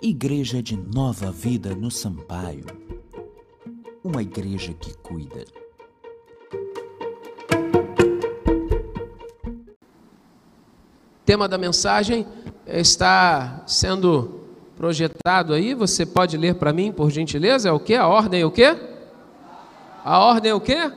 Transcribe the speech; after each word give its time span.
Igreja 0.00 0.62
de 0.62 0.76
Nova 0.76 1.32
Vida 1.32 1.74
no 1.74 1.90
Sampaio. 1.90 2.64
Uma 4.04 4.22
igreja 4.22 4.72
que 4.72 4.96
cuida. 4.98 5.44
O 11.20 11.24
tema 11.26 11.48
da 11.48 11.58
mensagem 11.58 12.24
está 12.64 13.64
sendo 13.66 14.40
projetado 14.76 15.52
aí. 15.52 15.74
Você 15.74 16.06
pode 16.06 16.36
ler 16.36 16.54
para 16.54 16.72
mim, 16.72 16.92
por 16.92 17.10
gentileza? 17.10 17.68
É 17.68 17.72
o 17.72 17.80
que? 17.80 17.96
A 17.96 18.06
ordem 18.06 18.42
é 18.42 18.46
o 18.46 18.52
quê? 18.52 18.78
A 20.04 20.20
ordem 20.20 20.52
é 20.52 20.54
o 20.54 20.60
quê? 20.60 20.92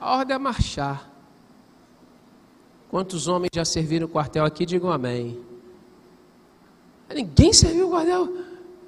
A 0.00 0.16
ordem 0.16 0.36
é 0.36 0.38
marchar. 0.38 1.10
Quantos 2.88 3.26
homens 3.26 3.50
já 3.52 3.64
serviram 3.64 4.06
o 4.06 4.08
quartel 4.08 4.44
aqui? 4.44 4.64
Digam 4.64 4.92
amém. 4.92 5.49
Ninguém 7.14 7.52
serviu 7.52 7.88
o 7.88 7.90
quartel. 7.90 8.22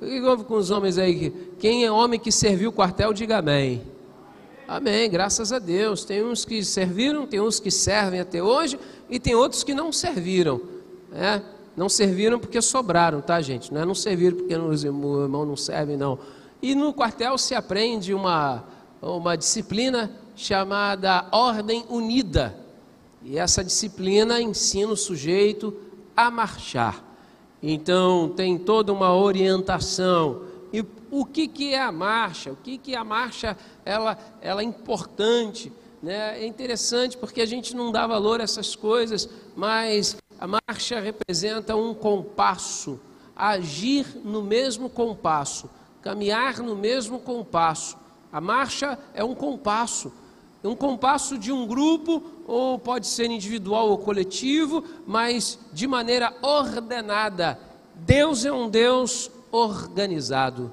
O 0.00 0.04
que 0.04 0.20
houve 0.20 0.44
com 0.44 0.54
os 0.54 0.70
homens 0.70 0.98
aí? 0.98 1.30
Quem 1.58 1.84
é 1.84 1.90
homem 1.90 2.18
que 2.18 2.32
serviu 2.32 2.70
o 2.70 2.72
quartel, 2.72 3.12
diga 3.12 3.38
amém. 3.38 3.82
Amém, 4.66 5.10
graças 5.10 5.52
a 5.52 5.58
Deus. 5.58 6.04
Tem 6.04 6.24
uns 6.24 6.44
que 6.44 6.64
serviram, 6.64 7.26
tem 7.26 7.40
uns 7.40 7.60
que 7.60 7.70
servem 7.70 8.20
até 8.20 8.42
hoje 8.42 8.78
e 9.10 9.20
tem 9.20 9.34
outros 9.34 9.62
que 9.62 9.74
não 9.74 9.92
serviram. 9.92 10.60
Né? 11.10 11.42
Não 11.76 11.88
serviram 11.88 12.38
porque 12.38 12.60
sobraram, 12.62 13.20
tá, 13.20 13.40
gente? 13.40 13.72
Não 13.72 13.80
é 13.80 13.84
não 13.84 13.94
serviram 13.94 14.36
porque 14.36 14.56
os 14.56 14.84
irmãos 14.84 15.46
não 15.46 15.56
servem, 15.56 15.96
não. 15.96 16.18
E 16.60 16.74
no 16.74 16.92
quartel 16.92 17.36
se 17.36 17.54
aprende 17.54 18.14
uma, 18.14 18.64
uma 19.00 19.36
disciplina 19.36 20.10
chamada 20.36 21.26
Ordem 21.32 21.84
Unida. 21.88 22.56
E 23.22 23.38
essa 23.38 23.62
disciplina 23.62 24.40
ensina 24.40 24.92
o 24.92 24.96
sujeito 24.96 25.74
a 26.16 26.30
marchar. 26.30 27.11
Então 27.62 28.28
tem 28.28 28.58
toda 28.58 28.92
uma 28.92 29.14
orientação. 29.14 30.42
E 30.72 30.84
o 31.10 31.24
que, 31.24 31.46
que 31.46 31.74
é 31.74 31.80
a 31.80 31.92
marcha? 31.92 32.50
O 32.50 32.56
que, 32.56 32.76
que 32.76 32.96
a 32.96 33.04
marcha 33.04 33.56
ela, 33.84 34.18
ela 34.40 34.62
é 34.62 34.64
importante? 34.64 35.72
Né? 36.02 36.40
É 36.40 36.46
interessante 36.46 37.16
porque 37.16 37.40
a 37.40 37.46
gente 37.46 37.76
não 37.76 37.92
dá 37.92 38.06
valor 38.06 38.40
a 38.40 38.44
essas 38.44 38.74
coisas, 38.74 39.28
mas 39.54 40.16
a 40.40 40.46
marcha 40.46 40.98
representa 40.98 41.76
um 41.76 41.94
compasso, 41.94 42.98
agir 43.36 44.06
no 44.24 44.42
mesmo 44.42 44.90
compasso, 44.90 45.70
caminhar 46.02 46.58
no 46.58 46.74
mesmo 46.74 47.20
compasso. 47.20 47.96
A 48.32 48.40
marcha 48.40 48.98
é 49.14 49.22
um 49.22 49.34
compasso 49.34 50.12
um 50.64 50.76
compasso 50.76 51.36
de 51.36 51.50
um 51.50 51.66
grupo, 51.66 52.22
ou 52.46 52.78
pode 52.78 53.06
ser 53.06 53.30
individual 53.30 53.88
ou 53.88 53.98
coletivo, 53.98 54.84
mas 55.06 55.58
de 55.72 55.86
maneira 55.86 56.32
ordenada. 56.40 57.58
Deus 57.94 58.44
é 58.44 58.52
um 58.52 58.68
Deus 58.68 59.30
organizado. 59.50 60.72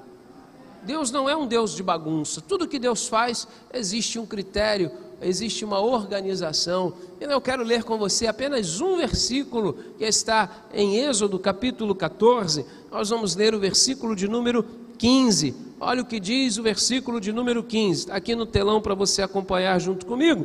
Deus 0.82 1.10
não 1.10 1.28
é 1.28 1.36
um 1.36 1.46
Deus 1.46 1.74
de 1.74 1.82
bagunça. 1.82 2.40
Tudo 2.40 2.66
que 2.66 2.78
Deus 2.78 3.06
faz, 3.06 3.46
existe 3.72 4.18
um 4.18 4.24
critério, 4.24 4.90
existe 5.20 5.64
uma 5.64 5.78
organização. 5.78 6.94
E 7.20 7.24
eu 7.24 7.40
quero 7.40 7.62
ler 7.62 7.84
com 7.84 7.98
você 7.98 8.26
apenas 8.26 8.80
um 8.80 8.96
versículo 8.96 9.74
que 9.98 10.04
está 10.04 10.64
em 10.72 10.96
Êxodo 10.96 11.38
capítulo 11.38 11.94
14. 11.94 12.64
Nós 12.90 13.10
vamos 13.10 13.36
ler 13.36 13.54
o 13.54 13.60
versículo 13.60 14.16
de 14.16 14.26
número 14.26 14.64
15. 15.00 15.54
Olha 15.80 16.02
o 16.02 16.04
que 16.04 16.20
diz 16.20 16.58
o 16.58 16.62
versículo 16.62 17.18
de 17.18 17.32
número 17.32 17.62
15, 17.62 18.00
está 18.00 18.14
aqui 18.14 18.34
no 18.34 18.44
telão 18.44 18.82
para 18.82 18.94
você 18.94 19.22
acompanhar 19.22 19.80
junto 19.80 20.04
comigo. 20.04 20.44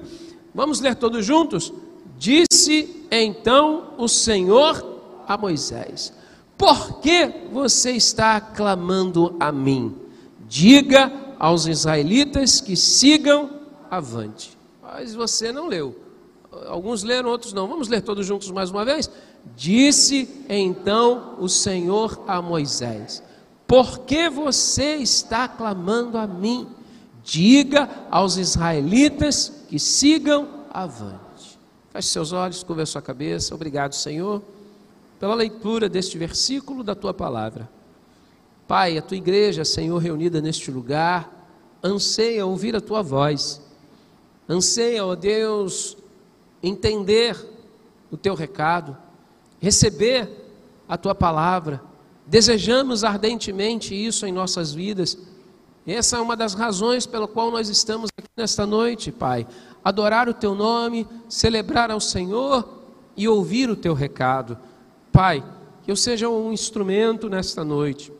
Vamos 0.54 0.80
ler 0.80 0.96
todos 0.96 1.26
juntos? 1.26 1.74
Disse 2.18 3.06
então 3.12 3.94
o 3.98 4.08
Senhor 4.08 5.24
a 5.28 5.38
Moisés: 5.38 6.14
Por 6.58 7.02
que 7.02 7.30
você 7.52 7.92
está 7.92 8.40
clamando 8.40 9.36
a 9.38 9.52
mim? 9.52 9.94
Diga 10.48 11.12
aos 11.38 11.68
israelitas 11.68 12.62
que 12.62 12.78
sigam 12.78 13.50
avante. 13.92 14.58
Mas 14.82 15.14
você 15.14 15.52
não 15.52 15.68
leu. 15.68 16.00
Alguns 16.68 17.04
leram, 17.04 17.30
outros 17.30 17.52
não. 17.52 17.68
Vamos 17.68 17.90
ler 17.90 18.02
todos 18.02 18.26
juntos 18.26 18.50
mais 18.52 18.72
uma 18.72 18.86
vez? 18.86 19.12
Disse 19.58 20.30
então 20.48 21.36
o 21.40 21.50
Senhor 21.50 22.24
a 22.26 22.42
Moisés: 22.42 23.22
por 23.68 24.00
que 24.00 24.30
você 24.30 24.96
está 24.98 25.48
clamando 25.48 26.18
a 26.18 26.28
mim? 26.28 26.68
Diga 27.24 27.90
aos 28.12 28.38
israelitas 28.38 29.64
que 29.68 29.80
sigam 29.80 30.66
avante. 30.72 31.60
Feche 31.90 32.10
seus 32.10 32.32
olhos, 32.32 32.64
curva 32.64 32.84
a 32.84 32.86
sua 32.86 33.02
cabeça. 33.02 33.56
Obrigado, 33.56 33.94
Senhor, 33.94 34.44
pela 35.20 35.34
leitura 35.34 35.90
deste 35.90 36.18
versículo 36.18 36.84
da 36.84 36.94
tua 36.94 37.14
palavra. 37.14 37.68
Pai, 38.68 38.98
a 38.98 39.02
tua 39.02 39.18
igreja, 39.18 39.66
Senhor, 39.66 39.98
reunida 39.98 40.42
neste 40.42 40.70
lugar, 40.70 41.50
anseia 41.84 42.46
ouvir 42.46 42.76
a 42.76 42.82
tua 42.82 43.02
voz. 43.02 43.62
Anseia, 44.48 45.04
ó 45.04 45.16
Deus, 45.16 45.98
entender 46.62 47.36
o 48.12 48.18
teu 48.18 48.36
recado, 48.36 48.96
receber 49.60 50.30
a 50.88 50.98
tua 50.98 51.16
palavra 51.16 51.82
Desejamos 52.26 53.04
ardentemente 53.04 53.94
isso 53.94 54.26
em 54.26 54.32
nossas 54.32 54.74
vidas. 54.74 55.18
Essa 55.86 56.18
é 56.18 56.20
uma 56.20 56.36
das 56.36 56.56
razões 56.56 57.06
pela 57.06 57.28
qual 57.28 57.52
nós 57.52 57.70
estamos 57.70 58.10
aqui 58.18 58.28
nesta 58.36 58.66
noite, 58.66 59.12
Pai. 59.12 59.46
Adorar 59.84 60.28
o 60.28 60.34
Teu 60.34 60.56
nome, 60.56 61.08
celebrar 61.30 61.92
ao 61.92 62.00
Senhor 62.00 62.68
e 63.16 63.28
ouvir 63.28 63.70
o 63.70 63.76
Teu 63.76 63.94
recado. 63.94 64.58
Pai, 65.12 65.44
que 65.84 65.92
eu 65.92 65.96
seja 65.96 66.28
um 66.28 66.52
instrumento 66.52 67.30
nesta 67.30 67.64
noite, 67.64 68.12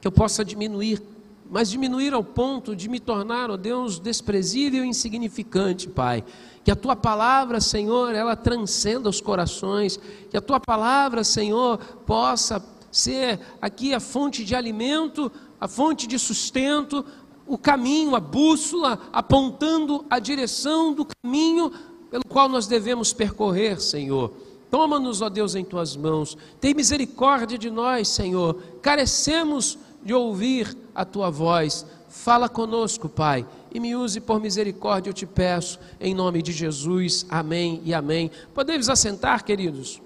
que 0.00 0.06
eu 0.06 0.12
possa 0.12 0.44
diminuir, 0.44 1.02
mas 1.50 1.68
diminuir 1.68 2.14
ao 2.14 2.22
ponto 2.22 2.76
de 2.76 2.88
me 2.88 3.00
tornar, 3.00 3.50
ó 3.50 3.56
Deus, 3.56 3.98
desprezível 3.98 4.84
e 4.84 4.88
insignificante, 4.88 5.88
Pai. 5.88 6.22
Que 6.62 6.70
a 6.70 6.76
tua 6.76 6.94
palavra, 6.94 7.60
Senhor, 7.60 8.14
ela 8.14 8.36
transcenda 8.36 9.08
os 9.08 9.20
corações, 9.20 9.98
que 10.30 10.36
a 10.36 10.40
tua 10.40 10.60
palavra, 10.60 11.24
Senhor, 11.24 11.76
possa 12.06 12.60
ser 12.92 13.40
aqui 13.60 13.94
a 13.94 13.98
fonte 13.98 14.44
de 14.44 14.54
alimento, 14.54 15.32
a 15.58 15.66
fonte 15.66 16.06
de 16.06 16.18
sustento, 16.18 17.04
o 17.46 17.58
caminho, 17.58 18.14
a 18.14 18.20
bússola, 18.20 18.98
apontando 19.12 20.04
a 20.08 20.18
direção 20.18 20.92
do 20.92 21.06
caminho 21.06 21.72
pelo 22.10 22.24
qual 22.28 22.48
nós 22.48 22.66
devemos 22.66 23.12
percorrer, 23.12 23.80
Senhor. 23.80 24.32
Toma-nos, 24.70 25.20
ó 25.20 25.28
Deus, 25.28 25.54
em 25.54 25.64
tuas 25.64 25.96
mãos. 25.96 26.36
Tem 26.60 26.74
misericórdia 26.74 27.58
de 27.58 27.70
nós, 27.70 28.08
Senhor. 28.08 28.62
Carecemos 28.80 29.78
de 30.04 30.14
ouvir 30.14 30.76
a 30.94 31.04
tua 31.04 31.30
voz. 31.30 31.86
Fala 32.08 32.48
conosco, 32.48 33.08
Pai, 33.08 33.46
e 33.72 33.80
me 33.80 33.96
use 33.96 34.20
por 34.20 34.40
misericórdia, 34.40 35.08
eu 35.08 35.14
te 35.14 35.24
peço, 35.24 35.78
em 35.98 36.14
nome 36.14 36.42
de 36.42 36.52
Jesus. 36.52 37.24
Amém 37.30 37.80
e 37.84 37.94
amém. 37.94 38.30
Podemos 38.54 38.90
assentar, 38.90 39.44
queridos? 39.44 40.00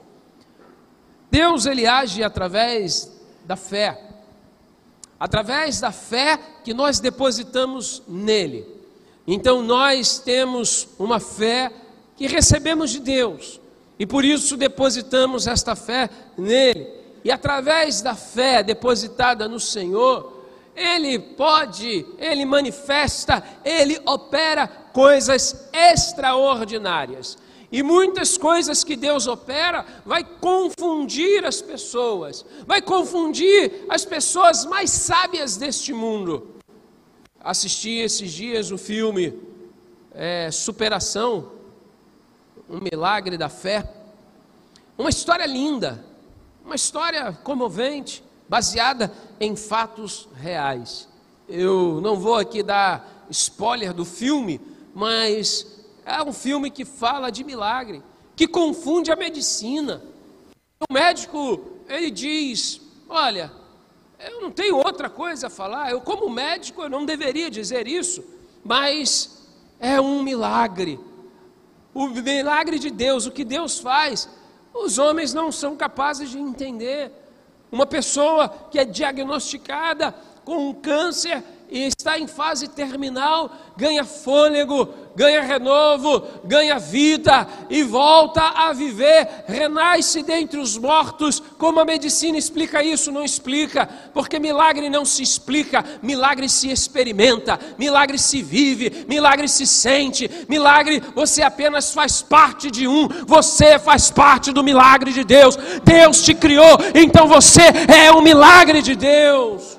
Deus 1.36 1.66
ele 1.66 1.86
age 1.86 2.22
através 2.22 3.12
da 3.44 3.56
fé. 3.56 4.00
Através 5.20 5.78
da 5.80 5.92
fé 5.92 6.38
que 6.64 6.72
nós 6.72 6.98
depositamos 6.98 8.02
nele. 8.08 8.66
Então 9.26 9.60
nós 9.60 10.18
temos 10.18 10.88
uma 10.98 11.20
fé 11.20 11.70
que 12.16 12.26
recebemos 12.26 12.90
de 12.90 13.00
Deus 13.00 13.60
e 13.98 14.06
por 14.06 14.24
isso 14.24 14.56
depositamos 14.56 15.46
esta 15.46 15.76
fé 15.76 16.08
nele. 16.38 16.88
E 17.22 17.30
através 17.30 18.00
da 18.00 18.14
fé 18.14 18.62
depositada 18.62 19.46
no 19.46 19.60
Senhor, 19.60 20.42
ele 20.74 21.18
pode, 21.18 22.06
ele 22.18 22.46
manifesta, 22.46 23.44
ele 23.62 24.00
opera 24.06 24.66
coisas 24.66 25.68
extraordinárias. 25.70 27.36
E 27.76 27.82
muitas 27.82 28.38
coisas 28.38 28.82
que 28.82 28.96
Deus 28.96 29.26
opera 29.26 29.84
vai 30.02 30.24
confundir 30.24 31.44
as 31.44 31.60
pessoas, 31.60 32.42
vai 32.66 32.80
confundir 32.80 33.84
as 33.86 34.02
pessoas 34.02 34.64
mais 34.64 34.90
sábias 34.90 35.58
deste 35.58 35.92
mundo. 35.92 36.56
Assisti 37.38 37.90
esses 37.98 38.32
dias 38.32 38.70
o 38.70 38.78
filme 38.78 39.38
é, 40.14 40.50
Superação, 40.50 41.52
um 42.66 42.80
milagre 42.80 43.36
da 43.36 43.50
fé. 43.50 43.86
Uma 44.96 45.10
história 45.10 45.44
linda, 45.44 46.02
uma 46.64 46.76
história 46.76 47.30
comovente, 47.44 48.24
baseada 48.48 49.12
em 49.38 49.54
fatos 49.54 50.30
reais. 50.34 51.10
Eu 51.46 52.00
não 52.00 52.16
vou 52.16 52.36
aqui 52.36 52.62
dar 52.62 53.26
spoiler 53.28 53.92
do 53.92 54.06
filme, 54.06 54.62
mas 54.94 55.75
é 56.06 56.22
um 56.22 56.32
filme 56.32 56.70
que 56.70 56.84
fala 56.84 57.30
de 57.30 57.42
milagre, 57.42 58.00
que 58.36 58.46
confunde 58.46 59.10
a 59.10 59.16
medicina. 59.16 60.00
O 60.88 60.92
médico, 60.92 61.60
ele 61.88 62.12
diz: 62.12 62.80
Olha, 63.08 63.50
eu 64.20 64.40
não 64.40 64.52
tenho 64.52 64.76
outra 64.76 65.10
coisa 65.10 65.48
a 65.48 65.50
falar, 65.50 65.90
eu, 65.90 66.00
como 66.00 66.30
médico, 66.30 66.82
eu 66.82 66.88
não 66.88 67.04
deveria 67.04 67.50
dizer 67.50 67.88
isso, 67.88 68.24
mas 68.64 69.48
é 69.80 70.00
um 70.00 70.22
milagre. 70.22 71.00
O 71.92 72.06
milagre 72.08 72.78
de 72.78 72.90
Deus, 72.90 73.26
o 73.26 73.32
que 73.32 73.44
Deus 73.44 73.80
faz, 73.80 74.28
os 74.72 74.98
homens 74.98 75.34
não 75.34 75.50
são 75.50 75.74
capazes 75.76 76.30
de 76.30 76.38
entender. 76.38 77.10
Uma 77.72 77.86
pessoa 77.86 78.48
que 78.70 78.78
é 78.78 78.84
diagnosticada 78.84 80.14
com 80.44 80.68
um 80.68 80.74
câncer 80.74 81.42
e 81.68 81.86
está 81.86 82.18
em 82.18 82.28
fase 82.28 82.68
terminal, 82.68 83.50
ganha 83.76 84.04
fôlego, 84.04 84.88
ganha 85.16 85.40
renovo, 85.40 86.22
ganha 86.44 86.78
vida 86.78 87.48
e 87.70 87.82
volta 87.82 88.42
a 88.42 88.72
viver, 88.74 89.44
renasce 89.48 90.22
dentre 90.22 90.60
os 90.60 90.76
mortos. 90.76 91.42
Como 91.56 91.80
a 91.80 91.84
medicina 91.86 92.36
explica 92.36 92.84
isso? 92.84 93.10
Não 93.10 93.24
explica, 93.24 93.88
porque 94.12 94.38
milagre 94.38 94.90
não 94.90 95.06
se 95.06 95.22
explica, 95.22 95.82
milagre 96.02 96.48
se 96.50 96.70
experimenta, 96.70 97.58
milagre 97.78 98.18
se 98.18 98.42
vive, 98.42 99.06
milagre 99.08 99.48
se 99.48 99.66
sente, 99.66 100.30
milagre 100.48 101.02
você 101.14 101.42
apenas 101.42 101.94
faz 101.94 102.20
parte 102.20 102.70
de 102.70 102.86
um, 102.86 103.08
você 103.26 103.78
faz 103.78 104.10
parte 104.10 104.52
do 104.52 104.62
milagre 104.62 105.12
de 105.12 105.24
Deus. 105.24 105.56
Deus 105.82 106.22
te 106.22 106.34
criou, 106.34 106.78
então 106.94 107.26
você 107.26 107.62
é 107.88 108.12
um 108.12 108.20
milagre 108.20 108.82
de 108.82 108.94
Deus. 108.94 109.78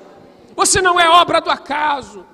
Você 0.56 0.82
não 0.82 0.98
é 0.98 1.08
obra 1.08 1.40
do 1.40 1.48
acaso. 1.48 2.26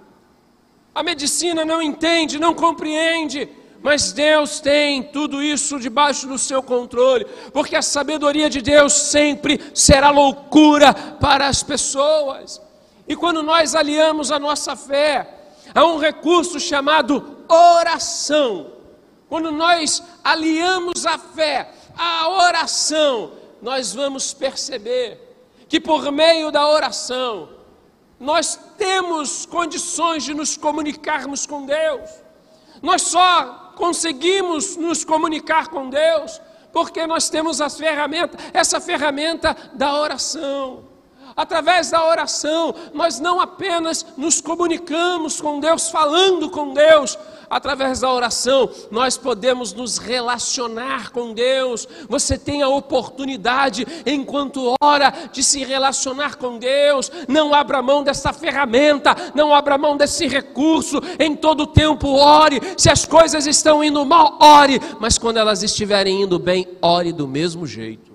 A 0.95 1.03
medicina 1.03 1.65
não 1.65 1.83
entende, 1.83 2.39
não 2.39 2.55
compreende, 2.55 3.49
mas 3.83 4.13
Deus 4.13 4.61
tem 4.61 5.03
tudo 5.03 5.43
isso 5.43 5.79
debaixo 5.79 6.27
do 6.27 6.39
seu 6.39 6.63
controle, 6.63 7.27
porque 7.53 7.77
a 7.77 7.83
sabedoria 7.83 8.49
de 8.49 8.63
Deus 8.63 8.93
sempre 8.93 9.61
será 9.75 10.11
loucura 10.11 10.95
para 10.95 11.49
as 11.49 11.63
pessoas. 11.63 12.63
E 13.07 13.15
quando 13.15 13.43
nós 13.43 13.75
aliamos 13.75 14.33
a 14.33 14.39
nossa 14.39 14.75
fé 14.77 15.29
a 15.75 15.85
um 15.85 15.99
recurso 15.99 16.59
chamado 16.59 17.45
oração, 17.49 18.73
quando 19.29 19.51
nós 19.51 20.03
aliamos 20.23 21.05
a 21.05 21.19
fé 21.19 21.71
à 21.97 22.29
oração, 22.29 23.33
nós 23.61 23.93
vamos 23.93 24.33
perceber 24.33 25.21
que 25.69 25.81
por 25.81 26.13
meio 26.13 26.51
da 26.51 26.69
oração, 26.69 27.49
nós 28.25 28.59
temos 28.79 29.45
condições 29.45 30.25
de 30.25 30.33
nos 30.33 30.57
comunicarmos 30.57 31.45
com 31.45 31.67
Deus. 31.67 32.11
Nós 32.81 33.03
só 33.03 33.73
conseguimos 33.77 34.77
nos 34.77 35.05
comunicar 35.05 35.69
com 35.69 35.91
Deus 35.91 36.41
porque 36.73 37.07
nós 37.07 37.29
temos 37.29 37.61
as 37.61 37.77
ferramentas, 37.77 38.41
essa 38.53 38.81
ferramenta 38.81 39.55
da 39.75 39.95
oração. 39.95 40.85
Através 41.37 41.91
da 41.91 42.03
oração, 42.05 42.75
nós 42.95 43.21
não 43.21 43.41
apenas 43.41 44.07
nos 44.17 44.41
comunicamos 44.41 45.41
com 45.41 45.61
Deus, 45.61 45.91
falando 45.91 46.49
com 46.49 46.73
Deus, 46.73 47.19
através 47.55 48.01
da 48.01 48.13
oração, 48.13 48.69
nós 48.91 49.17
podemos 49.17 49.73
nos 49.73 49.97
relacionar 49.97 51.13
com 51.13 51.33
Deus. 51.33 51.87
Você 52.09 52.37
tem 52.37 52.63
a 52.63 52.69
oportunidade, 52.69 53.87
enquanto 54.05 54.75
ora, 54.83 55.15
de 55.33 55.41
se 55.45 55.63
relacionar 55.63 56.35
com 56.35 56.59
Deus. 56.59 57.13
Não 57.29 57.55
abra 57.55 57.81
mão 57.81 58.03
dessa 58.03 58.33
ferramenta, 58.33 59.15
não 59.37 59.55
abra 59.55 59.79
mão 59.79 59.97
desse 59.97 60.27
recurso. 60.27 61.01
Em 61.17 61.37
todo 61.37 61.65
tempo, 61.65 62.09
ore. 62.09 62.61
Se 62.77 62.91
as 62.91 63.07
coisas 63.07 63.47
estão 63.47 63.85
indo 63.85 64.05
mal, 64.05 64.37
ore. 64.43 64.81
Mas 64.99 65.17
quando 65.17 65.37
elas 65.37 65.63
estiverem 65.63 66.23
indo 66.23 66.41
bem, 66.41 66.67
ore 66.83 67.13
do 67.13 67.29
mesmo 67.29 67.69
jeito. 67.69 68.15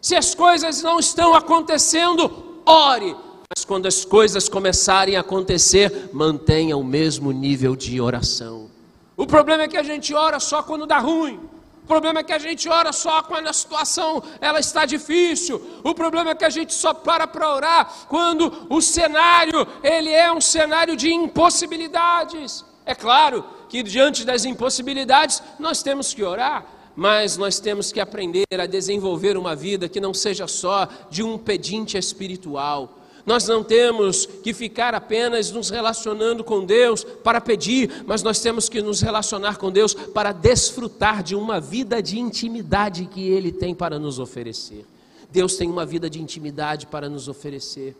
Se 0.00 0.16
as 0.16 0.34
coisas 0.34 0.82
não 0.82 0.98
estão 0.98 1.34
acontecendo, 1.34 2.62
ore. 2.64 3.14
Mas 3.48 3.64
quando 3.64 3.86
as 3.86 4.04
coisas 4.04 4.48
começarem 4.48 5.16
a 5.16 5.20
acontecer, 5.20 6.10
mantenha 6.12 6.76
o 6.76 6.84
mesmo 6.84 7.32
nível 7.32 7.76
de 7.76 8.00
oração. 8.00 8.68
O 9.16 9.26
problema 9.26 9.62
é 9.62 9.68
que 9.68 9.76
a 9.76 9.82
gente 9.82 10.12
ora 10.14 10.40
só 10.40 10.62
quando 10.62 10.86
dá 10.86 10.98
ruim. 10.98 11.40
O 11.84 11.86
problema 11.86 12.18
é 12.18 12.24
que 12.24 12.32
a 12.32 12.38
gente 12.38 12.68
ora 12.68 12.92
só 12.92 13.22
quando 13.22 13.46
a 13.46 13.52
situação 13.52 14.20
ela 14.40 14.58
está 14.58 14.84
difícil. 14.84 15.62
O 15.84 15.94
problema 15.94 16.30
é 16.30 16.34
que 16.34 16.44
a 16.44 16.50
gente 16.50 16.74
só 16.74 16.92
para 16.92 17.28
para 17.28 17.54
orar 17.54 18.06
quando 18.08 18.66
o 18.68 18.82
cenário 18.82 19.64
ele 19.84 20.10
é 20.10 20.32
um 20.32 20.40
cenário 20.40 20.96
de 20.96 21.12
impossibilidades. 21.12 22.64
É 22.84 22.92
claro 22.92 23.44
que 23.68 23.84
diante 23.84 24.24
das 24.24 24.44
impossibilidades 24.44 25.40
nós 25.60 25.80
temos 25.80 26.12
que 26.12 26.24
orar, 26.24 26.66
mas 26.96 27.36
nós 27.36 27.60
temos 27.60 27.92
que 27.92 28.00
aprender 28.00 28.46
a 28.60 28.66
desenvolver 28.66 29.36
uma 29.36 29.54
vida 29.54 29.88
que 29.88 30.00
não 30.00 30.12
seja 30.12 30.48
só 30.48 30.88
de 31.08 31.22
um 31.22 31.38
pedinte 31.38 31.96
espiritual. 31.96 32.95
Nós 33.26 33.48
não 33.48 33.64
temos 33.64 34.24
que 34.24 34.54
ficar 34.54 34.94
apenas 34.94 35.50
nos 35.50 35.68
relacionando 35.68 36.44
com 36.44 36.64
Deus 36.64 37.02
para 37.02 37.40
pedir, 37.40 38.04
mas 38.06 38.22
nós 38.22 38.38
temos 38.38 38.68
que 38.68 38.80
nos 38.80 39.00
relacionar 39.00 39.56
com 39.56 39.70
Deus 39.70 39.92
para 39.92 40.30
desfrutar 40.30 41.24
de 41.24 41.34
uma 41.34 41.60
vida 41.60 42.00
de 42.00 42.20
intimidade 42.20 43.06
que 43.06 43.28
Ele 43.28 43.50
tem 43.50 43.74
para 43.74 43.98
nos 43.98 44.20
oferecer. 44.20 44.86
Deus 45.28 45.56
tem 45.56 45.68
uma 45.68 45.84
vida 45.84 46.08
de 46.08 46.22
intimidade 46.22 46.86
para 46.86 47.08
nos 47.08 47.26
oferecer. 47.26 47.96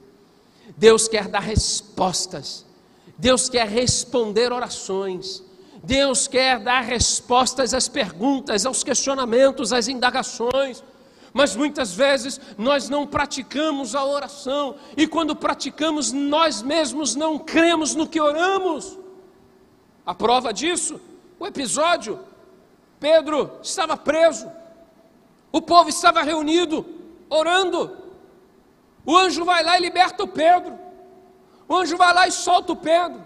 Deus 0.76 1.08
quer 1.08 1.26
dar 1.26 1.40
respostas. 1.40 2.64
Deus 3.18 3.48
quer 3.48 3.66
responder 3.66 4.52
orações. 4.52 5.42
Deus 5.82 6.28
quer 6.28 6.60
dar 6.60 6.82
respostas 6.82 7.74
às 7.74 7.88
perguntas, 7.88 8.64
aos 8.64 8.84
questionamentos, 8.84 9.72
às 9.72 9.88
indagações. 9.88 10.84
Mas 11.36 11.54
muitas 11.54 11.92
vezes 11.92 12.40
nós 12.56 12.88
não 12.88 13.06
praticamos 13.06 13.94
a 13.94 14.02
oração, 14.02 14.76
e 14.96 15.06
quando 15.06 15.36
praticamos, 15.36 16.10
nós 16.10 16.62
mesmos 16.62 17.14
não 17.14 17.38
cremos 17.38 17.94
no 17.94 18.08
que 18.08 18.18
oramos. 18.18 18.98
A 20.06 20.14
prova 20.14 20.50
disso, 20.50 20.98
o 21.38 21.46
episódio: 21.46 22.18
Pedro 22.98 23.50
estava 23.62 23.98
preso, 23.98 24.50
o 25.52 25.60
povo 25.60 25.90
estava 25.90 26.22
reunido, 26.22 26.86
orando. 27.28 27.94
O 29.04 29.14
anjo 29.14 29.44
vai 29.44 29.62
lá 29.62 29.76
e 29.76 29.82
liberta 29.82 30.24
o 30.24 30.28
Pedro. 30.28 30.78
O 31.68 31.76
anjo 31.76 31.98
vai 31.98 32.14
lá 32.14 32.26
e 32.26 32.32
solta 32.32 32.72
o 32.72 32.76
Pedro. 32.76 33.22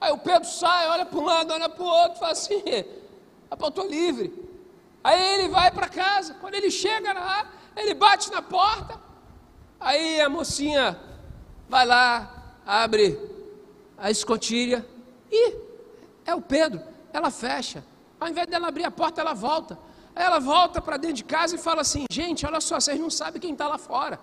Aí 0.00 0.12
o 0.12 0.18
Pedro 0.18 0.48
sai, 0.48 0.88
olha 0.90 1.04
para 1.04 1.18
um 1.18 1.24
lado, 1.24 1.52
olha 1.52 1.68
para 1.68 1.82
o 1.82 1.88
outro, 1.88 2.20
fala 2.20 2.30
assim: 2.30 2.62
eu 2.64 3.68
estou 3.68 3.84
livre. 3.84 4.45
Aí 5.06 5.34
ele 5.34 5.48
vai 5.48 5.70
para 5.70 5.88
casa. 5.88 6.34
Quando 6.40 6.54
ele 6.54 6.68
chega 6.68 7.12
lá, 7.12 7.48
ele 7.76 7.94
bate 7.94 8.28
na 8.32 8.42
porta. 8.42 9.00
Aí 9.78 10.20
a 10.20 10.28
mocinha 10.28 10.98
vai 11.68 11.86
lá, 11.86 12.56
abre 12.66 13.16
a 13.96 14.10
escotilha. 14.10 14.84
E 15.30 15.54
é 16.24 16.34
o 16.34 16.42
Pedro. 16.42 16.82
Ela 17.12 17.30
fecha. 17.30 17.84
Ao 18.18 18.28
invés 18.28 18.48
dela 18.48 18.66
abrir 18.66 18.84
a 18.84 18.90
porta, 18.90 19.20
ela 19.20 19.32
volta. 19.32 19.78
Aí 20.12 20.24
ela 20.24 20.40
volta 20.40 20.80
para 20.80 20.96
dentro 20.96 21.18
de 21.18 21.24
casa 21.24 21.54
e 21.54 21.58
fala 21.58 21.82
assim: 21.82 22.04
Gente, 22.10 22.44
olha 22.44 22.60
só, 22.60 22.80
vocês 22.80 22.98
não 22.98 23.08
sabem 23.08 23.40
quem 23.40 23.52
está 23.52 23.68
lá 23.68 23.78
fora. 23.78 24.18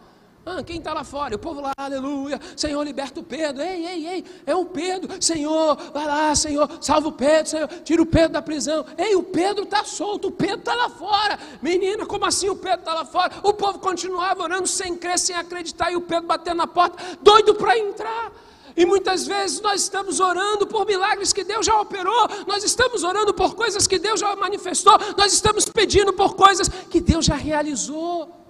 Ah, 0.46 0.62
quem 0.62 0.78
está 0.78 0.94
lá 0.94 1.06
fora? 1.06 1.36
O 1.36 1.40
povo 1.40 1.62
lá, 1.62 1.72
aleluia. 1.78 2.40
Senhor, 2.58 2.84
liberta 2.84 3.18
o 3.20 3.24
Pedro. 3.24 3.62
Ei, 3.62 3.86
ei, 3.86 4.08
ei, 4.08 4.26
é 4.46 4.54
o 4.54 4.66
Pedro. 4.66 5.10
Senhor, 5.22 5.78
vai 5.94 6.06
lá, 6.06 6.36
Senhor, 6.36 6.70
salva 6.82 7.08
o 7.08 7.14
Pedro, 7.14 7.50
Senhor, 7.50 7.68
tira 7.86 8.02
o 8.02 8.06
Pedro 8.06 8.34
da 8.34 8.42
prisão. 8.42 8.86
Ei, 8.98 9.16
o 9.16 9.24
Pedro 9.24 9.64
está 9.64 9.86
solto, 9.86 10.28
o 10.28 10.32
Pedro 10.32 10.60
está 10.60 10.76
lá 10.76 10.90
fora. 10.90 11.40
Menina, 11.62 12.06
como 12.06 12.26
assim 12.26 12.50
o 12.50 12.58
Pedro 12.58 12.80
está 12.80 12.94
lá 12.94 13.06
fora? 13.06 13.32
O 13.42 13.54
povo 13.54 13.80
continuava 13.80 14.44
orando 14.44 14.68
sem 14.68 14.98
crer, 14.98 15.18
sem 15.18 15.36
acreditar, 15.36 15.92
e 15.92 15.96
o 15.96 16.02
Pedro 16.02 16.28
batendo 16.28 16.58
na 16.58 16.68
porta, 16.68 17.02
doido 17.22 17.56
para 17.56 17.80
entrar. 17.80 18.32
E 18.76 18.86
muitas 18.86 19.26
vezes 19.26 19.62
nós 19.62 19.82
estamos 19.82 20.20
orando 20.20 20.68
por 20.68 20.86
milagres 20.86 21.32
que 21.32 21.44
Deus 21.44 21.66
já 21.66 21.80
operou, 21.80 22.28
nós 22.48 22.64
estamos 22.64 23.04
orando 23.04 23.34
por 23.34 23.56
coisas 23.56 23.88
que 23.88 24.00
Deus 24.00 24.20
já 24.20 24.36
manifestou, 24.36 24.98
nós 25.16 25.32
estamos 25.32 25.66
pedindo 25.70 26.12
por 26.12 26.36
coisas 26.36 26.68
que 26.68 27.00
Deus 27.00 27.24
já 27.24 27.36
realizou. 27.36 28.43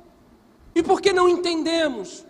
E 0.75 0.81
por 0.81 1.01
que 1.01 1.13
não 1.13 1.29
entendemos? 1.29 2.25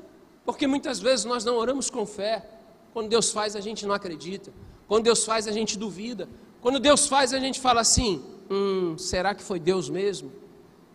Porque 0.45 0.67
muitas 0.67 0.99
vezes 0.99 1.25
nós 1.25 1.45
não 1.45 1.55
oramos 1.55 1.89
com 1.89 2.05
fé. 2.05 2.45
Quando 2.93 3.09
Deus 3.09 3.31
faz, 3.31 3.55
a 3.55 3.61
gente 3.61 3.85
não 3.85 3.95
acredita. 3.95 4.51
Quando 4.87 5.05
Deus 5.05 5.23
faz, 5.23 5.47
a 5.47 5.51
gente 5.51 5.77
duvida. 5.77 6.27
Quando 6.61 6.79
Deus 6.79 7.07
faz, 7.07 7.33
a 7.33 7.39
gente 7.39 7.59
fala 7.59 7.81
assim: 7.81 8.21
hum, 8.49 8.97
será 8.97 9.33
que 9.33 9.43
foi 9.43 9.59
Deus 9.59 9.89
mesmo? 9.89 10.31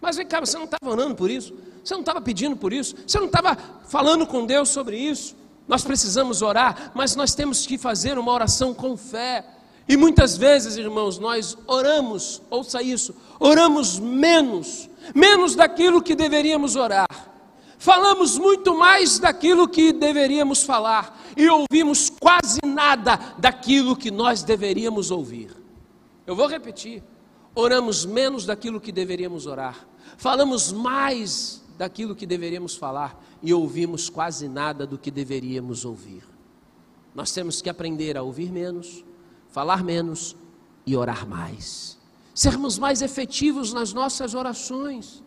Mas 0.01 0.17
vem 0.17 0.27
cá, 0.27 0.41
você 0.41 0.57
não 0.57 0.65
estava 0.65 0.91
orando 0.91 1.15
por 1.15 1.31
isso? 1.31 1.55
Você 1.83 1.95
não 1.95 2.01
estava 2.01 2.21
pedindo 2.21 2.57
por 2.57 2.73
isso? 2.73 2.95
Você 3.07 3.19
não 3.19 3.27
estava 3.27 3.57
falando 3.89 4.27
com 4.27 4.45
Deus 4.45 4.69
sobre 4.69 4.97
isso? 4.97 5.35
Nós 5.67 5.83
precisamos 5.83 6.41
orar, 6.43 6.93
mas 6.95 7.17
nós 7.17 7.35
temos 7.35 7.67
que 7.67 7.77
fazer 7.77 8.19
uma 8.19 8.33
oração 8.33 8.73
com 8.73 8.97
fé. 8.97 9.45
E 9.89 9.97
muitas 9.97 10.37
vezes, 10.37 10.77
irmãos, 10.77 11.19
nós 11.19 11.57
oramos, 11.67 12.43
ouça 12.51 12.83
isso, 12.83 13.15
oramos 13.41 13.99
menos, 13.99 14.89
menos 15.15 15.55
daquilo 15.55 16.03
que 16.03 16.15
deveríamos 16.15 16.77
orar 16.77 17.29
falamos 17.79 18.37
muito 18.37 18.77
mais 18.77 19.19
daquilo 19.19 19.69
que 19.69 19.93
deveríamos 19.93 20.63
falar 20.63 21.19
e 21.37 21.49
ouvimos 21.49 22.11
quase 22.11 22.61
nada 22.65 23.17
daquilo 23.39 23.97
que 23.97 24.11
nós 24.11 24.43
deveríamos 24.43 25.11
ouvir. 25.11 25.57
Eu 26.27 26.37
vou 26.37 26.47
repetir: 26.47 27.03
oramos 27.55 28.05
menos 28.05 28.45
daquilo 28.45 28.81
que 28.81 28.93
deveríamos 28.93 29.47
orar, 29.47 29.89
falamos 30.17 30.73
mais 30.73 31.65
daquilo 31.79 32.15
que 32.15 32.27
deveríamos 32.27 32.77
falar 32.77 33.19
e 33.43 33.55
ouvimos 33.55 34.11
quase 34.11 34.49
nada 34.49 34.87
do 34.87 34.99
que 34.99 35.11
deveríamos 35.11 35.85
ouvir. 35.85 36.25
Nós 37.15 37.33
temos 37.33 37.63
que 37.63 37.71
aprender 37.71 38.17
a 38.17 38.23
ouvir 38.23 38.51
menos, 38.51 39.05
falar 39.49 39.83
menos 39.83 40.37
e 40.85 40.97
orar 40.97 41.27
mais. 41.27 41.97
Sermos 42.35 42.79
mais 42.79 43.03
efetivos 43.03 43.73
nas 43.73 43.93
nossas 43.93 44.35
orações. 44.35 45.23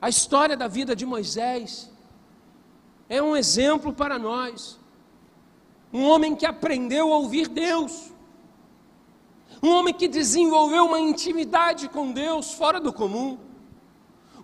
A 0.00 0.08
história 0.08 0.56
da 0.56 0.68
vida 0.68 0.94
de 0.94 1.06
Moisés 1.06 1.90
é 3.08 3.22
um 3.22 3.36
exemplo 3.36 3.92
para 3.92 4.18
nós. 4.18 4.78
Um 5.92 6.04
homem 6.04 6.34
que 6.34 6.44
aprendeu 6.44 7.12
a 7.12 7.16
ouvir 7.16 7.48
Deus. 7.48 8.12
Um 9.62 9.70
homem 9.70 9.94
que 9.94 10.06
desenvolveu 10.06 10.86
uma 10.86 11.00
intimidade 11.00 11.88
com 11.88 12.12
Deus 12.12 12.52
fora 12.52 12.78
do 12.78 12.92
comum. 12.92 13.38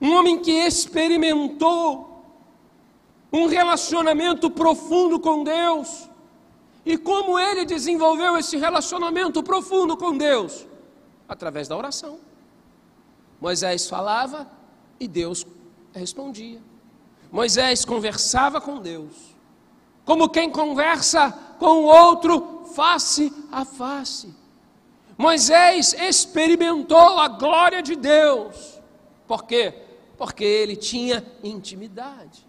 Um 0.00 0.14
homem 0.14 0.40
que 0.40 0.50
experimentou 0.50 2.24
um 3.32 3.46
relacionamento 3.46 4.50
profundo 4.50 5.20
com 5.20 5.44
Deus. 5.44 6.08
E 6.84 6.96
como 6.96 7.38
ele 7.38 7.64
desenvolveu 7.64 8.36
esse 8.36 8.56
relacionamento 8.56 9.42
profundo 9.42 9.96
com 9.96 10.16
Deus? 10.16 10.66
Através 11.28 11.68
da 11.68 11.76
oração. 11.76 12.18
Moisés 13.40 13.88
falava 13.88 14.50
e 15.02 15.08
Deus 15.08 15.46
respondia. 15.92 16.60
Moisés 17.30 17.84
conversava 17.84 18.60
com 18.60 18.80
Deus, 18.80 19.14
como 20.04 20.28
quem 20.28 20.50
conversa 20.50 21.32
com 21.58 21.82
o 21.82 21.84
outro 21.84 22.64
face 22.74 23.32
a 23.50 23.64
face. 23.64 24.34
Moisés 25.16 25.92
experimentou 25.94 27.18
a 27.18 27.28
glória 27.28 27.82
de 27.82 27.96
Deus. 27.96 28.80
Por 29.26 29.44
quê? 29.44 29.74
Porque 30.16 30.44
ele 30.44 30.76
tinha 30.76 31.24
intimidade. 31.42 32.46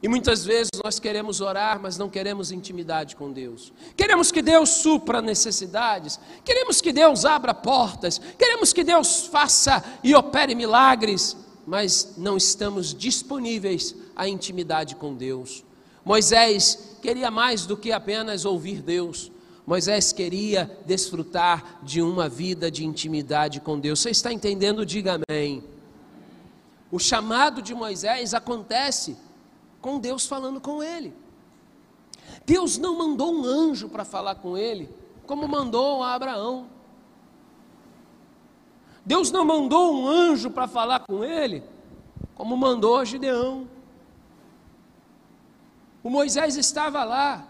E 0.00 0.08
muitas 0.08 0.44
vezes 0.44 0.70
nós 0.82 1.00
queremos 1.00 1.40
orar, 1.40 1.80
mas 1.80 1.98
não 1.98 2.08
queremos 2.08 2.52
intimidade 2.52 3.16
com 3.16 3.32
Deus. 3.32 3.72
Queremos 3.96 4.30
que 4.30 4.40
Deus 4.40 4.68
supra 4.68 5.20
necessidades, 5.20 6.20
queremos 6.44 6.80
que 6.80 6.92
Deus 6.92 7.24
abra 7.24 7.52
portas, 7.52 8.20
queremos 8.38 8.72
que 8.72 8.84
Deus 8.84 9.26
faça 9.26 9.84
e 10.02 10.14
opere 10.14 10.54
milagres, 10.54 11.36
mas 11.68 12.14
não 12.16 12.34
estamos 12.34 12.94
disponíveis 12.94 13.94
à 14.16 14.26
intimidade 14.26 14.96
com 14.96 15.14
Deus. 15.14 15.62
Moisés 16.02 16.96
queria 17.02 17.30
mais 17.30 17.66
do 17.66 17.76
que 17.76 17.92
apenas 17.92 18.46
ouvir 18.46 18.80
Deus. 18.80 19.30
Moisés 19.66 20.10
queria 20.10 20.78
desfrutar 20.86 21.78
de 21.82 22.00
uma 22.00 22.26
vida 22.26 22.70
de 22.70 22.86
intimidade 22.86 23.60
com 23.60 23.78
Deus. 23.78 24.00
Você 24.00 24.08
está 24.08 24.32
entendendo? 24.32 24.86
Diga 24.86 25.20
amém. 25.28 25.62
O 26.90 26.98
chamado 26.98 27.60
de 27.60 27.74
Moisés 27.74 28.32
acontece 28.32 29.14
com 29.82 29.98
Deus 29.98 30.26
falando 30.26 30.62
com 30.62 30.82
ele. 30.82 31.12
Deus 32.46 32.78
não 32.78 32.96
mandou 32.96 33.30
um 33.30 33.44
anjo 33.44 33.90
para 33.90 34.06
falar 34.06 34.36
com 34.36 34.56
ele, 34.56 34.88
como 35.26 35.46
mandou 35.46 36.02
a 36.02 36.14
Abraão. 36.14 36.66
Deus 39.08 39.30
não 39.30 39.42
mandou 39.42 39.94
um 39.94 40.06
anjo 40.06 40.50
para 40.50 40.68
falar 40.68 41.00
com 41.00 41.24
ele, 41.24 41.64
como 42.34 42.54
mandou 42.58 43.02
Gideão. 43.06 43.66
O 46.02 46.10
Moisés 46.10 46.58
estava 46.58 47.02
lá, 47.04 47.48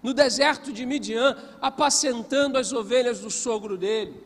no 0.00 0.14
deserto 0.14 0.72
de 0.72 0.86
Midian, 0.86 1.36
apacentando 1.60 2.56
as 2.56 2.72
ovelhas 2.72 3.18
do 3.18 3.32
sogro 3.32 3.76
dele. 3.76 4.24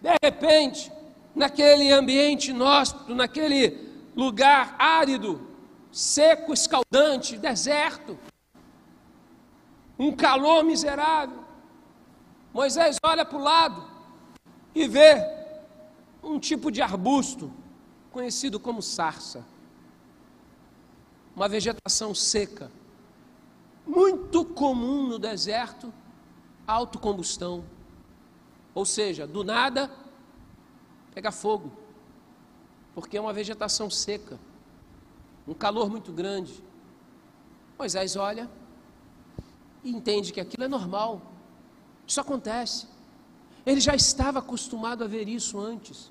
De 0.00 0.14
repente, 0.22 0.90
naquele 1.34 1.92
ambiente 1.92 2.52
inóspito, 2.52 3.14
naquele 3.14 3.86
lugar 4.16 4.74
árido, 4.78 5.46
seco, 5.92 6.54
escaldante, 6.54 7.36
deserto, 7.36 8.18
um 9.98 10.10
calor 10.10 10.64
miserável. 10.64 11.44
Moisés 12.50 12.96
olha 13.04 13.26
para 13.26 13.38
o 13.38 13.42
lado 13.42 13.90
e 14.74 14.88
vê 14.88 15.39
um 16.22 16.38
tipo 16.38 16.70
de 16.70 16.82
arbusto 16.82 17.52
conhecido 18.10 18.58
como 18.58 18.82
sarça, 18.82 19.44
uma 21.34 21.48
vegetação 21.48 22.14
seca, 22.14 22.70
muito 23.86 24.44
comum 24.44 25.06
no 25.06 25.18
deserto, 25.18 25.92
autocombustão, 26.66 27.64
ou 28.74 28.84
seja, 28.84 29.26
do 29.26 29.42
nada 29.42 29.90
pega 31.14 31.32
fogo, 31.32 31.72
porque 32.94 33.16
é 33.16 33.20
uma 33.20 33.32
vegetação 33.32 33.88
seca 33.90 34.38
um 35.50 35.54
calor 35.54 35.90
muito 35.90 36.12
grande. 36.12 36.62
Moisés 37.78 38.14
olha 38.14 38.48
e 39.82 39.90
entende 39.90 40.32
que 40.32 40.40
aquilo 40.40 40.64
é 40.64 40.68
normal, 40.68 41.20
isso 42.06 42.20
acontece. 42.20 42.86
Ele 43.70 43.80
já 43.80 43.94
estava 43.94 44.40
acostumado 44.40 45.04
a 45.04 45.06
ver 45.06 45.28
isso 45.28 45.56
antes. 45.60 46.10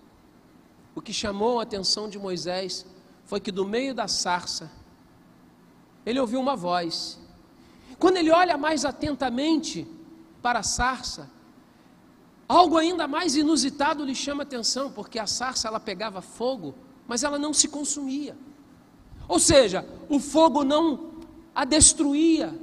O 0.95 1.01
que 1.01 1.11
chamou 1.11 1.59
a 1.59 1.63
atenção 1.63 2.07
de 2.07 2.17
Moisés 2.17 2.85
foi 3.25 3.41
que 3.41 3.51
do 3.51 3.65
meio 3.65 3.93
da 3.93 4.07
sarça, 4.07 4.71
ele 6.05 6.21
ouviu 6.21 6.39
uma 6.39 6.55
voz. 6.55 7.19
Quando 7.99 8.15
ele 8.15 8.31
olha 8.31 8.57
mais 8.57 8.85
atentamente 8.85 9.85
para 10.41 10.59
a 10.59 10.63
sarça, 10.63 11.29
algo 12.47 12.77
ainda 12.77 13.09
mais 13.09 13.35
inusitado 13.35 14.05
lhe 14.05 14.15
chama 14.15 14.43
a 14.43 14.47
atenção, 14.47 14.89
porque 14.89 15.19
a 15.19 15.27
sarça 15.27 15.67
ela 15.67 15.81
pegava 15.81 16.21
fogo, 16.21 16.73
mas 17.09 17.23
ela 17.23 17.37
não 17.37 17.53
se 17.53 17.67
consumia. 17.67 18.37
Ou 19.27 19.37
seja, 19.37 19.85
o 20.07 20.17
fogo 20.17 20.63
não 20.63 21.11
a 21.53 21.65
destruía. 21.65 22.57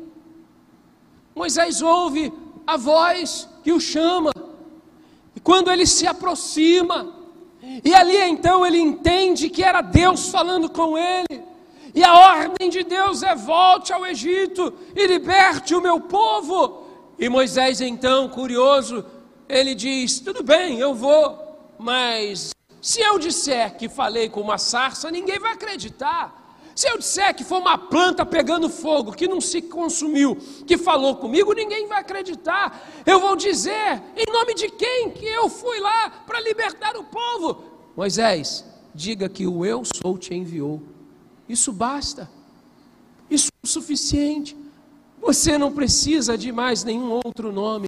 Moisés 1.35 1.83
ouve 1.83 2.33
a 2.67 2.79
voz 2.79 3.47
que 3.63 3.73
o 3.73 3.79
chama, 3.79 4.31
quando 5.47 5.71
ele 5.71 5.87
se 5.87 6.09
aproxima, 6.09 7.15
e 7.85 7.95
ali 7.95 8.17
então 8.17 8.67
ele 8.67 8.81
entende 8.81 9.49
que 9.49 9.63
era 9.63 9.81
Deus 9.81 10.29
falando 10.29 10.69
com 10.69 10.99
ele, 10.99 11.41
e 11.95 12.03
a 12.03 12.13
ordem 12.13 12.69
de 12.69 12.83
Deus 12.83 13.23
é: 13.23 13.33
volte 13.37 13.93
ao 13.93 14.05
Egito 14.05 14.75
e 14.97 15.07
liberte 15.07 15.73
o 15.73 15.81
meu 15.81 16.01
povo. 16.01 16.83
E 17.17 17.29
Moisés, 17.29 17.81
então, 17.81 18.29
curioso, 18.29 19.05
ele 19.49 19.73
diz: 19.77 20.19
tudo 20.19 20.43
bem, 20.43 20.81
eu 20.81 20.93
vou, 20.93 21.39
mas 21.79 22.51
se 22.83 23.01
eu 23.01 23.17
disser 23.17 23.77
que 23.77 23.89
falei 23.89 24.29
com 24.29 24.41
uma 24.41 24.59
sarça, 24.59 25.13
ninguém 25.13 25.39
vai 25.39 25.53
acreditar. 25.53 26.46
Se 26.77 26.87
eu 26.91 26.99
disser 26.99 27.35
que 27.35 27.43
foi 27.43 27.59
uma 27.59 27.79
planta 27.79 28.27
pegando 28.27 28.69
fogo, 28.69 29.13
que 29.13 29.27
não 29.27 29.41
se 29.41 29.63
consumiu, 29.63 30.37
que 30.67 30.77
falou 30.77 31.17
comigo, 31.17 31.55
ninguém 31.55 31.89
vai 31.89 32.01
acreditar. 32.03 32.87
Eu 33.07 33.19
vou 33.19 33.35
dizer, 33.35 34.03
em 34.15 34.31
nome 34.31 34.55
de 34.55 34.69
quem 34.69 35.11
que 35.11 35.25
eu 35.25 35.49
fui 35.49 35.81
lá 35.81 36.11
para 36.27 36.39
libertar 36.39 36.95
o 36.99 37.05
povo? 37.05 37.63
Moisés, 37.97 38.63
diga 38.95 39.27
que 39.27 39.47
o 39.47 39.65
eu 39.65 39.85
sou 39.87 40.19
te 40.19 40.35
enviou. 40.35 40.83
Isso 41.49 41.73
basta. 41.73 42.31
Isso 43.31 43.49
é 43.49 43.67
o 43.67 43.67
suficiente. 43.67 44.55
Você 45.19 45.57
não 45.57 45.73
precisa 45.73 46.37
de 46.37 46.53
mais 46.53 46.85
nenhum 46.85 47.11
outro 47.11 47.51
nome. 47.53 47.87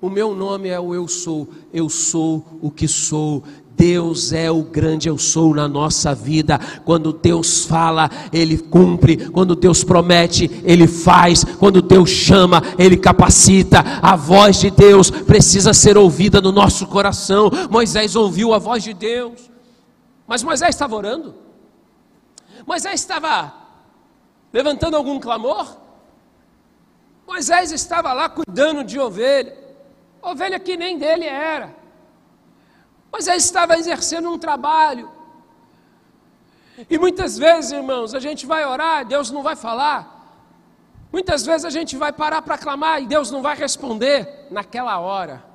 O 0.00 0.08
meu 0.08 0.34
nome 0.34 0.70
é 0.70 0.80
o 0.80 0.94
eu 0.94 1.06
sou. 1.06 1.48
Eu 1.70 1.90
sou 1.90 2.44
o 2.62 2.70
que 2.70 2.88
sou. 2.88 3.44
Deus 3.76 4.32
é 4.32 4.50
o 4.50 4.62
grande 4.62 5.08
eu 5.08 5.18
sou 5.18 5.54
na 5.54 5.66
nossa 5.66 6.14
vida. 6.14 6.58
Quando 6.84 7.12
Deus 7.12 7.64
fala, 7.64 8.10
Ele 8.32 8.58
cumpre. 8.58 9.28
Quando 9.30 9.56
Deus 9.56 9.82
promete, 9.82 10.50
Ele 10.64 10.86
faz. 10.86 11.44
Quando 11.44 11.82
Deus 11.82 12.10
chama, 12.10 12.62
Ele 12.78 12.96
capacita. 12.96 13.80
A 14.02 14.16
voz 14.16 14.60
de 14.60 14.70
Deus 14.70 15.10
precisa 15.10 15.72
ser 15.74 15.96
ouvida 15.96 16.40
no 16.40 16.52
nosso 16.52 16.86
coração. 16.86 17.50
Moisés 17.70 18.14
ouviu 18.16 18.52
a 18.54 18.58
voz 18.58 18.82
de 18.82 18.94
Deus, 18.94 19.50
mas 20.26 20.42
Moisés 20.42 20.70
estava 20.70 20.94
orando. 20.94 21.34
Moisés 22.66 22.94
estava 22.94 23.52
levantando 24.52 24.96
algum 24.96 25.18
clamor. 25.18 25.76
Moisés 27.26 27.72
estava 27.72 28.12
lá 28.12 28.28
cuidando 28.28 28.84
de 28.84 28.98
ovelha, 28.98 29.56
ovelha 30.20 30.58
que 30.60 30.76
nem 30.76 30.98
dele 30.98 31.24
era. 31.24 31.81
Moisés 33.22 33.44
estava 33.44 33.78
exercendo 33.78 34.28
um 34.28 34.36
trabalho. 34.36 35.08
E 36.90 36.98
muitas 36.98 37.38
vezes, 37.38 37.70
irmãos, 37.70 38.16
a 38.16 38.18
gente 38.18 38.44
vai 38.46 38.66
orar, 38.66 39.04
Deus 39.04 39.30
não 39.30 39.44
vai 39.44 39.54
falar. 39.54 40.00
Muitas 41.12 41.46
vezes 41.46 41.64
a 41.64 41.70
gente 41.70 41.96
vai 41.96 42.12
parar 42.12 42.42
para 42.42 42.58
clamar 42.58 43.00
e 43.00 43.06
Deus 43.06 43.30
não 43.30 43.40
vai 43.40 43.54
responder 43.54 44.48
naquela 44.50 44.98
hora. 44.98 45.51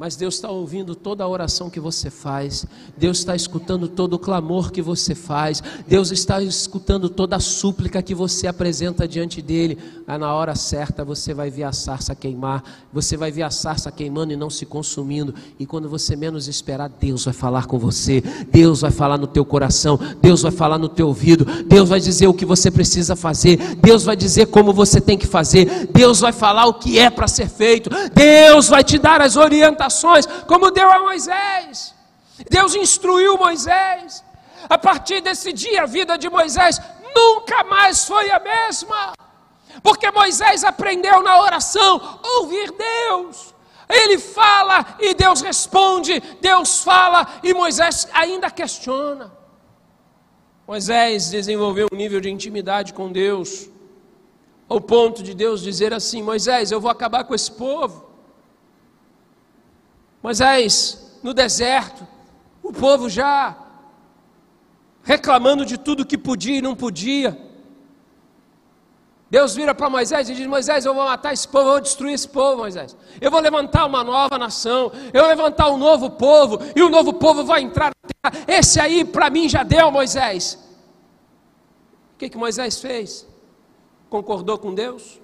Mas 0.00 0.16
Deus 0.16 0.36
está 0.36 0.50
ouvindo 0.50 0.94
toda 0.94 1.22
a 1.22 1.28
oração 1.28 1.68
que 1.68 1.78
você 1.78 2.08
faz, 2.08 2.64
Deus 2.96 3.18
está 3.18 3.36
escutando 3.36 3.86
todo 3.86 4.14
o 4.14 4.18
clamor 4.18 4.72
que 4.72 4.80
você 4.80 5.14
faz, 5.14 5.62
Deus 5.86 6.10
está 6.10 6.42
escutando 6.42 7.10
toda 7.10 7.36
a 7.36 7.38
súplica 7.38 8.02
que 8.02 8.14
você 8.14 8.46
apresenta 8.46 9.06
diante 9.06 9.42
dele. 9.42 9.76
Ah, 10.06 10.16
na 10.16 10.32
hora 10.32 10.54
certa 10.54 11.04
você 11.04 11.34
vai 11.34 11.50
ver 11.50 11.64
a 11.64 11.72
sarça 11.72 12.14
queimar, 12.14 12.64
você 12.90 13.14
vai 13.14 13.30
ver 13.30 13.42
a 13.42 13.50
sarça 13.50 13.92
queimando 13.92 14.32
e 14.32 14.36
não 14.36 14.48
se 14.48 14.64
consumindo, 14.64 15.34
e 15.58 15.66
quando 15.66 15.86
você 15.86 16.16
menos 16.16 16.48
esperar, 16.48 16.88
Deus 16.88 17.26
vai 17.26 17.34
falar 17.34 17.66
com 17.66 17.78
você, 17.78 18.22
Deus 18.50 18.80
vai 18.80 18.90
falar 18.90 19.18
no 19.18 19.26
teu 19.26 19.44
coração, 19.44 20.00
Deus 20.22 20.40
vai 20.40 20.50
falar 20.50 20.78
no 20.78 20.88
teu 20.88 21.08
ouvido, 21.08 21.44
Deus 21.66 21.90
vai 21.90 22.00
dizer 22.00 22.26
o 22.26 22.32
que 22.32 22.46
você 22.46 22.70
precisa 22.70 23.14
fazer, 23.14 23.76
Deus 23.76 24.04
vai 24.04 24.16
dizer 24.16 24.46
como 24.46 24.72
você 24.72 24.98
tem 24.98 25.18
que 25.18 25.26
fazer, 25.26 25.90
Deus 25.92 26.20
vai 26.20 26.32
falar 26.32 26.64
o 26.64 26.74
que 26.74 26.98
é 26.98 27.10
para 27.10 27.28
ser 27.28 27.50
feito, 27.50 27.90
Deus 28.14 28.66
vai 28.66 28.82
te 28.82 28.98
dar 28.98 29.20
as 29.20 29.36
orientações 29.36 29.89
como 30.46 30.70
deu 30.70 30.90
a 30.90 31.00
Moisés. 31.00 31.94
Deus 32.48 32.74
instruiu 32.74 33.36
Moisés. 33.36 34.24
A 34.68 34.78
partir 34.78 35.20
desse 35.20 35.52
dia, 35.52 35.82
a 35.82 35.86
vida 35.86 36.16
de 36.16 36.28
Moisés 36.28 36.80
nunca 37.14 37.64
mais 37.64 38.04
foi 38.04 38.30
a 38.30 38.38
mesma. 38.38 39.12
Porque 39.82 40.10
Moisés 40.10 40.64
aprendeu 40.64 41.22
na 41.22 41.40
oração 41.40 42.20
ouvir 42.36 42.72
Deus. 42.72 43.54
Ele 43.88 44.18
fala 44.18 44.96
e 45.00 45.14
Deus 45.14 45.40
responde, 45.40 46.20
Deus 46.40 46.82
fala 46.82 47.26
e 47.42 47.52
Moisés 47.52 48.08
ainda 48.12 48.50
questiona. 48.50 49.32
Moisés 50.66 51.30
desenvolveu 51.30 51.88
um 51.92 51.96
nível 51.96 52.20
de 52.20 52.30
intimidade 52.30 52.94
com 52.94 53.10
Deus, 53.10 53.68
ao 54.68 54.80
ponto 54.80 55.20
de 55.20 55.34
Deus 55.34 55.60
dizer 55.60 55.92
assim: 55.92 56.22
Moisés, 56.22 56.70
eu 56.70 56.80
vou 56.80 56.90
acabar 56.90 57.24
com 57.24 57.34
esse 57.34 57.50
povo. 57.50 58.09
Moisés, 60.22 61.18
no 61.22 61.32
deserto, 61.32 62.06
o 62.62 62.72
povo 62.72 63.08
já 63.08 63.56
reclamando 65.02 65.64
de 65.64 65.78
tudo 65.78 66.06
que 66.06 66.18
podia 66.18 66.58
e 66.58 66.62
não 66.62 66.76
podia. 66.76 67.38
Deus 69.30 69.54
vira 69.54 69.74
para 69.74 69.88
Moisés 69.88 70.28
e 70.28 70.34
diz: 70.34 70.46
Moisés, 70.46 70.84
eu 70.84 70.92
vou 70.92 71.04
matar 71.04 71.32
esse 71.32 71.46
povo, 71.46 71.68
eu 71.68 71.72
vou 71.72 71.80
destruir 71.80 72.14
esse 72.14 72.28
povo, 72.28 72.58
Moisés. 72.58 72.96
Eu 73.20 73.30
vou 73.30 73.40
levantar 73.40 73.86
uma 73.86 74.02
nova 74.02 74.36
nação, 74.36 74.90
eu 75.12 75.20
vou 75.20 75.30
levantar 75.30 75.70
um 75.70 75.78
novo 75.78 76.10
povo, 76.10 76.58
e 76.74 76.82
o 76.82 76.90
novo 76.90 77.12
povo 77.14 77.44
vai 77.44 77.62
entrar 77.62 77.90
na 77.90 78.30
terra. 78.30 78.44
Esse 78.48 78.80
aí 78.80 79.04
para 79.04 79.30
mim 79.30 79.48
já 79.48 79.62
deu, 79.62 79.90
Moisés. 79.90 80.58
O 82.14 82.18
que, 82.18 82.28
que 82.28 82.36
Moisés 82.36 82.80
fez? 82.80 83.26
Concordou 84.10 84.58
com 84.58 84.74
Deus? 84.74 85.20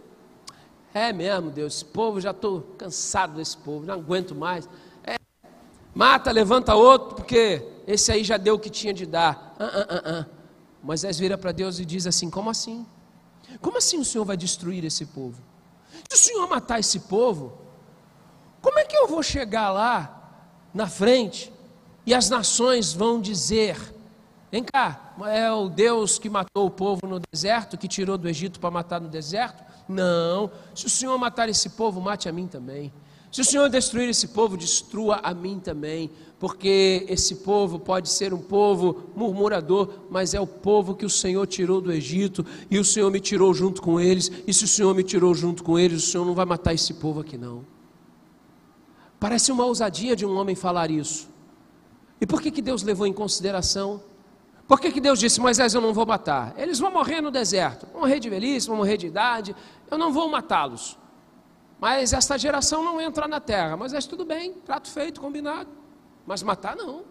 É 0.94 1.12
mesmo, 1.12 1.50
Deus, 1.50 1.74
esse 1.74 1.84
povo, 1.84 2.20
já 2.20 2.30
estou 2.30 2.62
cansado 2.78 3.34
desse 3.34 3.56
povo, 3.58 3.84
não 3.84 3.94
aguento 3.94 4.34
mais. 4.34 4.66
Mata, 5.96 6.30
levanta 6.30 6.74
outro, 6.74 7.14
porque 7.14 7.66
esse 7.86 8.12
aí 8.12 8.22
já 8.22 8.36
deu 8.36 8.56
o 8.56 8.58
que 8.58 8.68
tinha 8.68 8.92
de 8.92 9.06
dar. 9.06 9.56
Ah, 9.58 9.64
ah, 9.64 9.86
ah, 9.88 10.02
ah. 10.04 10.26
Moisés 10.82 11.18
vira 11.18 11.38
para 11.38 11.52
Deus 11.52 11.78
e 11.78 11.86
diz 11.86 12.06
assim: 12.06 12.28
Como 12.28 12.50
assim? 12.50 12.86
Como 13.62 13.78
assim 13.78 13.98
o 13.98 14.04
Senhor 14.04 14.26
vai 14.26 14.36
destruir 14.36 14.84
esse 14.84 15.06
povo? 15.06 15.40
Se 16.10 16.16
o 16.16 16.18
Senhor 16.18 16.46
matar 16.50 16.78
esse 16.80 17.00
povo, 17.00 17.56
como 18.60 18.78
é 18.78 18.84
que 18.84 18.94
eu 18.94 19.08
vou 19.08 19.22
chegar 19.22 19.70
lá 19.70 20.44
na 20.74 20.86
frente 20.86 21.50
e 22.04 22.12
as 22.12 22.28
nações 22.28 22.92
vão 22.92 23.18
dizer: 23.18 23.78
Vem 24.52 24.64
cá, 24.64 25.14
é 25.24 25.50
o 25.50 25.70
Deus 25.70 26.18
que 26.18 26.28
matou 26.28 26.66
o 26.66 26.70
povo 26.70 27.06
no 27.06 27.22
deserto, 27.32 27.78
que 27.78 27.88
tirou 27.88 28.18
do 28.18 28.28
Egito 28.28 28.60
para 28.60 28.70
matar 28.70 29.00
no 29.00 29.08
deserto? 29.08 29.64
Não, 29.88 30.50
se 30.74 30.84
o 30.84 30.90
Senhor 30.90 31.16
matar 31.16 31.48
esse 31.48 31.70
povo, 31.70 32.02
mate 32.02 32.28
a 32.28 32.32
mim 32.32 32.46
também. 32.46 32.92
Se 33.30 33.40
o 33.40 33.44
Senhor 33.44 33.68
destruir 33.68 34.08
esse 34.08 34.28
povo, 34.28 34.56
destrua 34.56 35.20
a 35.22 35.34
mim 35.34 35.58
também 35.58 36.10
porque 36.38 37.06
esse 37.08 37.36
povo 37.36 37.78
pode 37.78 38.10
ser 38.10 38.34
um 38.34 38.38
povo 38.38 39.04
murmurador, 39.16 39.88
mas 40.10 40.34
é 40.34 40.40
o 40.40 40.46
povo 40.46 40.94
que 40.94 41.06
o 41.06 41.10
Senhor 41.10 41.46
tirou 41.46 41.80
do 41.80 41.90
Egito 41.90 42.44
e 42.70 42.78
o 42.78 42.84
Senhor 42.84 43.10
me 43.10 43.20
tirou 43.20 43.54
junto 43.54 43.80
com 43.80 43.98
eles. 43.98 44.30
E 44.46 44.52
se 44.52 44.64
o 44.64 44.68
Senhor 44.68 44.94
me 44.94 45.02
tirou 45.02 45.34
junto 45.34 45.64
com 45.64 45.78
eles, 45.78 46.04
o 46.04 46.10
Senhor 46.10 46.26
não 46.26 46.34
vai 46.34 46.44
matar 46.44 46.74
esse 46.74 46.92
povo 46.94 47.20
aqui 47.20 47.38
não. 47.38 47.64
Parece 49.18 49.50
uma 49.50 49.64
ousadia 49.64 50.14
de 50.14 50.26
um 50.26 50.36
homem 50.36 50.54
falar 50.54 50.90
isso. 50.90 51.26
E 52.20 52.26
por 52.26 52.42
que, 52.42 52.50
que 52.50 52.60
Deus 52.60 52.82
levou 52.82 53.06
em 53.06 53.12
consideração? 53.14 54.02
Por 54.68 54.78
que, 54.78 54.90
que 54.90 55.00
Deus 55.00 55.18
disse, 55.18 55.40
Moisés, 55.40 55.72
eu 55.72 55.80
não 55.80 55.94
vou 55.94 56.04
matar? 56.04 56.54
Eles 56.58 56.78
vão 56.78 56.90
morrer 56.90 57.22
no 57.22 57.30
deserto, 57.30 57.86
vão 57.92 58.02
morrer 58.02 58.20
de 58.20 58.28
velhice, 58.28 58.66
vão 58.66 58.76
morrer 58.76 58.98
de 58.98 59.06
idade, 59.06 59.56
eu 59.90 59.96
não 59.96 60.12
vou 60.12 60.28
matá-los. 60.28 60.98
Mas 61.78 62.12
esta 62.12 62.38
geração 62.38 62.82
não 62.82 63.00
entra 63.00 63.28
na 63.28 63.40
terra. 63.40 63.76
Mas 63.76 63.92
é 63.92 64.00
tudo 64.00 64.24
bem, 64.24 64.52
prato 64.52 64.88
feito, 64.88 65.20
combinado. 65.20 65.68
Mas 66.26 66.42
matar 66.42 66.76
não. 66.76 67.04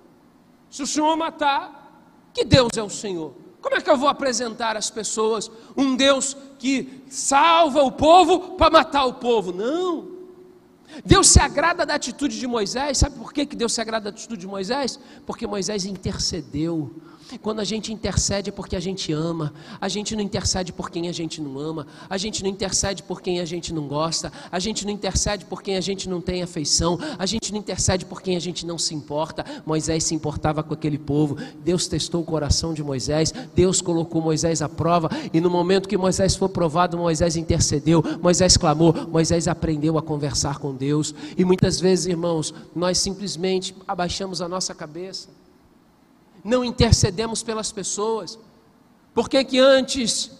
Se 0.69 0.83
o 0.83 0.87
Senhor 0.87 1.15
matar, 1.15 2.29
que 2.33 2.43
Deus 2.43 2.69
é 2.75 2.83
o 2.83 2.89
Senhor? 2.89 3.33
Como 3.61 3.75
é 3.75 3.81
que 3.81 3.89
eu 3.89 3.97
vou 3.97 4.09
apresentar 4.09 4.77
às 4.77 4.89
pessoas 4.89 5.49
um 5.75 5.95
Deus 5.95 6.37
que 6.59 7.03
salva 7.09 7.81
o 7.81 7.91
povo 7.91 8.55
para 8.57 8.69
matar 8.69 9.05
o 9.05 9.13
povo? 9.15 9.51
Não. 9.51 10.15
Deus 11.03 11.27
se 11.27 11.39
agrada 11.39 11.85
da 11.85 11.95
atitude 11.95 12.39
de 12.39 12.47
Moisés. 12.47 12.99
Sabe 12.99 13.17
por 13.17 13.33
que 13.33 13.45
Deus 13.45 13.73
se 13.73 13.81
agrada 13.81 14.11
da 14.11 14.15
atitude 14.15 14.41
de 14.41 14.47
Moisés? 14.47 14.99
Porque 15.25 15.47
Moisés 15.47 15.85
intercedeu. 15.85 16.95
Quando 17.41 17.59
a 17.59 17.63
gente 17.63 17.91
intercede 17.91 18.49
é 18.49 18.51
porque 18.51 18.75
a 18.75 18.79
gente 18.79 19.11
ama, 19.11 19.53
a 19.81 19.87
gente 19.87 20.15
não 20.15 20.21
intercede 20.21 20.71
por 20.71 20.89
quem 20.89 21.09
a 21.09 21.11
gente 21.11 21.41
não 21.41 21.57
ama, 21.59 21.87
a 22.09 22.17
gente 22.17 22.43
não 22.43 22.49
intercede 22.49 23.01
por 23.03 23.21
quem 23.21 23.39
a 23.39 23.45
gente 23.45 23.73
não 23.73 23.87
gosta, 23.87 24.31
a 24.51 24.59
gente 24.59 24.85
não 24.85 24.91
intercede 24.91 25.45
por 25.45 25.61
quem 25.61 25.75
a 25.75 25.81
gente 25.81 26.07
não 26.07 26.21
tem 26.21 26.43
afeição, 26.43 26.97
a 27.17 27.25
gente 27.25 27.51
não 27.51 27.59
intercede 27.59 28.05
por 28.05 28.21
quem 28.21 28.35
a 28.35 28.39
gente 28.39 28.65
não 28.65 28.77
se 28.77 28.93
importa. 28.93 29.43
Moisés 29.65 30.03
se 30.03 30.13
importava 30.13 30.61
com 30.63 30.73
aquele 30.73 30.97
povo, 30.97 31.37
Deus 31.63 31.87
testou 31.87 32.21
o 32.21 32.25
coração 32.25 32.73
de 32.73 32.83
Moisés, 32.83 33.33
Deus 33.55 33.81
colocou 33.81 34.21
Moisés 34.21 34.61
à 34.61 34.69
prova, 34.69 35.09
e 35.33 35.41
no 35.41 35.49
momento 35.49 35.89
que 35.89 35.97
Moisés 35.97 36.35
foi 36.35 36.49
provado, 36.49 36.97
Moisés 36.97 37.35
intercedeu, 37.35 38.03
Moisés 38.21 38.55
clamou, 38.55 38.93
Moisés 39.07 39.47
aprendeu 39.47 39.97
a 39.97 40.01
conversar 40.01 40.59
com 40.59 40.75
Deus, 40.75 41.13
e 41.37 41.43
muitas 41.43 41.79
vezes, 41.79 42.05
irmãos, 42.05 42.53
nós 42.75 42.97
simplesmente 42.97 43.75
abaixamos 43.87 44.41
a 44.41 44.47
nossa 44.47 44.73
cabeça 44.75 45.44
não 46.45 46.63
intercedemos 46.63 47.41
pelas 47.41 47.71
pessoas? 47.71 48.37
Por 49.15 49.27
que 49.27 49.43
que 49.43 49.59
antes 49.59 50.31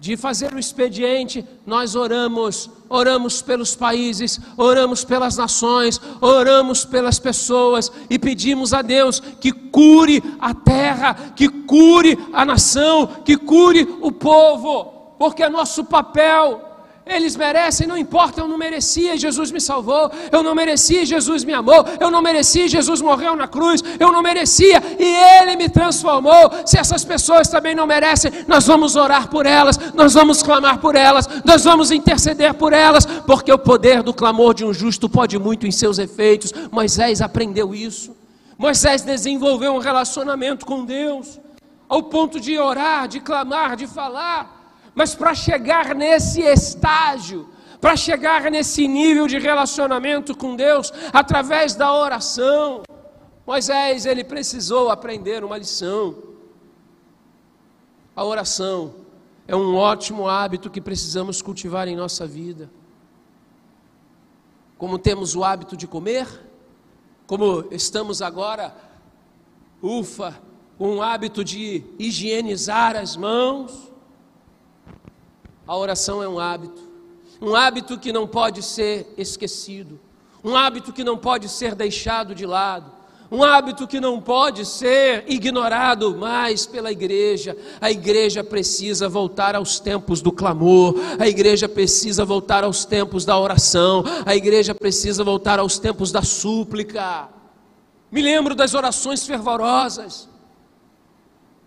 de 0.00 0.16
fazer 0.16 0.52
o 0.54 0.58
expediente, 0.58 1.44
nós 1.66 1.94
oramos, 1.94 2.70
oramos 2.88 3.40
pelos 3.42 3.74
países, 3.74 4.40
oramos 4.56 5.04
pelas 5.04 5.36
nações, 5.36 6.00
oramos 6.20 6.84
pelas 6.84 7.18
pessoas 7.18 7.92
e 8.10 8.18
pedimos 8.18 8.72
a 8.72 8.82
Deus 8.82 9.20
que 9.20 9.52
cure 9.52 10.22
a 10.40 10.54
terra, 10.54 11.14
que 11.36 11.48
cure 11.48 12.18
a 12.32 12.44
nação, 12.44 13.06
que 13.24 13.36
cure 13.36 13.96
o 14.00 14.10
povo, 14.10 14.84
porque 15.18 15.42
é 15.42 15.48
nosso 15.48 15.84
papel 15.84 16.73
eles 17.06 17.36
merecem, 17.36 17.86
não 17.86 17.98
importa, 17.98 18.40
eu 18.40 18.48
não 18.48 18.56
merecia, 18.56 19.16
Jesus 19.16 19.50
me 19.52 19.60
salvou, 19.60 20.10
eu 20.32 20.42
não 20.42 20.54
merecia, 20.54 21.04
Jesus 21.04 21.44
me 21.44 21.52
amou, 21.52 21.84
eu 22.00 22.10
não 22.10 22.22
merecia, 22.22 22.66
Jesus 22.66 23.02
morreu 23.02 23.36
na 23.36 23.46
cruz, 23.46 23.82
eu 24.00 24.10
não 24.10 24.22
merecia 24.22 24.82
e 24.98 25.04
Ele 25.04 25.54
me 25.54 25.68
transformou. 25.68 26.50
Se 26.64 26.78
essas 26.78 27.04
pessoas 27.04 27.48
também 27.48 27.74
não 27.74 27.86
merecem, 27.86 28.32
nós 28.48 28.66
vamos 28.66 28.96
orar 28.96 29.28
por 29.28 29.44
elas, 29.44 29.78
nós 29.92 30.14
vamos 30.14 30.42
clamar 30.42 30.78
por 30.78 30.96
elas, 30.96 31.28
nós 31.44 31.62
vamos 31.64 31.90
interceder 31.90 32.54
por 32.54 32.72
elas, 32.72 33.04
porque 33.04 33.52
o 33.52 33.58
poder 33.58 34.02
do 34.02 34.14
clamor 34.14 34.54
de 34.54 34.64
um 34.64 34.72
justo 34.72 35.06
pode 35.06 35.38
muito 35.38 35.66
em 35.66 35.70
seus 35.70 35.98
efeitos. 35.98 36.54
Moisés 36.72 37.20
aprendeu 37.20 37.74
isso, 37.74 38.16
Moisés 38.56 39.02
desenvolveu 39.02 39.74
um 39.74 39.78
relacionamento 39.78 40.64
com 40.64 40.86
Deus, 40.86 41.38
ao 41.86 42.04
ponto 42.04 42.40
de 42.40 42.58
orar, 42.58 43.06
de 43.06 43.20
clamar, 43.20 43.76
de 43.76 43.86
falar. 43.86 44.53
Mas 44.94 45.14
para 45.14 45.34
chegar 45.34 45.94
nesse 45.94 46.40
estágio, 46.42 47.48
para 47.80 47.96
chegar 47.96 48.50
nesse 48.50 48.86
nível 48.86 49.26
de 49.26 49.38
relacionamento 49.38 50.36
com 50.36 50.56
Deus, 50.56 50.92
através 51.12 51.74
da 51.74 51.92
oração, 51.92 52.82
Moisés 53.46 54.06
ele 54.06 54.24
precisou 54.24 54.90
aprender 54.90 55.44
uma 55.44 55.58
lição. 55.58 56.16
A 58.16 58.24
oração 58.24 58.94
é 59.46 59.54
um 59.54 59.74
ótimo 59.74 60.28
hábito 60.28 60.70
que 60.70 60.80
precisamos 60.80 61.42
cultivar 61.42 61.88
em 61.88 61.96
nossa 61.96 62.26
vida. 62.26 62.70
Como 64.78 64.98
temos 64.98 65.34
o 65.34 65.44
hábito 65.44 65.76
de 65.76 65.86
comer, 65.86 66.26
como 67.26 67.66
estamos 67.70 68.22
agora, 68.22 68.74
ufa, 69.82 70.40
o 70.78 71.02
hábito 71.02 71.44
de 71.44 71.84
higienizar 71.98 72.96
as 72.96 73.16
mãos, 73.16 73.92
a 75.66 75.76
oração 75.76 76.22
é 76.22 76.28
um 76.28 76.38
hábito, 76.38 76.82
um 77.40 77.54
hábito 77.54 77.98
que 77.98 78.12
não 78.12 78.26
pode 78.26 78.62
ser 78.62 79.12
esquecido, 79.16 79.98
um 80.42 80.56
hábito 80.56 80.92
que 80.92 81.02
não 81.02 81.16
pode 81.16 81.48
ser 81.48 81.74
deixado 81.74 82.34
de 82.34 82.44
lado, 82.44 82.92
um 83.30 83.42
hábito 83.42 83.86
que 83.86 84.00
não 84.00 84.20
pode 84.20 84.64
ser 84.64 85.24
ignorado 85.26 86.16
mais 86.16 86.66
pela 86.66 86.92
igreja. 86.92 87.56
A 87.80 87.90
igreja 87.90 88.44
precisa 88.44 89.08
voltar 89.08 89.56
aos 89.56 89.80
tempos 89.80 90.20
do 90.20 90.30
clamor, 90.30 90.94
a 91.18 91.26
igreja 91.26 91.68
precisa 91.68 92.24
voltar 92.24 92.62
aos 92.62 92.84
tempos 92.84 93.24
da 93.24 93.38
oração, 93.38 94.04
a 94.24 94.36
igreja 94.36 94.74
precisa 94.74 95.24
voltar 95.24 95.58
aos 95.58 95.78
tempos 95.78 96.12
da 96.12 96.22
súplica. 96.22 97.28
Me 98.12 98.22
lembro 98.22 98.54
das 98.54 98.74
orações 98.74 99.26
fervorosas. 99.26 100.28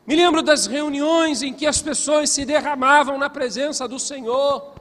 Me 0.08 0.16
lembro 0.16 0.42
das 0.42 0.68
reuniões 0.68 1.42
em 1.42 1.52
que 1.52 1.68
as 1.68 1.82
pessoas 1.82 2.30
se 2.30 2.46
derramavam 2.46 3.18
na 3.18 3.30
presença 3.30 3.86
do 3.90 4.00
Senhor. 4.00 4.74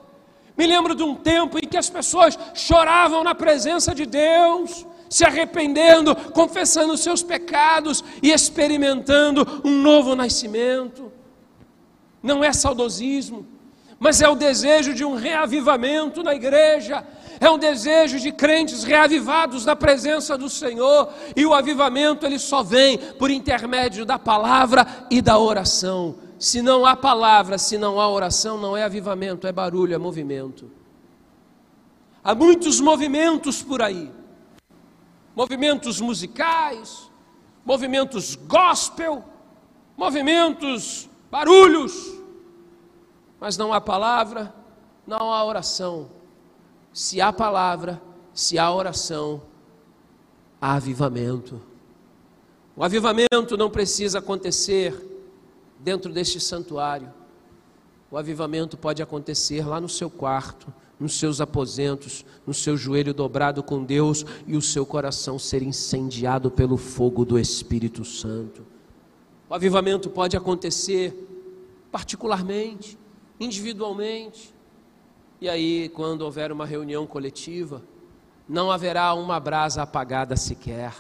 Me 0.57 0.65
lembro 0.69 0.95
de 0.95 1.03
um 1.03 1.17
tempo 1.17 1.59
em 1.59 1.67
que 1.67 1.77
as 1.77 1.91
pessoas 1.91 2.39
choravam 2.55 3.25
na 3.25 3.35
presença 3.35 3.93
de 3.93 4.07
Deus, 4.07 4.87
se 5.11 5.25
arrependendo, 5.25 6.15
confessando 6.31 6.97
seus 6.97 7.25
pecados 7.25 8.05
e 8.23 8.31
experimentando 8.31 9.63
um 9.65 9.83
novo 9.83 10.15
nascimento. 10.15 11.13
Não 12.23 12.45
é 12.45 12.53
saudosismo, 12.53 13.45
mas 13.99 14.23
é 14.23 14.29
o 14.29 14.37
desejo 14.37 14.95
de 14.95 15.05
um 15.05 15.17
reavivamento 15.17 16.23
na 16.23 16.37
igreja, 16.37 17.05
é 17.41 17.51
um 17.51 17.59
desejo 17.59 18.19
de 18.19 18.33
crentes 18.33 18.85
reavivados 18.85 19.65
na 19.65 19.77
presença 19.77 20.37
do 20.37 20.49
Senhor, 20.49 21.13
e 21.35 21.45
o 21.45 21.55
avivamento 21.55 22.25
ele 22.25 22.39
só 22.39 22.63
vem 22.63 22.99
por 22.99 23.31
intermédio 23.31 24.05
da 24.05 24.19
palavra 24.19 24.87
e 25.11 25.21
da 25.21 25.39
oração. 25.39 26.17
Se 26.39 26.61
não 26.61 26.85
há 26.85 26.95
palavra, 26.95 27.59
se 27.59 27.79
não 27.79 28.01
há 28.01 28.09
oração, 28.09 28.59
não 28.59 28.77
é 28.77 28.85
avivamento, 28.85 29.47
é 29.47 29.53
barulho, 29.53 29.95
é 29.95 29.99
movimento. 29.99 30.71
Há 32.23 32.35
muitos 32.35 32.81
movimentos 32.81 33.63
por 33.63 33.81
aí. 33.81 34.11
Movimentos 35.35 36.01
musicais, 36.01 37.11
movimentos 37.65 38.35
gospel, 38.35 39.25
movimentos 39.97 41.09
barulhos. 41.31 41.93
Mas 43.39 43.57
não 43.57 43.73
há 43.73 43.81
palavra, 43.81 44.53
não 45.07 45.33
há 45.33 45.45
oração. 45.45 46.16
Se 46.97 47.21
há 47.21 47.31
palavra, 47.31 48.01
se 48.33 48.59
há 48.59 48.73
oração, 48.73 49.43
há 50.59 50.77
avivamento. 50.77 51.61
O 52.75 52.83
avivamento 52.83 53.55
não 53.59 53.69
precisa 53.69 54.21
acontecer 54.21 54.97
dentro 55.79 56.11
deste 56.11 56.41
santuário. 56.41 57.13
O 58.11 58.17
avivamento 58.17 58.79
pode 58.79 59.03
acontecer 59.03 59.69
lá 59.69 59.79
no 59.79 59.91
seu 59.91 60.09
quarto, 60.09 60.73
nos 60.99 61.19
seus 61.19 61.39
aposentos, 61.39 62.25
no 62.47 62.55
seu 62.55 62.79
joelho 62.79 63.13
dobrado 63.13 63.63
com 63.63 63.85
Deus 63.85 64.25
e 64.47 64.57
o 64.57 64.63
seu 64.63 64.87
coração 64.87 65.39
ser 65.39 65.63
incendiado 65.63 66.51
pelo 66.51 66.79
fogo 66.79 67.27
do 67.27 67.39
Espírito 67.39 68.07
Santo. 68.07 68.65
O 69.51 69.55
avivamento 69.55 70.09
pode 70.09 70.35
acontecer 70.35 71.15
particularmente, 71.93 72.99
individualmente, 73.39 74.56
e 75.41 75.49
aí, 75.49 75.89
quando 75.91 76.23
houver 76.23 76.51
uma 76.51 76.65
reunião 76.65 77.07
coletiva, 77.07 77.83
não 78.49 78.71
haverá 78.71 79.13
uma 79.15 79.39
brasa 79.39 79.83
apagada 79.83 80.37
sequer, 80.37 80.95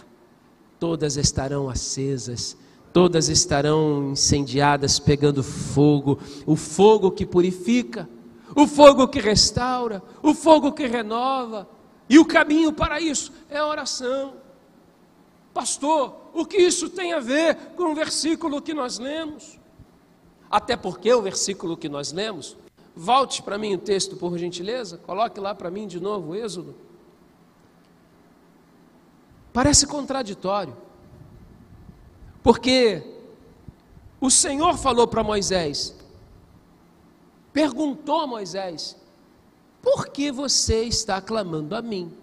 todas 0.78 1.16
estarão 1.16 1.68
acesas, 1.68 2.56
todas 2.92 3.28
estarão 3.28 4.10
incendiadas, 4.12 4.98
pegando 4.98 5.42
fogo, 5.42 6.18
o 6.44 6.54
fogo 6.54 7.10
que 7.10 7.24
purifica, 7.24 8.08
o 8.54 8.66
fogo 8.66 9.08
que 9.08 9.20
restaura, 9.20 10.02
o 10.22 10.34
fogo 10.34 10.72
que 10.72 10.86
renova, 10.86 11.68
e 12.08 12.18
o 12.18 12.24
caminho 12.24 12.72
para 12.72 13.00
isso 13.00 13.32
é 13.48 13.58
a 13.58 13.66
oração. 13.66 14.34
Pastor, 15.54 16.14
o 16.34 16.44
que 16.44 16.58
isso 16.58 16.90
tem 16.90 17.14
a 17.14 17.20
ver 17.20 17.56
com 17.74 17.84
o 17.84 17.94
versículo 17.94 18.60
que 18.60 18.74
nós 18.74 18.98
lemos? 18.98 19.58
Até 20.50 20.76
porque 20.76 21.12
o 21.12 21.22
versículo 21.22 21.76
que 21.76 21.88
nós 21.88 22.12
lemos 22.12 22.56
Volte 22.96 23.42
para 23.42 23.58
mim 23.58 23.74
o 23.74 23.78
texto, 23.78 24.16
por 24.16 24.38
gentileza. 24.38 24.96
Coloque 24.96 25.38
lá 25.38 25.54
para 25.54 25.70
mim 25.70 25.86
de 25.86 26.00
novo 26.00 26.30
o 26.30 26.34
Êxodo. 26.34 26.74
Parece 29.52 29.86
contraditório. 29.86 30.74
Porque 32.42 33.02
o 34.18 34.30
Senhor 34.30 34.78
falou 34.78 35.06
para 35.06 35.22
Moisés, 35.22 35.94
perguntou 37.52 38.20
a 38.20 38.26
Moisés: 38.26 38.96
por 39.82 40.08
que 40.08 40.32
você 40.32 40.84
está 40.84 41.20
clamando 41.20 41.76
a 41.76 41.82
mim? 41.82 42.16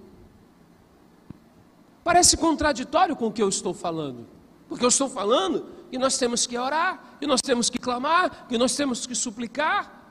Parece 2.04 2.36
contraditório 2.36 3.16
com 3.16 3.28
o 3.28 3.32
que 3.32 3.44
eu 3.44 3.50
estou 3.50 3.74
falando, 3.74 4.26
porque 4.68 4.84
eu 4.84 4.90
estou 4.90 5.08
falando 5.08 5.66
que 5.92 5.98
nós 5.98 6.18
temos 6.18 6.48
que 6.48 6.58
orar, 6.58 7.18
que 7.20 7.28
nós 7.28 7.42
temos 7.42 7.70
que 7.70 7.78
clamar, 7.78 8.48
que 8.48 8.58
nós 8.58 8.76
temos 8.76 9.06
que 9.06 9.14
suplicar. 9.14 10.03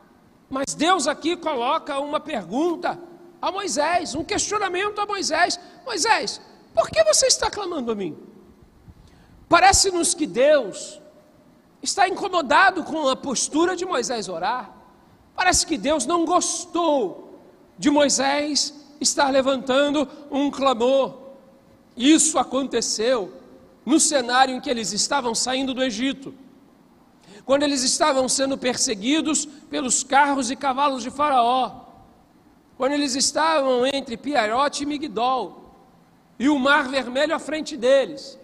Mas 0.52 0.74
Deus 0.74 1.08
aqui 1.08 1.34
coloca 1.34 1.98
uma 1.98 2.20
pergunta 2.20 3.00
a 3.40 3.50
Moisés, 3.50 4.14
um 4.14 4.22
questionamento 4.22 5.00
a 5.00 5.06
Moisés: 5.06 5.58
Moisés, 5.82 6.42
por 6.74 6.90
que 6.90 7.02
você 7.04 7.26
está 7.26 7.50
clamando 7.50 7.90
a 7.90 7.94
mim? 7.94 8.14
Parece-nos 9.48 10.12
que 10.12 10.26
Deus 10.26 11.00
está 11.82 12.06
incomodado 12.06 12.84
com 12.84 13.08
a 13.08 13.16
postura 13.16 13.74
de 13.74 13.86
Moisés 13.86 14.28
orar. 14.28 14.76
Parece 15.34 15.66
que 15.66 15.78
Deus 15.78 16.04
não 16.04 16.26
gostou 16.26 17.40
de 17.78 17.88
Moisés 17.88 18.74
estar 19.00 19.30
levantando 19.30 20.06
um 20.30 20.50
clamor. 20.50 21.16
Isso 21.96 22.38
aconteceu 22.38 23.32
no 23.86 23.98
cenário 23.98 24.54
em 24.54 24.60
que 24.60 24.68
eles 24.68 24.92
estavam 24.92 25.34
saindo 25.34 25.72
do 25.72 25.82
Egito 25.82 26.41
quando 27.44 27.62
eles 27.62 27.82
estavam 27.82 28.28
sendo 28.28 28.56
perseguidos 28.56 29.46
pelos 29.46 30.02
carros 30.02 30.50
e 30.50 30.56
cavalos 30.56 31.02
de 31.02 31.10
Faraó, 31.10 31.82
quando 32.76 32.92
eles 32.92 33.14
estavam 33.14 33.86
entre 33.86 34.16
Piarote 34.16 34.82
e 34.82 34.86
Migdol, 34.86 35.62
e 36.38 36.48
o 36.48 36.58
mar 36.58 36.88
vermelho 36.88 37.34
à 37.34 37.38
frente 37.38 37.76
deles. 37.76 38.38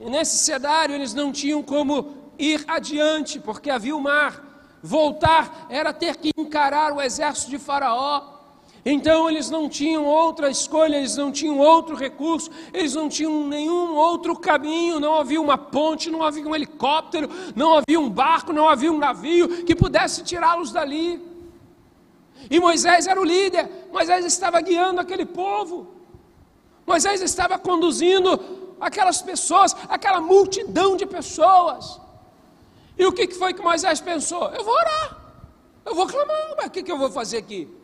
E 0.00 0.08
nesse 0.08 0.38
cenário 0.38 0.94
eles 0.94 1.14
não 1.14 1.32
tinham 1.32 1.62
como 1.62 2.14
ir 2.38 2.64
adiante, 2.68 3.40
porque 3.40 3.70
havia 3.70 3.96
o 3.96 4.00
mar. 4.00 4.44
Voltar 4.82 5.66
era 5.68 5.92
ter 5.92 6.16
que 6.16 6.30
encarar 6.36 6.92
o 6.92 7.00
exército 7.00 7.50
de 7.50 7.58
Faraó. 7.58 8.37
Então 8.90 9.28
eles 9.28 9.50
não 9.50 9.68
tinham 9.68 10.06
outra 10.06 10.48
escolha, 10.48 10.96
eles 10.96 11.14
não 11.14 11.30
tinham 11.30 11.58
outro 11.58 11.94
recurso, 11.94 12.50
eles 12.72 12.94
não 12.94 13.06
tinham 13.06 13.46
nenhum 13.46 13.94
outro 13.94 14.34
caminho, 14.34 14.98
não 14.98 15.14
havia 15.14 15.38
uma 15.38 15.58
ponte, 15.58 16.08
não 16.08 16.22
havia 16.22 16.48
um 16.48 16.54
helicóptero, 16.54 17.28
não 17.54 17.74
havia 17.74 18.00
um 18.00 18.08
barco, 18.08 18.50
não 18.50 18.66
havia 18.66 18.90
um 18.90 18.96
navio 18.96 19.62
que 19.66 19.76
pudesse 19.76 20.24
tirá-los 20.24 20.72
dali. 20.72 21.22
E 22.50 22.58
Moisés 22.58 23.06
era 23.06 23.20
o 23.20 23.24
líder, 23.24 23.68
Moisés 23.92 24.24
estava 24.24 24.58
guiando 24.62 25.02
aquele 25.02 25.26
povo, 25.26 25.88
Moisés 26.86 27.20
estava 27.20 27.58
conduzindo 27.58 28.40
aquelas 28.80 29.20
pessoas, 29.20 29.76
aquela 29.86 30.18
multidão 30.18 30.96
de 30.96 31.04
pessoas. 31.04 32.00
E 32.96 33.04
o 33.04 33.12
que 33.12 33.28
foi 33.34 33.52
que 33.52 33.60
Moisés 33.60 34.00
pensou? 34.00 34.48
Eu 34.48 34.64
vou 34.64 34.72
orar, 34.72 35.18
eu 35.84 35.94
vou 35.94 36.06
clamar, 36.06 36.54
mas 36.56 36.68
o 36.68 36.70
que 36.70 36.90
eu 36.90 36.96
vou 36.96 37.10
fazer 37.10 37.36
aqui? 37.36 37.76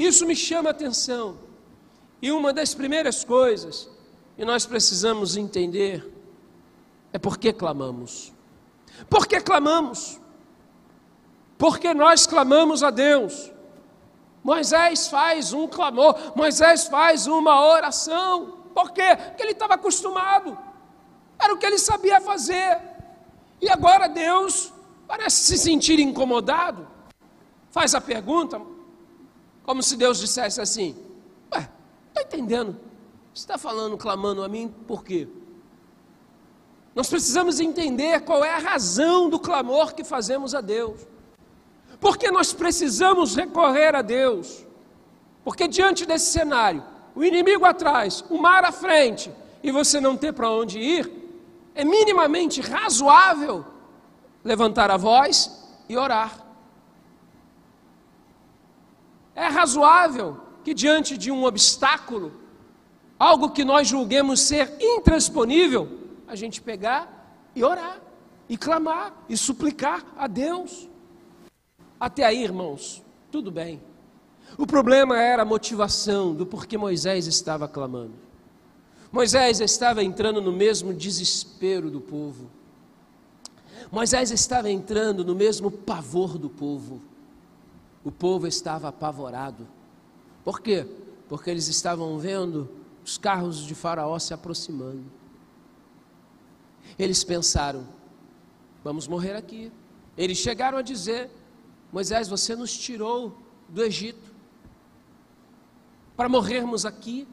Isso 0.00 0.24
me 0.24 0.34
chama 0.34 0.70
a 0.70 0.72
atenção. 0.72 1.36
E 2.22 2.32
uma 2.32 2.54
das 2.54 2.74
primeiras 2.74 3.22
coisas 3.22 3.86
que 4.34 4.46
nós 4.46 4.64
precisamos 4.64 5.36
entender 5.36 6.10
é 7.12 7.18
por 7.18 7.36
que 7.36 7.52
clamamos. 7.52 8.32
Por 9.10 9.26
que 9.26 9.38
clamamos? 9.42 10.18
Porque 11.58 11.92
nós 11.92 12.26
clamamos 12.26 12.82
a 12.82 12.88
Deus. 12.90 13.52
Moisés 14.42 15.08
faz 15.08 15.52
um 15.52 15.68
clamor, 15.68 16.32
Moisés 16.34 16.86
faz 16.86 17.26
uma 17.26 17.62
oração. 17.62 18.70
Por 18.74 18.92
quê? 18.92 19.14
Porque 19.14 19.42
ele 19.42 19.52
estava 19.52 19.74
acostumado. 19.74 20.56
Era 21.38 21.52
o 21.52 21.58
que 21.58 21.66
ele 21.66 21.78
sabia 21.78 22.22
fazer. 22.22 22.80
E 23.60 23.68
agora 23.68 24.08
Deus 24.08 24.72
parece 25.06 25.44
se 25.44 25.58
sentir 25.58 26.00
incomodado. 26.00 26.88
Faz 27.70 27.94
a 27.94 28.00
pergunta: 28.00 28.62
como 29.70 29.84
se 29.84 29.96
Deus 29.96 30.18
dissesse 30.18 30.60
assim: 30.60 30.96
Ué, 31.54 31.70
está 32.08 32.22
entendendo? 32.22 32.76
Você 33.32 33.42
está 33.42 33.56
falando, 33.56 33.96
clamando 33.96 34.42
a 34.42 34.48
mim, 34.48 34.74
por 34.84 35.04
quê? 35.04 35.28
Nós 36.92 37.08
precisamos 37.08 37.60
entender 37.60 38.22
qual 38.22 38.44
é 38.44 38.52
a 38.52 38.58
razão 38.58 39.30
do 39.30 39.38
clamor 39.38 39.94
que 39.94 40.02
fazemos 40.02 40.56
a 40.56 40.60
Deus. 40.60 41.06
Porque 42.00 42.32
nós 42.32 42.52
precisamos 42.52 43.36
recorrer 43.36 43.94
a 43.94 44.02
Deus. 44.02 44.66
Porque 45.44 45.68
diante 45.68 46.04
desse 46.04 46.32
cenário, 46.32 46.82
o 47.14 47.22
inimigo 47.22 47.64
atrás, 47.64 48.24
o 48.28 48.38
mar 48.38 48.64
à 48.64 48.72
frente, 48.72 49.30
e 49.62 49.70
você 49.70 50.00
não 50.00 50.16
ter 50.16 50.32
para 50.32 50.50
onde 50.50 50.80
ir, 50.80 51.08
é 51.76 51.84
minimamente 51.84 52.60
razoável 52.60 53.64
levantar 54.42 54.90
a 54.90 54.96
voz 54.96 55.64
e 55.88 55.96
orar. 55.96 56.49
É 59.34 59.46
razoável 59.46 60.40
que 60.64 60.74
diante 60.74 61.16
de 61.16 61.30
um 61.30 61.44
obstáculo, 61.44 62.32
algo 63.18 63.50
que 63.50 63.64
nós 63.64 63.88
julguemos 63.88 64.40
ser 64.40 64.76
intransponível, 64.80 65.98
a 66.26 66.34
gente 66.34 66.60
pegar 66.60 67.48
e 67.54 67.64
orar, 67.64 68.00
e 68.48 68.56
clamar, 68.56 69.14
e 69.28 69.36
suplicar 69.36 70.04
a 70.16 70.26
Deus. 70.26 70.88
Até 71.98 72.24
aí, 72.24 72.42
irmãos, 72.42 73.02
tudo 73.30 73.50
bem. 73.50 73.80
O 74.58 74.66
problema 74.66 75.20
era 75.20 75.42
a 75.42 75.44
motivação 75.44 76.34
do 76.34 76.44
porquê 76.44 76.76
Moisés 76.76 77.26
estava 77.26 77.68
clamando. 77.68 78.14
Moisés 79.12 79.60
estava 79.60 80.02
entrando 80.02 80.40
no 80.40 80.52
mesmo 80.52 80.94
desespero 80.94 81.90
do 81.90 82.00
povo. 82.00 82.50
Moisés 83.90 84.30
estava 84.30 84.70
entrando 84.70 85.24
no 85.24 85.34
mesmo 85.34 85.70
pavor 85.70 86.38
do 86.38 86.48
povo. 86.48 87.00
O 88.04 88.10
povo 88.10 88.46
estava 88.46 88.88
apavorado. 88.88 89.66
Por 90.44 90.60
quê? 90.60 90.86
Porque 91.28 91.50
eles 91.50 91.68
estavam 91.68 92.18
vendo 92.18 92.68
os 93.04 93.18
carros 93.18 93.58
de 93.58 93.74
Faraó 93.74 94.18
se 94.18 94.32
aproximando. 94.32 95.04
Eles 96.98 97.22
pensaram: 97.22 97.86
vamos 98.82 99.06
morrer 99.06 99.36
aqui. 99.36 99.70
Eles 100.16 100.38
chegaram 100.38 100.78
a 100.78 100.82
dizer: 100.82 101.30
Moisés, 101.92 102.28
você 102.28 102.56
nos 102.56 102.76
tirou 102.76 103.36
do 103.68 103.82
Egito. 103.82 104.30
para 106.16 106.28
morrermos 106.28 106.84
aqui. 106.84 107.26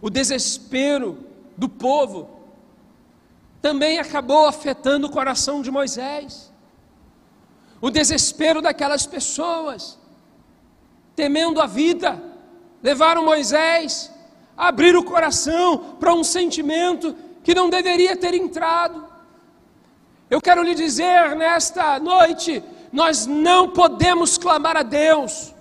O 0.00 0.10
desespero 0.10 1.18
do 1.56 1.68
povo 1.68 2.30
também 3.60 3.98
acabou 3.98 4.46
afetando 4.46 5.06
o 5.06 5.10
coração 5.10 5.62
de 5.62 5.70
Moisés. 5.70 6.52
O 7.80 7.90
desespero 7.90 8.62
daquelas 8.62 9.06
pessoas, 9.06 9.98
temendo 11.14 11.60
a 11.60 11.66
vida, 11.66 12.22
levaram 12.82 13.24
Moisés 13.24 14.10
a 14.56 14.68
abrir 14.68 14.96
o 14.96 15.04
coração 15.04 15.96
para 16.00 16.14
um 16.14 16.24
sentimento 16.24 17.14
que 17.42 17.54
não 17.54 17.68
deveria 17.68 18.16
ter 18.16 18.34
entrado. 18.34 19.04
Eu 20.28 20.40
quero 20.40 20.62
lhe 20.62 20.74
dizer 20.74 21.36
nesta 21.36 22.00
noite: 22.00 22.62
nós 22.92 23.26
não 23.26 23.68
podemos 23.68 24.38
clamar 24.38 24.76
a 24.76 24.82
Deus, 24.82 25.54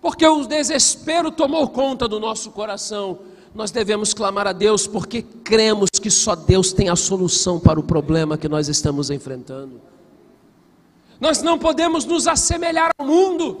porque 0.00 0.26
o 0.26 0.44
desespero 0.44 1.30
tomou 1.30 1.68
conta 1.68 2.06
do 2.06 2.20
nosso 2.20 2.50
coração. 2.50 3.18
Nós 3.54 3.70
devemos 3.70 4.14
clamar 4.14 4.46
a 4.46 4.52
Deus 4.52 4.86
porque 4.86 5.22
cremos 5.22 5.90
que 5.90 6.10
só 6.10 6.34
Deus 6.34 6.72
tem 6.72 6.88
a 6.88 6.96
solução 6.96 7.60
para 7.60 7.78
o 7.78 7.82
problema 7.82 8.38
que 8.38 8.48
nós 8.48 8.68
estamos 8.68 9.10
enfrentando. 9.10 9.80
Nós 11.22 11.40
não 11.40 11.56
podemos 11.56 12.04
nos 12.04 12.26
assemelhar 12.26 12.90
ao 12.98 13.06
mundo 13.06 13.58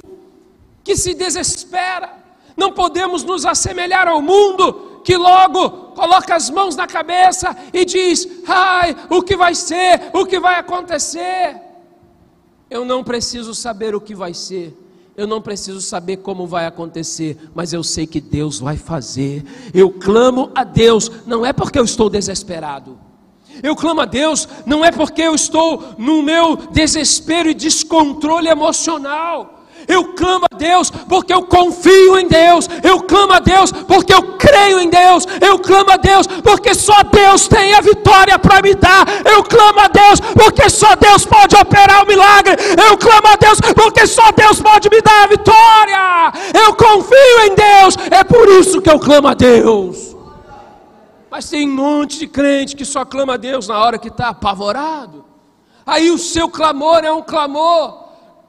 que 0.82 0.96
se 0.96 1.14
desespera, 1.14 2.12
não 2.56 2.72
podemos 2.72 3.22
nos 3.22 3.46
assemelhar 3.46 4.08
ao 4.08 4.20
mundo 4.20 5.00
que 5.04 5.16
logo 5.16 5.70
coloca 5.94 6.34
as 6.34 6.50
mãos 6.50 6.74
na 6.74 6.88
cabeça 6.88 7.56
e 7.72 7.84
diz: 7.84 8.26
ai, 8.48 8.96
o 9.08 9.22
que 9.22 9.36
vai 9.36 9.54
ser, 9.54 10.10
o 10.12 10.26
que 10.26 10.40
vai 10.40 10.58
acontecer. 10.58 11.54
Eu 12.68 12.84
não 12.84 13.04
preciso 13.04 13.54
saber 13.54 13.94
o 13.94 14.00
que 14.00 14.12
vai 14.12 14.34
ser, 14.34 14.76
eu 15.16 15.28
não 15.28 15.40
preciso 15.40 15.80
saber 15.80 16.16
como 16.16 16.48
vai 16.48 16.66
acontecer, 16.66 17.38
mas 17.54 17.72
eu 17.72 17.84
sei 17.84 18.08
que 18.08 18.20
Deus 18.20 18.58
vai 18.58 18.76
fazer. 18.76 19.44
Eu 19.72 19.88
clamo 19.88 20.50
a 20.52 20.64
Deus, 20.64 21.08
não 21.24 21.46
é 21.46 21.52
porque 21.52 21.78
eu 21.78 21.84
estou 21.84 22.10
desesperado. 22.10 23.11
Eu 23.62 23.74
clamo 23.74 24.00
a 24.00 24.04
Deus, 24.04 24.48
não 24.64 24.84
é 24.84 24.90
porque 24.90 25.22
eu 25.22 25.34
estou 25.34 25.94
no 25.98 26.22
meu 26.22 26.56
desespero 26.70 27.48
e 27.48 27.54
descontrole 27.54 28.48
emocional. 28.48 29.62
Eu 29.88 30.14
clamo 30.14 30.46
a 30.50 30.56
Deus 30.56 30.90
porque 30.90 31.32
eu 31.32 31.42
confio 31.42 32.18
em 32.18 32.28
Deus. 32.28 32.68
Eu 32.82 33.02
clamo 33.02 33.32
a 33.32 33.38
Deus 33.38 33.72
porque 33.72 34.12
eu 34.14 34.22
creio 34.38 34.80
em 34.80 34.88
Deus. 34.88 35.26
Eu 35.40 35.58
clamo 35.58 35.90
a 35.90 35.96
Deus 35.96 36.26
porque 36.26 36.74
só 36.74 37.02
Deus 37.02 37.48
tem 37.48 37.74
a 37.74 37.80
vitória 37.80 38.38
para 38.38 38.62
me 38.62 38.74
dar. 38.74 39.04
Eu 39.24 39.42
clamo 39.42 39.80
a 39.80 39.88
Deus 39.88 40.20
porque 40.20 40.68
só 40.70 40.94
Deus 40.96 41.24
pode 41.24 41.56
operar 41.56 42.04
o 42.04 42.06
milagre. 42.06 42.56
Eu 42.88 42.96
clamo 42.96 43.28
a 43.28 43.36
Deus 43.36 43.60
porque 43.74 44.06
só 44.06 44.30
Deus 44.32 44.60
pode 44.60 44.88
me 44.90 45.00
dar 45.00 45.24
a 45.24 45.26
vitória. 45.26 46.32
Eu 46.54 46.74
confio 46.74 47.40
em 47.46 47.54
Deus. 47.54 47.96
É 48.10 48.24
por 48.24 48.48
isso 48.48 48.80
que 48.80 48.90
eu 48.90 48.98
clamo 48.98 49.28
a 49.28 49.34
Deus. 49.34 50.12
Mas 51.32 51.48
tem 51.48 51.66
um 51.66 51.74
monte 51.74 52.18
de 52.18 52.26
crente 52.26 52.76
que 52.76 52.84
só 52.84 53.06
clama 53.06 53.32
a 53.32 53.36
Deus 53.38 53.66
na 53.66 53.78
hora 53.78 53.96
que 53.96 54.08
está 54.08 54.28
apavorado. 54.28 55.24
Aí 55.86 56.10
o 56.10 56.18
seu 56.18 56.46
clamor 56.46 57.02
é 57.02 57.10
um 57.10 57.22
clamor 57.22 58.02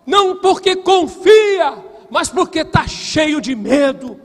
não 0.06 0.36
porque 0.36 0.76
confia, 0.76 1.78
mas 2.12 2.28
porque 2.28 2.60
está 2.60 2.86
cheio 2.86 3.40
de 3.40 3.56
medo. 3.56 4.20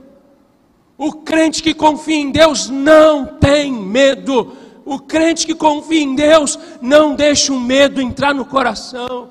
O 0.97 1.13
crente 1.13 1.63
que 1.63 1.73
confia 1.73 2.17
em 2.17 2.31
Deus 2.31 2.69
não 2.69 3.25
tem 3.25 3.71
medo. 3.71 4.51
O 4.83 4.99
crente 4.99 5.45
que 5.45 5.55
confia 5.55 6.01
em 6.01 6.13
Deus 6.13 6.59
não 6.81 7.15
deixa 7.15 7.53
o 7.53 7.59
medo 7.61 8.01
entrar 8.01 8.35
no 8.35 8.43
coração. 8.43 9.29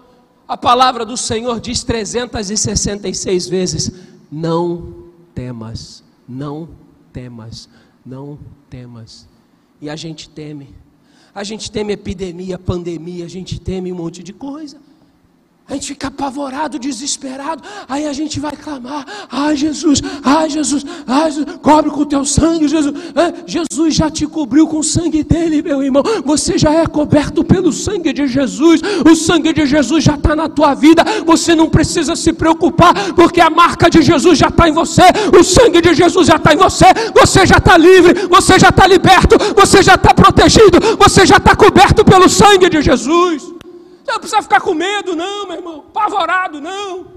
A 0.49 0.57
palavra 0.57 1.05
do 1.05 1.19
Senhor 1.19 1.61
diz 1.61 1.85
366 1.85 3.47
vezes: 3.47 3.93
Não 4.33 5.11
temas, 5.35 6.03
não 6.27 6.71
temas, 7.13 7.69
não 8.05 8.39
temas. 8.69 9.29
E 9.81 9.89
a 9.89 9.97
gente 9.97 10.29
teme. 10.29 10.75
A 11.35 11.45
gente 11.45 11.71
teme 11.71 11.93
epidemia, 11.93 12.59
pandemia, 12.59 13.25
a 13.25 13.29
gente 13.29 13.61
teme 13.61 13.93
um 13.93 13.97
monte 13.97 14.23
de 14.23 14.33
coisa. 14.33 14.81
A 15.71 15.75
gente 15.75 15.89
fica 15.89 16.09
apavorado, 16.09 16.79
desesperado. 16.79 17.63
Aí 17.87 18.07
a 18.07 18.13
gente 18.15 18.41
vai 18.41 18.53
clamar: 18.53 19.05
Ai 19.31 19.55
Jesus, 19.55 20.01
ai 20.25 20.49
Jesus, 20.49 20.83
ai 21.07 21.31
Jesus, 21.31 21.47
cobre 21.61 21.91
com 21.91 22.01
o 22.01 22.07
teu 22.07 22.25
sangue, 22.25 22.67
Jesus. 22.67 22.95
É, 23.15 23.35
Jesus 23.47 23.95
já 23.95 24.11
te 24.11 24.27
cobriu 24.27 24.67
com 24.67 24.79
o 24.79 24.83
sangue 24.83 25.23
dele, 25.23 25.61
meu 25.61 25.83
irmão. 25.83 26.03
Você 26.25 26.57
já 26.57 26.73
é 26.73 26.87
coberto 26.87 27.45
pelo 27.45 27.71
sangue 27.71 28.15
de 28.15 28.27
Jesus. 28.27 28.81
O 29.05 29.15
sangue 29.15 29.53
de 29.53 29.67
Jesus 29.67 30.03
já 30.03 30.15
está 30.15 30.35
na 30.35 30.49
tua 30.49 30.73
vida. 30.75 31.05
Você 31.27 31.55
não 31.55 31.69
precisa 31.69 32.17
se 32.17 32.33
preocupar, 32.33 32.95
porque 33.13 33.41
a 33.41 33.51
marca 33.51 33.91
de 33.91 34.01
Jesus 34.01 34.39
já 34.39 34.49
está 34.49 34.71
em 34.71 34.73
você. 34.73 35.03
O 35.39 35.45
sangue 35.45 35.83
de 35.83 35.95
Jesus 35.95 36.29
já 36.29 36.37
está 36.37 36.55
em 36.55 36.57
você. 36.57 36.87
Você 37.15 37.45
já 37.45 37.59
está 37.59 37.77
livre, 37.77 38.27
você 38.27 38.59
já 38.59 38.71
está 38.71 38.87
liberto, 38.87 39.37
você 39.55 39.83
já 39.83 39.97
está 39.97 40.15
protegido, 40.15 40.81
você 40.99 41.27
já 41.27 41.37
está 41.37 41.55
coberto 41.55 42.03
pelo 42.07 42.27
sangue 42.27 42.71
de 42.71 42.81
Jesus. 42.81 43.58
Você 44.09 44.13
não 44.13 44.21
precisa 44.21 44.43
ficar 44.43 44.61
com 44.63 44.73
medo, 44.73 45.15
não, 45.15 45.47
meu 45.47 45.57
irmão. 45.57 45.81
Apavorado, 45.81 46.63
não. 46.63 47.13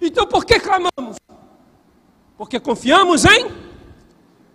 Então 0.00 0.24
por 0.28 0.44
que 0.44 0.60
clamamos? 0.60 1.16
Porque 2.38 2.60
confiamos 2.60 3.24
em 3.24 3.50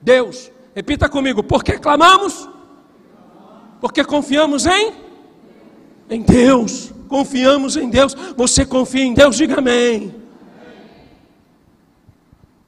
Deus. 0.01 0.49
Repita 0.73 1.09
comigo: 1.09 1.43
por 1.43 1.65
que 1.65 1.77
clamamos? 1.77 2.47
Porque 3.81 4.05
confiamos 4.05 4.65
em 4.65 4.93
em 6.09 6.21
Deus. 6.21 6.93
Confiamos 7.09 7.75
em 7.75 7.89
Deus. 7.89 8.13
Você 8.37 8.65
confia 8.65 9.03
em 9.03 9.13
Deus? 9.13 9.35
Diga 9.35 9.57
amém. 9.57 10.15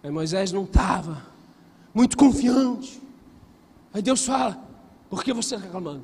Aí 0.04 0.12
Moisés 0.12 0.52
não 0.52 0.66
estava 0.66 1.26
muito 1.94 2.18
confiante. 2.18 3.02
Aí 3.94 4.02
Deus 4.02 4.26
fala: 4.26 4.60
Por 5.10 5.24
que 5.24 5.32
você 5.32 5.56
está 5.56 5.66
clamando? 5.70 6.04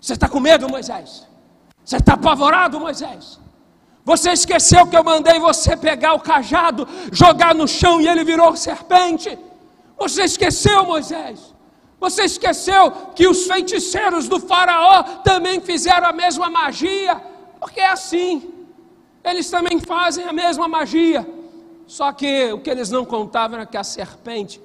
Você 0.00 0.14
está 0.14 0.26
com 0.26 0.40
medo, 0.40 0.66
Moisés? 0.70 1.28
Você 1.88 1.96
está 1.96 2.12
apavorado, 2.12 2.78
Moisés? 2.78 3.40
Você 4.04 4.30
esqueceu 4.30 4.86
que 4.86 4.94
eu 4.94 5.02
mandei 5.02 5.38
você 5.38 5.74
pegar 5.74 6.12
o 6.12 6.20
cajado, 6.20 6.86
jogar 7.10 7.54
no 7.54 7.66
chão 7.66 7.98
e 7.98 8.06
ele 8.06 8.24
virou 8.24 8.54
serpente? 8.54 9.38
Você 9.96 10.24
esqueceu, 10.24 10.84
Moisés? 10.84 11.54
Você 11.98 12.24
esqueceu 12.24 12.90
que 13.14 13.26
os 13.26 13.46
feiticeiros 13.46 14.28
do 14.28 14.38
Faraó 14.38 15.02
também 15.24 15.62
fizeram 15.62 16.06
a 16.06 16.12
mesma 16.12 16.50
magia? 16.50 17.22
Porque 17.58 17.80
é 17.80 17.88
assim, 17.88 18.52
eles 19.24 19.48
também 19.48 19.80
fazem 19.80 20.26
a 20.26 20.32
mesma 20.32 20.68
magia. 20.68 21.26
Só 21.86 22.12
que 22.12 22.52
o 22.52 22.60
que 22.60 22.68
eles 22.68 22.90
não 22.90 23.06
contavam 23.06 23.56
era 23.56 23.66
que 23.66 23.78
a 23.78 23.82
serpente, 23.82 24.60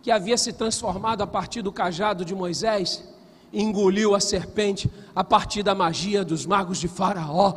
que 0.00 0.10
havia 0.10 0.38
se 0.38 0.54
transformado 0.54 1.20
a 1.20 1.26
partir 1.26 1.60
do 1.60 1.70
cajado 1.70 2.24
de 2.24 2.34
Moisés, 2.34 3.06
engoliu 3.52 4.14
a 4.14 4.20
serpente 4.20 4.90
a 5.14 5.24
partir 5.24 5.62
da 5.62 5.74
magia 5.74 6.24
dos 6.24 6.46
magos 6.46 6.78
de 6.78 6.88
Faraó. 6.88 7.54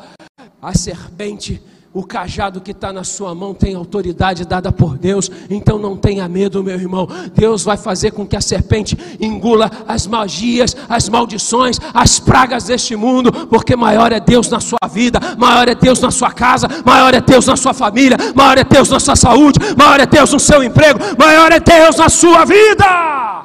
A 0.62 0.74
serpente, 0.78 1.62
o 1.94 2.04
cajado 2.04 2.62
que 2.62 2.72
está 2.72 2.94
na 2.94 3.04
sua 3.04 3.34
mão 3.34 3.54
tem 3.54 3.76
autoridade 3.76 4.46
dada 4.46 4.72
por 4.72 4.98
Deus, 4.98 5.32
então 5.50 5.80
não 5.80 5.98
tenha 5.98 6.28
medo, 6.28 6.64
meu 6.64 6.76
irmão. 6.76 7.08
Deus 7.34 7.64
vai 7.64 7.78
fazer 7.78 8.12
com 8.12 8.28
que 8.28 8.36
a 8.36 8.42
serpente 8.42 8.98
engula 9.20 9.72
as 9.88 10.06
magias, 10.06 10.76
as 10.88 11.10
maldições, 11.10 11.80
as 11.94 12.20
pragas 12.20 12.66
deste 12.66 12.96
mundo, 12.96 13.32
porque 13.48 13.76
maior 13.76 14.12
é 14.12 14.20
Deus 14.20 14.50
na 14.50 14.60
sua 14.60 14.88
vida, 14.90 15.20
maior 15.38 15.68
é 15.68 15.76
Deus 15.76 16.00
na 16.00 16.12
sua 16.12 16.32
casa, 16.32 16.68
maior 16.86 17.14
é 17.14 17.22
Deus 17.22 17.48
na 17.48 17.56
sua 17.56 17.74
família, 17.74 18.18
maior 18.36 18.58
é 18.58 18.64
Deus 18.64 18.90
na 18.90 19.00
sua 19.00 19.16
saúde, 19.16 19.60
maior 19.78 20.00
é 20.00 20.06
Deus 20.06 20.32
no 20.32 20.40
seu 20.40 20.64
emprego, 20.64 21.00
maior 21.18 21.52
é 21.52 21.60
Deus 21.60 21.98
na 21.98 22.10
sua 22.10 22.46
vida. 22.46 23.39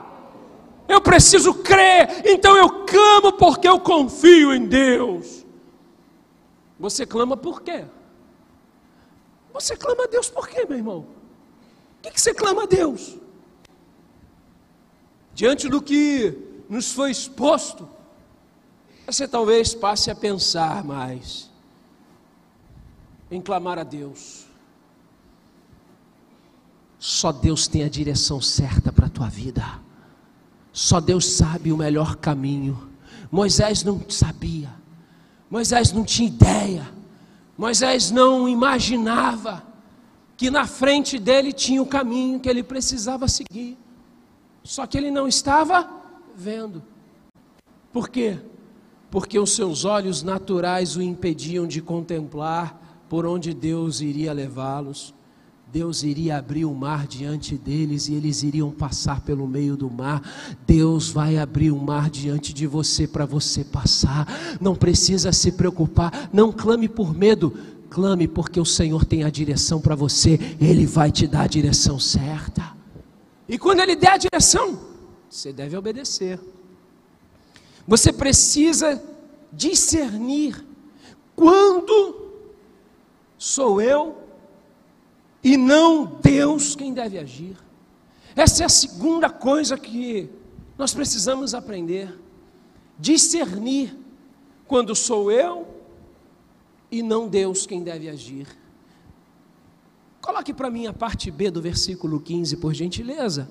Eu 0.86 1.00
preciso 1.00 1.54
crer, 1.54 2.26
então 2.26 2.56
eu 2.56 2.84
clamo 2.84 3.32
porque 3.32 3.66
eu 3.66 3.80
confio 3.80 4.52
em 4.52 4.66
Deus. 4.66 5.44
Você 6.78 7.06
clama 7.06 7.36
por 7.36 7.62
quê? 7.62 7.84
Você 9.52 9.76
clama 9.76 10.04
a 10.04 10.06
Deus 10.06 10.28
por 10.28 10.48
quê, 10.48 10.66
meu 10.68 10.76
irmão? 10.76 11.06
O 11.98 12.10
que, 12.10 12.20
você 12.20 12.34
clama 12.34 12.64
a 12.64 12.66
Deus? 12.66 13.16
Diante 15.32 15.68
do 15.68 15.80
que 15.80 16.36
nos 16.68 16.92
foi 16.92 17.10
exposto, 17.10 17.88
você 19.06 19.26
talvez 19.26 19.74
passe 19.74 20.10
a 20.10 20.14
pensar 20.14 20.84
mais 20.84 21.50
em 23.30 23.40
clamar 23.40 23.78
a 23.78 23.84
Deus. 23.84 24.46
Só 26.98 27.32
Deus 27.32 27.66
tem 27.66 27.84
a 27.84 27.88
direção 27.88 28.40
certa 28.40 28.92
para 28.92 29.06
a 29.06 29.10
tua 29.10 29.28
vida. 29.28 29.83
Só 30.74 31.00
Deus 31.00 31.24
sabe 31.24 31.72
o 31.72 31.76
melhor 31.76 32.16
caminho. 32.16 32.90
Moisés 33.30 33.84
não 33.84 34.02
sabia. 34.10 34.74
Moisés 35.48 35.92
não 35.92 36.04
tinha 36.04 36.26
ideia. 36.26 36.90
Moisés 37.56 38.10
não 38.10 38.48
imaginava 38.48 39.62
que 40.36 40.50
na 40.50 40.66
frente 40.66 41.16
dele 41.16 41.52
tinha 41.52 41.80
o 41.80 41.86
caminho 41.86 42.40
que 42.40 42.48
ele 42.48 42.64
precisava 42.64 43.28
seguir. 43.28 43.78
Só 44.64 44.84
que 44.84 44.98
ele 44.98 45.12
não 45.12 45.28
estava 45.28 45.88
vendo. 46.34 46.82
Por 47.92 48.08
quê? 48.08 48.36
Porque 49.12 49.38
os 49.38 49.54
seus 49.54 49.84
olhos 49.84 50.24
naturais 50.24 50.96
o 50.96 51.02
impediam 51.02 51.68
de 51.68 51.80
contemplar 51.80 53.04
por 53.08 53.24
onde 53.24 53.54
Deus 53.54 54.00
iria 54.00 54.32
levá-los. 54.32 55.14
Deus 55.74 56.04
iria 56.04 56.36
abrir 56.36 56.64
o 56.64 56.72
mar 56.72 57.04
diante 57.04 57.56
deles 57.56 58.06
e 58.06 58.14
eles 58.14 58.44
iriam 58.44 58.70
passar 58.70 59.22
pelo 59.22 59.44
meio 59.44 59.76
do 59.76 59.90
mar. 59.90 60.22
Deus 60.64 61.10
vai 61.10 61.36
abrir 61.36 61.72
o 61.72 61.76
mar 61.76 62.08
diante 62.08 62.54
de 62.54 62.64
você 62.64 63.08
para 63.08 63.26
você 63.26 63.64
passar. 63.64 64.24
Não 64.60 64.76
precisa 64.76 65.32
se 65.32 65.50
preocupar, 65.50 66.30
não 66.32 66.52
clame 66.52 66.88
por 66.88 67.12
medo, 67.12 67.58
clame 67.90 68.28
porque 68.28 68.60
o 68.60 68.64
Senhor 68.64 69.04
tem 69.04 69.24
a 69.24 69.30
direção 69.30 69.80
para 69.80 69.96
você, 69.96 70.38
Ele 70.60 70.86
vai 70.86 71.10
te 71.10 71.26
dar 71.26 71.42
a 71.42 71.48
direção 71.48 71.98
certa. 71.98 72.72
E 73.48 73.58
quando 73.58 73.80
Ele 73.80 73.96
der 73.96 74.12
a 74.12 74.16
direção, 74.16 74.78
você 75.28 75.52
deve 75.52 75.76
obedecer. 75.76 76.38
Você 77.84 78.12
precisa 78.12 79.02
discernir 79.52 80.64
quando 81.34 82.30
sou 83.36 83.82
eu 83.82 84.22
e 85.44 85.58
não 85.58 86.06
Deus 86.06 86.74
quem 86.74 86.94
deve 86.94 87.18
agir. 87.18 87.54
Essa 88.34 88.62
é 88.62 88.66
a 88.66 88.70
segunda 88.70 89.28
coisa 89.28 89.76
que 89.76 90.30
nós 90.78 90.94
precisamos 90.94 91.52
aprender: 91.52 92.18
discernir 92.98 93.94
quando 94.66 94.94
sou 94.94 95.30
eu 95.30 95.68
e 96.90 97.02
não 97.02 97.28
Deus 97.28 97.66
quem 97.66 97.82
deve 97.82 98.08
agir. 98.08 98.48
Coloque 100.22 100.54
para 100.54 100.70
mim 100.70 100.86
a 100.86 100.92
parte 100.94 101.30
B 101.30 101.50
do 101.50 101.60
versículo 101.60 102.18
15, 102.18 102.56
por 102.56 102.72
gentileza. 102.72 103.46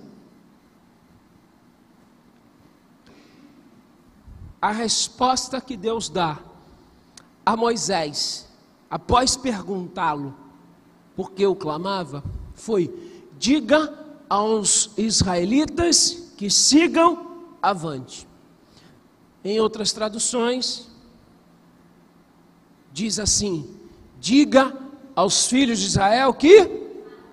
A 4.60 4.72
resposta 4.72 5.62
que 5.62 5.78
Deus 5.78 6.10
dá 6.10 6.40
a 7.46 7.56
Moisés, 7.56 8.50
após 8.90 9.38
perguntá-lo 9.38 10.43
por 11.16 11.32
que 11.32 11.44
eu 11.44 11.56
clamava, 11.56 12.24
foi: 12.54 12.94
diga 13.38 13.94
aos 14.30 14.92
israelitas 14.98 16.34
que 16.38 16.50
sigam 16.50 17.46
avante. 17.62 18.28
Em 19.44 19.60
outras 19.60 19.92
traduções, 19.92 20.90
diz 22.92 23.20
assim: 23.20 23.78
diga 24.20 24.76
aos 25.16 25.48
filhos 25.48 25.80
de 25.80 25.88
Israel 25.88 26.34
que 26.34 26.70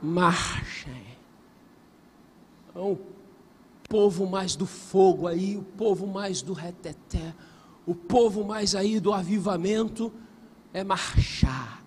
marchem. 0.03 1.17
Então, 2.69 2.93
o 2.93 2.99
povo 3.89 4.27
mais 4.27 4.57
do 4.57 4.67
fogo 4.67 5.27
aí, 5.27 5.57
o 5.57 5.63
povo 5.63 6.07
mais 6.07 6.43
do 6.43 6.53
reteté, 6.53 7.35
o 7.87 7.95
povo 7.95 8.45
mais 8.45 8.75
aí 8.75 9.01
do 9.01 9.13
avivamento 9.13 10.13
é 10.73 10.85
marchar. 10.85 11.80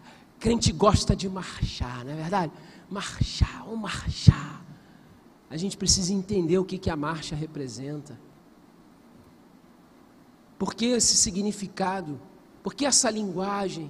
Crente 0.43 0.73
gosta 0.73 1.15
de 1.15 1.29
marchar, 1.29 2.03
não 2.03 2.11
é 2.11 2.15
verdade? 2.15 2.51
Marchar, 2.89 3.65
ou 3.65 3.77
marchar. 3.77 4.61
A 5.49 5.55
gente 5.55 5.77
precisa 5.77 6.11
entender 6.11 6.57
o 6.57 6.65
que, 6.65 6.77
que 6.77 6.89
a 6.89 6.97
marcha 6.97 7.33
representa. 7.33 8.19
Por 10.59 10.73
que 10.73 10.87
esse 10.87 11.15
significado? 11.15 12.19
Por 12.61 12.73
que 12.73 12.85
essa 12.85 13.09
linguagem? 13.09 13.89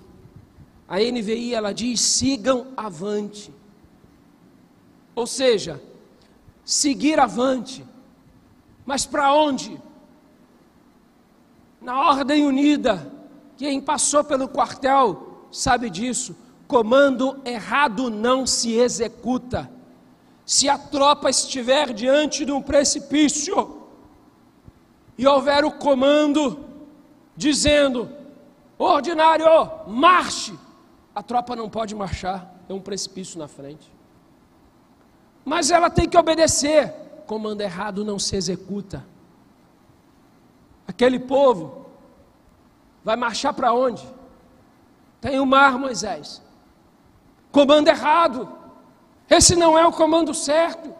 A 0.87 0.99
NVI 0.99 1.55
ela 1.55 1.73
diz: 1.73 1.99
sigam 1.99 2.67
avante. 2.77 3.51
Ou 5.15 5.25
seja, 5.25 5.81
seguir 6.63 7.19
avante. 7.19 7.83
Mas 8.85 9.07
para 9.07 9.33
onde? 9.33 9.81
Na 11.81 11.99
ordem 11.99 12.45
unida. 12.45 13.11
Quem 13.57 13.81
passou 13.81 14.23
pelo 14.23 14.47
quartel 14.47 15.47
sabe 15.51 15.89
disso. 15.89 16.42
Comando 16.67 17.41
errado 17.45 18.09
não 18.09 18.47
se 18.47 18.73
executa. 18.73 19.69
Se 20.45 20.67
a 20.67 20.77
tropa 20.77 21.29
estiver 21.29 21.93
diante 21.93 22.45
de 22.45 22.51
um 22.51 22.61
precipício 22.61 23.81
e 25.17 25.25
houver 25.27 25.63
o 25.63 25.71
comando 25.71 26.65
dizendo: 27.35 28.09
ordinário, 28.77 29.45
marche, 29.87 30.57
a 31.13 31.21
tropa 31.21 31.55
não 31.55 31.69
pode 31.69 31.95
marchar, 31.95 32.53
é 32.67 32.73
um 32.73 32.81
precipício 32.81 33.39
na 33.39 33.47
frente. 33.47 33.91
Mas 35.45 35.71
ela 35.71 35.89
tem 35.89 36.07
que 36.07 36.17
obedecer. 36.17 37.01
Comando 37.25 37.61
errado 37.61 38.03
não 38.03 38.19
se 38.19 38.35
executa. 38.35 39.05
Aquele 40.87 41.19
povo 41.19 41.85
vai 43.03 43.15
marchar 43.15 43.53
para 43.53 43.73
onde? 43.73 44.05
Tem 45.21 45.39
o 45.39 45.45
mar, 45.45 45.77
Moisés. 45.79 46.41
Comando 47.53 47.87
errado. 47.87 48.49
Esse 49.29 49.55
não 49.55 49.77
é 49.77 49.85
o 49.85 49.91
comando 49.91 50.33
certo. 50.33 50.91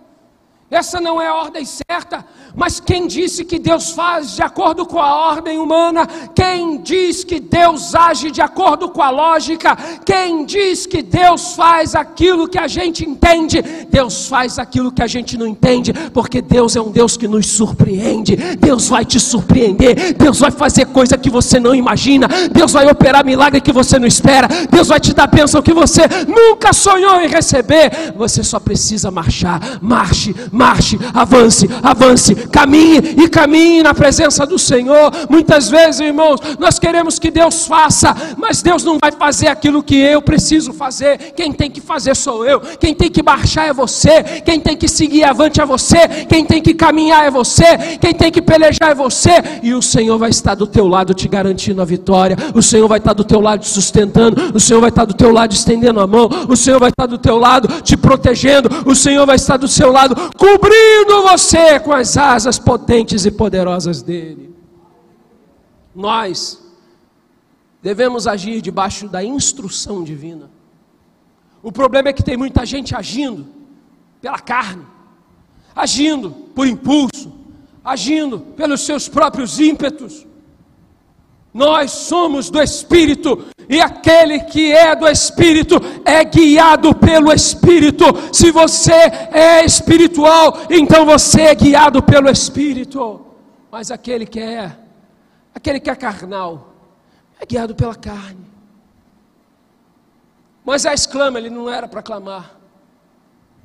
Essa 0.73 0.99
não 0.99 1.21
é 1.21 1.27
a 1.27 1.35
ordem 1.35 1.63
certa, 1.65 2.25
mas 2.55 2.79
quem 2.79 3.05
disse 3.05 3.45
que 3.45 3.59
Deus 3.59 3.91
faz 3.91 4.35
de 4.35 4.41
acordo 4.41 4.87
com 4.87 4.99
a 4.99 5.27
ordem 5.29 5.59
humana? 5.59 6.07
Quem 6.33 6.81
diz 6.81 7.23
que 7.23 7.39
Deus 7.39 7.93
age 7.93 8.31
de 8.31 8.41
acordo 8.41 8.89
com 8.89 8.99
a 8.99 9.11
lógica? 9.11 9.77
Quem 10.03 10.43
diz 10.43 10.87
que 10.87 11.03
Deus 11.03 11.53
faz 11.53 11.93
aquilo 11.93 12.47
que 12.47 12.57
a 12.57 12.67
gente 12.67 13.07
entende? 13.07 13.61
Deus 13.87 14.27
faz 14.27 14.57
aquilo 14.57 14.91
que 14.91 15.03
a 15.03 15.05
gente 15.05 15.37
não 15.37 15.45
entende, 15.45 15.93
porque 16.11 16.41
Deus 16.41 16.75
é 16.75 16.81
um 16.81 16.89
Deus 16.89 17.15
que 17.17 17.27
nos 17.27 17.45
surpreende. 17.45 18.35
Deus 18.35 18.89
vai 18.89 19.05
te 19.05 19.19
surpreender, 19.19 20.15
Deus 20.15 20.39
vai 20.39 20.49
fazer 20.49 20.87
coisa 20.87 21.19
que 21.19 21.29
você 21.29 21.59
não 21.59 21.75
imagina, 21.75 22.27
Deus 22.51 22.71
vai 22.71 22.89
operar 22.89 23.23
milagre 23.23 23.61
que 23.61 23.71
você 23.71 23.99
não 23.99 24.07
espera, 24.07 24.47
Deus 24.71 24.87
vai 24.87 24.99
te 24.99 25.13
dar 25.13 25.27
bênção 25.27 25.61
que 25.61 25.71
você 25.71 26.01
nunca 26.27 26.73
sonhou 26.73 27.21
em 27.21 27.27
receber. 27.27 28.13
Você 28.17 28.43
só 28.43 28.59
precisa 28.59 29.11
marchar, 29.11 29.59
marche, 29.79 30.35
marche 30.51 30.62
marche, 30.63 30.97
avance, 31.13 31.69
avance, 31.81 32.35
caminhe 32.35 32.99
e 33.17 33.27
caminhe 33.27 33.83
na 33.83 33.93
presença 33.93 34.45
do 34.45 34.57
Senhor. 34.57 35.11
Muitas 35.29 35.69
vezes, 35.69 35.99
irmãos, 35.99 36.39
nós 36.57 36.79
queremos 36.79 37.19
que 37.19 37.29
Deus 37.29 37.67
faça, 37.67 38.15
mas 38.37 38.61
Deus 38.61 38.81
não 38.81 38.97
vai 38.97 39.11
fazer 39.11 39.49
aquilo 39.49 39.83
que 39.83 39.97
eu 39.97 40.21
preciso 40.21 40.71
fazer. 40.71 41.33
Quem 41.35 41.51
tem 41.51 41.69
que 41.69 41.81
fazer 41.81 42.15
sou 42.15 42.45
eu, 42.45 42.61
quem 42.79 42.95
tem 42.95 43.11
que 43.11 43.21
marchar 43.21 43.67
é 43.67 43.73
você, 43.73 44.23
quem 44.45 44.57
tem 44.57 44.77
que 44.77 44.87
seguir 44.87 45.25
avante 45.25 45.59
é 45.59 45.65
você, 45.65 46.07
quem 46.29 46.45
tem 46.45 46.61
que 46.61 46.73
caminhar 46.73 47.25
é 47.25 47.29
você, 47.29 47.97
quem 47.99 48.13
tem 48.13 48.31
que 48.31 48.41
pelejar 48.41 48.91
é 48.91 48.95
você, 48.95 49.31
e 49.61 49.73
o 49.73 49.81
Senhor 49.81 50.17
vai 50.17 50.29
estar 50.29 50.55
do 50.55 50.65
teu 50.65 50.87
lado 50.87 51.13
te 51.13 51.27
garantindo 51.27 51.81
a 51.81 51.85
vitória. 51.85 52.37
O 52.55 52.61
Senhor 52.61 52.87
vai 52.87 52.99
estar 52.99 53.13
do 53.13 53.25
teu 53.25 53.41
lado 53.41 53.59
te 53.59 53.67
sustentando, 53.67 54.55
o 54.55 54.59
Senhor 54.61 54.79
vai 54.79 54.89
estar 54.89 55.03
do 55.03 55.13
teu 55.13 55.31
lado 55.33 55.51
estendendo 55.51 55.99
a 55.99 56.07
mão, 56.07 56.29
o 56.47 56.55
Senhor 56.55 56.79
vai 56.79 56.89
estar 56.89 57.05
do 57.05 57.17
teu 57.17 57.37
lado 57.37 57.67
te 57.81 57.97
protegendo, 57.97 58.69
o 58.85 58.95
Senhor 58.95 59.25
vai 59.25 59.35
estar 59.35 59.57
do 59.57 59.67
seu 59.67 59.91
lado 59.91 60.15
cobrindo 60.43 61.21
você 61.21 61.79
com 61.79 61.93
as 61.93 62.17
asas 62.17 62.59
potentes 62.59 63.25
e 63.25 63.31
poderosas 63.31 64.01
dele. 64.01 64.53
Nós 65.95 66.61
devemos 67.81 68.27
agir 68.27 68.61
debaixo 68.61 69.07
da 69.07 69.23
instrução 69.23 70.03
divina. 70.03 70.51
O 71.61 71.71
problema 71.71 72.09
é 72.09 72.13
que 72.13 72.23
tem 72.23 72.35
muita 72.35 72.65
gente 72.65 72.93
agindo 72.93 73.47
pela 74.21 74.37
carne, 74.37 74.85
agindo 75.73 76.31
por 76.53 76.67
impulso, 76.67 77.31
agindo 77.81 78.39
pelos 78.39 78.81
seus 78.81 79.07
próprios 79.07 79.61
ímpetos. 79.61 80.27
Nós 81.53 81.91
somos 81.91 82.49
do 82.49 82.61
Espírito, 82.61 83.45
e 83.73 83.81
aquele 83.81 84.39
que 84.41 84.71
é 84.71 84.95
do 84.95 85.07
Espírito 85.07 85.75
é 86.05 86.23
guiado 86.23 86.93
pelo 86.93 87.33
Espírito. 87.33 88.05
Se 88.31 88.51
você 88.51 88.93
é 89.31 89.65
espiritual, 89.65 90.53
então 90.69 91.05
você 91.05 91.41
é 91.41 91.55
guiado 91.55 92.03
pelo 92.03 92.29
Espírito. 92.29 93.25
Mas 93.71 93.89
aquele 93.89 94.27
que 94.27 94.39
é, 94.39 94.77
aquele 95.55 95.79
que 95.79 95.89
é 95.89 95.95
carnal, 95.95 96.75
é 97.39 97.45
guiado 97.45 97.73
pela 97.73 97.95
carne. 97.95 98.45
Moisés 100.63 101.07
clama, 101.07 101.39
ele 101.39 101.49
não 101.49 101.67
era 101.69 101.87
para 101.87 102.03
clamar, 102.03 102.55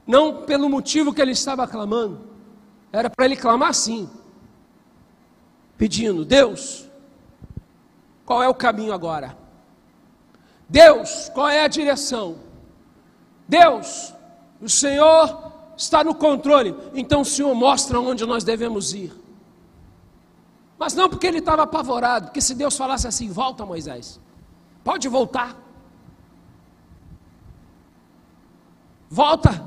não 0.06 0.42
pelo 0.42 0.70
motivo 0.70 1.12
que 1.12 1.20
ele 1.20 1.32
estava 1.32 1.68
clamando, 1.68 2.20
era 2.90 3.10
para 3.10 3.26
ele 3.26 3.36
clamar 3.36 3.74
sim, 3.74 4.08
pedindo: 5.76 6.24
Deus, 6.24 6.88
qual 8.24 8.42
é 8.42 8.48
o 8.48 8.54
caminho 8.54 8.92
agora? 8.92 9.47
Deus, 10.68 11.30
qual 11.34 11.48
é 11.48 11.62
a 11.62 11.68
direção? 11.68 12.36
Deus, 13.48 14.12
o 14.60 14.68
Senhor 14.68 15.52
está 15.76 16.04
no 16.04 16.14
controle, 16.14 16.74
então 16.94 17.22
o 17.22 17.24
Senhor 17.24 17.54
mostra 17.54 17.98
onde 17.98 18.26
nós 18.26 18.44
devemos 18.44 18.92
ir. 18.92 19.12
Mas 20.78 20.94
não 20.94 21.08
porque 21.08 21.26
ele 21.26 21.38
estava 21.38 21.62
apavorado, 21.62 22.26
porque 22.26 22.40
se 22.40 22.54
Deus 22.54 22.76
falasse 22.76 23.06
assim: 23.06 23.30
volta 23.30 23.64
Moisés, 23.64 24.20
pode 24.84 25.08
voltar, 25.08 25.56
volta, 29.08 29.64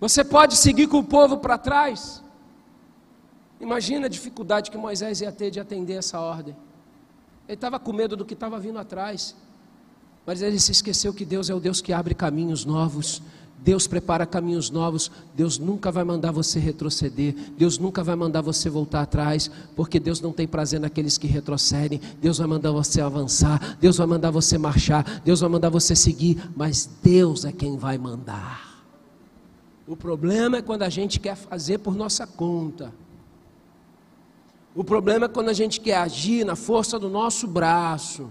você 0.00 0.24
pode 0.24 0.56
seguir 0.56 0.86
com 0.86 0.98
o 0.98 1.04
povo 1.04 1.38
para 1.38 1.58
trás. 1.58 2.22
Imagina 3.60 4.06
a 4.06 4.08
dificuldade 4.08 4.70
que 4.70 4.78
Moisés 4.78 5.20
ia 5.20 5.32
ter 5.32 5.50
de 5.50 5.58
atender 5.58 5.94
essa 5.94 6.20
ordem. 6.20 6.56
Ele 7.48 7.54
estava 7.54 7.78
com 7.78 7.94
medo 7.94 8.14
do 8.14 8.26
que 8.26 8.34
estava 8.34 8.60
vindo 8.60 8.78
atrás. 8.78 9.34
Mas 10.26 10.42
ele 10.42 10.60
se 10.60 10.70
esqueceu 10.70 11.14
que 11.14 11.24
Deus 11.24 11.48
é 11.48 11.54
o 11.54 11.58
Deus 11.58 11.80
que 11.80 11.94
abre 11.94 12.14
caminhos 12.14 12.66
novos. 12.66 13.22
Deus 13.64 13.86
prepara 13.86 14.26
caminhos 14.26 14.68
novos. 14.68 15.10
Deus 15.34 15.58
nunca 15.58 15.90
vai 15.90 16.04
mandar 16.04 16.30
você 16.30 16.58
retroceder. 16.58 17.34
Deus 17.56 17.78
nunca 17.78 18.04
vai 18.04 18.14
mandar 18.14 18.42
você 18.42 18.68
voltar 18.68 19.00
atrás, 19.00 19.50
porque 19.74 19.98
Deus 19.98 20.20
não 20.20 20.30
tem 20.30 20.46
prazer 20.46 20.78
naqueles 20.78 21.16
que 21.16 21.26
retrocedem. 21.26 21.98
Deus 22.20 22.36
vai 22.36 22.46
mandar 22.46 22.70
você 22.70 23.00
avançar. 23.00 23.78
Deus 23.80 23.96
vai 23.96 24.06
mandar 24.06 24.30
você 24.30 24.58
marchar. 24.58 25.22
Deus 25.24 25.40
vai 25.40 25.48
mandar 25.48 25.70
você 25.70 25.96
seguir. 25.96 26.50
Mas 26.54 26.86
Deus 27.02 27.46
é 27.46 27.50
quem 27.50 27.78
vai 27.78 27.96
mandar. 27.96 28.84
O 29.86 29.96
problema 29.96 30.58
é 30.58 30.62
quando 30.62 30.82
a 30.82 30.90
gente 30.90 31.18
quer 31.18 31.34
fazer 31.34 31.78
por 31.78 31.96
nossa 31.96 32.26
conta. 32.26 32.92
O 34.78 34.84
problema 34.84 35.26
é 35.26 35.28
quando 35.28 35.48
a 35.48 35.52
gente 35.52 35.80
quer 35.80 35.96
agir 35.96 36.44
na 36.44 36.54
força 36.54 37.00
do 37.00 37.08
nosso 37.08 37.48
braço. 37.48 38.30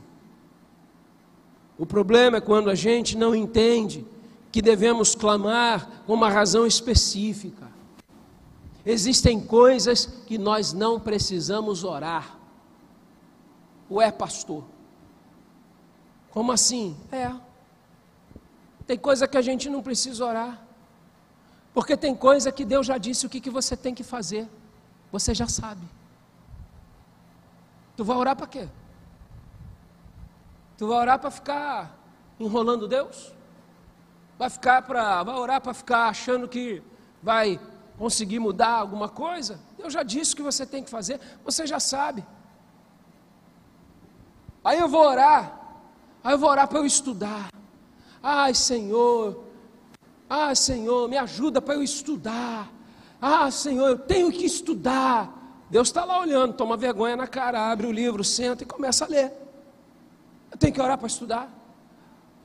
O 1.77 1.85
problema 1.85 2.37
é 2.37 2.39
quando 2.39 2.69
a 2.69 2.73
gente 2.73 3.17
não 3.17 3.35
entende 3.35 4.07
que 4.49 4.61
devemos 4.61 5.13
clamar 5.13 6.03
com 6.05 6.13
uma 6.13 6.29
razão 6.29 6.65
específica. 6.65 7.67
Existem 8.85 9.41
coisas 9.41 10.05
que 10.25 10.37
nós 10.37 10.71
não 10.71 10.97
precisamos 10.97 11.83
orar. 11.83 12.39
Ué, 13.91 14.09
pastor? 14.09 14.63
Como 16.31 16.53
assim? 16.53 16.95
É. 17.11 17.29
Tem 18.85 18.97
coisa 18.97 19.27
que 19.27 19.37
a 19.37 19.41
gente 19.41 19.69
não 19.69 19.83
precisa 19.83 20.25
orar. 20.25 20.65
Porque 21.73 21.97
tem 21.97 22.15
coisa 22.15 22.53
que 22.53 22.63
Deus 22.63 22.87
já 22.87 22.97
disse 22.97 23.25
o 23.25 23.29
que, 23.29 23.41
que 23.41 23.49
você 23.49 23.75
tem 23.75 23.93
que 23.93 24.01
fazer. 24.01 24.47
Você 25.11 25.35
já 25.35 25.49
sabe. 25.49 25.85
Tu 27.97 28.03
vai 28.03 28.15
orar 28.15 28.35
para 28.35 28.45
quê? 28.45 28.69
Tu 30.77 30.87
vai 30.87 30.97
orar 30.99 31.17
para 31.17 31.31
ficar 31.31 31.97
enrolando 32.39 32.87
Deus? 32.87 33.33
Vai 34.37 34.51
ficar 34.51 34.83
para, 34.83 35.23
vai 35.23 35.35
orar 35.35 35.59
para 35.59 35.73
ficar 35.73 36.07
achando 36.07 36.47
que 36.47 36.83
vai 37.23 37.59
conseguir 37.97 38.37
mudar 38.37 38.69
alguma 38.69 39.09
coisa? 39.09 39.59
Eu 39.79 39.89
já 39.89 40.03
disse 40.03 40.33
o 40.33 40.37
que 40.37 40.43
você 40.43 40.63
tem 40.63 40.83
que 40.83 40.91
fazer, 40.91 41.19
você 41.43 41.65
já 41.65 41.79
sabe. 41.79 42.23
Aí 44.63 44.77
eu 44.77 44.87
vou 44.87 45.01
orar, 45.01 45.59
aí 46.23 46.33
eu 46.33 46.37
vou 46.37 46.51
orar 46.51 46.67
para 46.67 46.77
eu 46.77 46.85
estudar. 46.85 47.49
Ai, 48.21 48.53
Senhor, 48.53 49.43
ai, 50.29 50.55
Senhor, 50.55 51.09
me 51.09 51.17
ajuda 51.17 51.59
para 51.59 51.73
eu 51.73 51.81
estudar. 51.81 52.71
Ah, 53.19 53.49
Senhor, 53.49 53.87
eu 53.87 53.97
tenho 53.97 54.31
que 54.31 54.45
estudar. 54.45 55.36
Deus 55.69 55.89
está 55.89 56.05
lá 56.05 56.19
olhando, 56.21 56.53
toma 56.53 56.77
vergonha 56.77 57.15
na 57.15 57.27
cara, 57.27 57.71
abre 57.71 57.87
o 57.87 57.91
livro, 57.91 58.23
senta 58.23 58.63
e 58.63 58.65
começa 58.65 59.05
a 59.05 59.07
ler. 59.07 59.33
Eu 60.51 60.57
tenho 60.57 60.73
que 60.73 60.81
orar 60.81 60.97
para 60.97 61.07
estudar. 61.07 61.51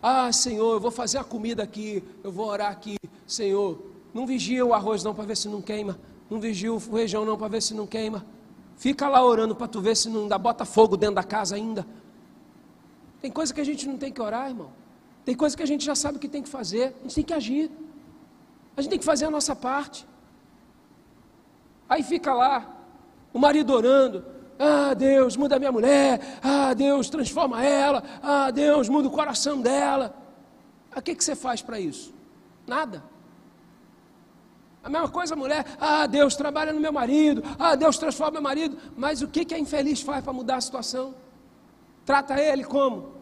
Ah, 0.02 0.32
Senhor, 0.32 0.72
eu 0.72 0.80
vou 0.80 0.90
fazer 0.90 1.18
a 1.18 1.24
comida 1.24 1.62
aqui, 1.62 2.02
eu 2.24 2.32
vou 2.32 2.46
orar 2.46 2.72
aqui. 2.72 2.96
Senhor, 3.26 3.80
não 4.12 4.26
vigia 4.26 4.66
o 4.66 4.74
arroz 4.74 5.04
não 5.04 5.14
para 5.14 5.24
ver 5.24 5.36
se 5.36 5.48
não 5.48 5.62
queima. 5.62 5.98
Não 6.28 6.40
vigia 6.40 6.72
o 6.72 6.80
feijão 6.80 7.24
não 7.24 7.38
para 7.38 7.48
ver 7.48 7.62
se 7.62 7.74
não 7.74 7.86
queima. 7.86 8.26
Fica 8.76 9.08
lá 9.08 9.24
orando 9.24 9.54
para 9.54 9.68
tu 9.68 9.80
ver 9.80 9.96
se 9.96 10.08
não 10.08 10.26
dá 10.26 10.36
bota 10.36 10.64
fogo 10.64 10.96
dentro 10.96 11.16
da 11.16 11.22
casa 11.22 11.54
ainda. 11.54 11.86
Tem 13.20 13.30
coisa 13.30 13.54
que 13.54 13.60
a 13.60 13.64
gente 13.64 13.86
não 13.86 13.96
tem 13.96 14.12
que 14.12 14.20
orar, 14.20 14.48
irmão. 14.48 14.72
Tem 15.24 15.36
coisa 15.36 15.56
que 15.56 15.62
a 15.62 15.66
gente 15.66 15.84
já 15.84 15.94
sabe 15.94 16.16
o 16.16 16.20
que 16.20 16.28
tem 16.28 16.42
que 16.42 16.48
fazer. 16.48 16.96
A 16.98 17.02
gente 17.02 17.14
tem 17.14 17.24
que 17.24 17.32
agir. 17.32 17.70
A 18.76 18.82
gente 18.82 18.90
tem 18.90 18.98
que 18.98 19.04
fazer 19.04 19.26
a 19.26 19.30
nossa 19.30 19.54
parte. 19.54 20.04
Aí 21.88 22.02
fica 22.02 22.34
lá, 22.34 22.66
o 23.32 23.38
marido 23.38 23.72
orando, 23.72 24.24
ah, 24.58 24.94
Deus, 24.94 25.36
muda 25.36 25.58
minha 25.58 25.72
mulher. 25.72 26.38
Ah, 26.42 26.72
Deus, 26.72 27.10
transforma 27.10 27.64
ela. 27.64 28.02
Ah, 28.22 28.50
Deus, 28.50 28.88
muda 28.88 29.08
o 29.08 29.10
coração 29.10 29.60
dela. 29.60 30.14
O 30.94 31.02
que, 31.02 31.14
que 31.14 31.24
você 31.24 31.34
faz 31.34 31.60
para 31.60 31.80
isso? 31.80 32.14
Nada. 32.66 33.02
A 34.84 34.88
mesma 34.88 35.08
coisa 35.08 35.34
a 35.34 35.36
mulher, 35.36 35.64
ah, 35.80 36.06
Deus 36.06 36.34
trabalha 36.34 36.72
no 36.72 36.80
meu 36.80 36.92
marido, 36.92 37.42
ah, 37.58 37.76
Deus 37.76 37.98
transforma 37.98 38.32
meu 38.32 38.42
marido, 38.42 38.76
mas 38.96 39.22
o 39.22 39.28
que, 39.28 39.44
que 39.44 39.54
a 39.54 39.58
infeliz 39.58 40.00
faz 40.00 40.24
para 40.24 40.32
mudar 40.32 40.56
a 40.56 40.60
situação? 40.60 41.14
Trata 42.04 42.40
ele 42.40 42.64
como? 42.64 43.12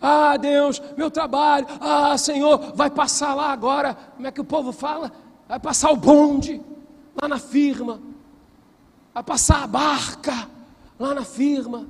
Ah, 0.00 0.36
Deus, 0.36 0.82
meu 0.98 1.10
trabalho, 1.10 1.66
ah, 1.80 2.16
Senhor, 2.18 2.72
vai 2.74 2.90
passar 2.90 3.34
lá 3.34 3.50
agora, 3.50 3.94
como 3.94 4.26
é 4.26 4.30
que 4.30 4.40
o 4.40 4.44
povo 4.44 4.70
fala? 4.70 5.10
Vai 5.48 5.58
passar 5.58 5.90
o 5.90 5.96
bonde, 5.96 6.60
lá 7.20 7.28
na 7.28 7.38
firma, 7.38 8.00
a 9.14 9.22
passar 9.22 9.62
a 9.62 9.66
barca 9.66 10.48
lá 10.98 11.14
na 11.14 11.24
firma. 11.24 11.86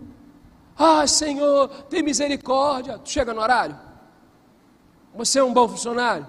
Ah, 0.76 1.06
Senhor, 1.06 1.68
tem 1.90 2.02
misericórdia. 2.02 2.98
Tu 2.98 3.10
chega 3.10 3.34
no 3.34 3.40
horário? 3.40 3.76
Você 5.14 5.38
é 5.38 5.44
um 5.44 5.52
bom 5.52 5.68
funcionário? 5.68 6.26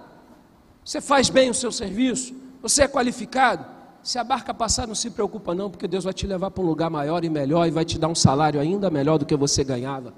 Você 0.83 0.99
faz 0.99 1.29
bem 1.29 1.49
o 1.49 1.53
seu 1.53 1.71
serviço? 1.71 2.33
Você 2.61 2.83
é 2.83 2.87
qualificado? 2.87 3.65
Se 4.01 4.17
a 4.17 4.23
barca 4.23 4.53
passar, 4.53 4.87
não 4.87 4.95
se 4.95 5.09
preocupa 5.11 5.53
não, 5.53 5.69
porque 5.69 5.87
Deus 5.87 6.03
vai 6.03 6.13
te 6.13 6.25
levar 6.25 6.49
para 6.51 6.63
um 6.63 6.65
lugar 6.65 6.89
maior 6.89 7.23
e 7.23 7.29
melhor 7.29 7.67
e 7.67 7.71
vai 7.71 7.85
te 7.85 7.99
dar 7.99 8.07
um 8.07 8.15
salário 8.15 8.59
ainda 8.59 8.89
melhor 8.89 9.17
do 9.17 9.25
que 9.25 9.35
você 9.35 9.63
ganhava. 9.63 10.13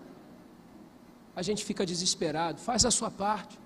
A 1.36 1.42
gente 1.42 1.66
fica 1.66 1.86
desesperado. 1.86 2.60
Faz 2.60 2.86
a 2.86 2.92
sua 2.92 3.12
parte. 3.12 3.60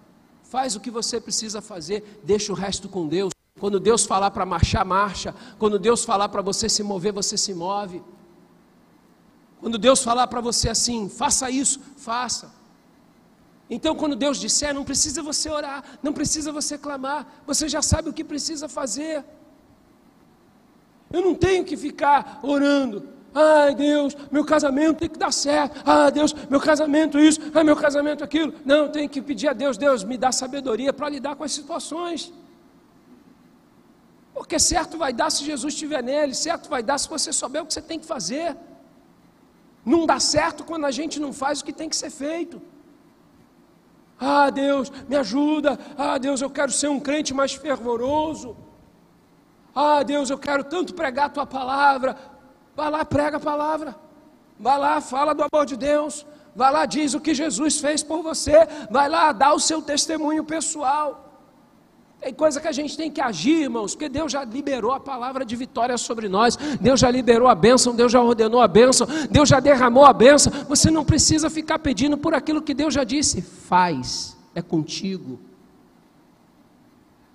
Faz 0.43 0.76
o 0.76 0.80
que 0.80 0.89
você 0.89 1.20
precisa 1.20 1.61
fazer, 1.61 2.22
deixa 2.24 2.51
o 2.51 2.55
resto 2.55 2.88
com 2.88 3.07
Deus. 3.07 3.32
Quando 3.60 3.80
Deus 3.80 4.06
falar 4.06 4.32
para 4.32 4.45
marchar, 4.45 4.84
marcha. 4.84 5.34
Quando 5.58 5.80
Deus 5.80 6.03
falar 6.03 6.28
para 6.30 6.41
você 6.41 6.68
se 6.68 6.84
mover, 6.84 7.14
você 7.14 7.38
se 7.38 7.53
move. 7.53 8.03
Quando 9.62 9.78
Deus 9.78 10.03
falar 10.03 10.28
para 10.28 10.41
você 10.41 10.70
assim, 10.70 11.10
faça 11.10 11.49
isso, 11.49 11.80
faça. 11.95 12.53
Então, 13.70 13.95
quando 13.95 14.16
Deus 14.16 14.38
disser, 14.39 14.74
não 14.74 14.84
precisa 14.84 15.24
você 15.24 15.49
orar, 15.49 15.84
não 16.03 16.14
precisa 16.14 16.51
você 16.51 16.78
clamar, 16.78 17.26
você 17.47 17.68
já 17.68 17.82
sabe 17.82 18.10
o 18.10 18.14
que 18.14 18.24
precisa 18.24 18.70
fazer. 18.70 19.24
Eu 21.12 21.22
não 21.22 21.34
tenho 21.34 21.64
que 21.64 21.78
ficar 21.78 22.39
orando. 22.43 23.10
Ai 23.34 23.74
Deus, 23.74 24.16
meu 24.32 24.45
casamento 24.45 24.99
tem 24.99 25.10
que 25.10 25.18
dar 25.18 25.32
certo. 25.32 25.82
Ah 25.86 26.10
Deus, 26.10 26.34
meu 26.49 26.60
casamento 26.60 27.18
isso. 27.18 27.39
Ah 27.53 27.64
meu 27.64 27.76
casamento 27.76 28.24
aquilo. 28.24 28.53
Não, 28.64 28.86
eu 28.86 28.89
tenho 28.89 29.10
que 29.10 29.22
pedir 29.22 29.47
a 29.47 29.53
Deus, 29.53 29.78
Deus 29.78 30.03
me 30.03 30.18
dá 30.18 30.32
sabedoria 30.32 30.93
para 30.93 31.10
lidar 31.10 31.36
com 31.36 31.43
as 31.43 31.51
situações. 31.51 32.32
Porque 34.36 34.60
certo 34.60 34.98
vai 34.98 35.14
dar 35.14 35.30
se 35.32 35.46
Jesus 35.46 35.74
estiver 35.74 36.04
nele, 36.04 36.36
certo 36.36 36.70
vai 36.70 36.84
dar 36.84 36.98
se 36.98 37.08
você 37.08 37.32
souber 37.32 37.64
o 37.64 37.66
que 37.66 37.74
você 37.74 37.82
tem 37.82 37.98
que 37.98 38.06
fazer. 38.06 38.56
Não 39.94 40.06
dá 40.06 40.20
certo 40.20 40.66
quando 40.66 40.86
a 40.86 40.92
gente 40.92 41.20
não 41.20 41.32
faz 41.32 41.62
o 41.62 41.66
que 41.66 41.72
tem 41.72 41.88
que 41.88 41.96
ser 41.96 42.10
feito. 42.10 42.62
Ah, 44.20 44.50
Deus, 44.50 44.92
me 45.08 45.16
ajuda. 45.16 45.80
Ah, 45.98 46.18
Deus, 46.18 46.42
eu 46.42 46.50
quero 46.50 46.72
ser 46.72 46.90
um 46.90 47.00
crente 47.00 47.34
mais 47.34 47.54
fervoroso. 47.54 48.58
Ah, 49.74 50.04
Deus, 50.04 50.30
eu 50.30 50.38
quero 50.38 50.66
tanto 50.66 50.94
pregar 50.94 51.28
a 51.28 51.30
tua 51.30 51.46
palavra. 51.46 52.18
Vai 52.76 52.90
lá, 52.90 53.06
prega 53.06 53.38
a 53.38 53.40
palavra. 53.40 53.96
Vai 54.60 54.78
lá, 54.78 55.00
fala 55.00 55.34
do 55.34 55.46
amor 55.50 55.66
de 55.66 55.78
Deus. 55.78 56.26
Vai 56.56 56.72
lá, 56.72 56.86
diz 56.86 57.14
o 57.14 57.22
que 57.22 57.34
Jesus 57.34 57.80
fez 57.80 58.04
por 58.04 58.22
você. 58.22 58.68
Vai 58.92 59.08
lá, 59.08 59.32
dá 59.32 59.54
o 59.54 59.60
seu 59.60 59.82
testemunho 59.82 60.44
pessoal. 60.44 61.25
Tem 62.26 62.34
coisa 62.34 62.60
que 62.60 62.68
a 62.68 62.72
gente 62.72 62.98
tem 62.98 63.12
que 63.12 63.22
agir, 63.22 63.62
irmãos, 63.62 63.94
porque 63.94 64.10
Deus 64.10 64.32
já 64.32 64.44
liberou 64.44 64.92
a 64.92 65.00
palavra 65.00 65.46
de 65.46 65.56
vitória 65.56 65.96
sobre 65.96 66.28
nós, 66.28 66.56
Deus 66.82 67.00
já 67.00 67.12
liberou 67.12 67.48
a 67.48 67.54
bênção, 67.54 67.94
Deus 67.94 68.12
já 68.12 68.20
ordenou 68.20 68.60
a 68.60 68.68
bênção, 68.68 69.06
Deus 69.30 69.48
já 69.48 69.60
derramou 69.60 70.04
a 70.04 70.12
bênção. 70.12 70.52
Você 70.68 70.90
não 70.90 71.06
precisa 71.06 71.52
ficar 71.52 71.78
pedindo 71.78 72.18
por 72.18 72.34
aquilo 72.34 72.64
que 72.64 72.74
Deus 72.74 72.96
já 72.96 73.04
disse. 73.04 73.44
Faz, 73.44 74.36
é 74.56 74.62
contigo. 74.64 75.40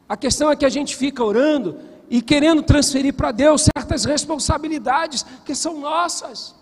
A 0.08 0.16
questão 0.16 0.50
é 0.50 0.56
que 0.56 0.66
a 0.66 0.68
gente 0.68 0.96
fica 0.96 1.22
orando 1.22 1.78
e 2.10 2.20
querendo 2.20 2.60
transferir 2.60 3.14
para 3.14 3.30
Deus 3.30 3.68
certas 3.72 4.04
responsabilidades 4.04 5.24
que 5.44 5.54
são 5.54 5.78
nossas. 5.78 6.52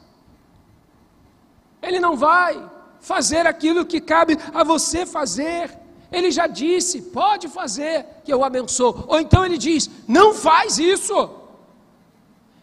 Ele 1.81 1.99
não 1.99 2.15
vai 2.15 2.63
fazer 3.01 3.47
aquilo 3.47 3.87
que 3.87 4.03
cabe 4.03 4.37
a 4.53 4.63
você 4.63 5.07
fazer. 5.07 5.88
Ele 6.11 6.31
já 6.31 6.47
disse, 6.47 7.03
pode 7.03 7.49
fazer, 7.49 8.07
que 8.25 8.33
eu 8.33 8.43
abençoo. 8.43 9.05
Ou 9.07 9.21
então 9.21 9.45
ele 9.45 9.59
diz, 9.59 9.91
não 10.07 10.33
faz 10.33 10.79
isso. 10.79 11.39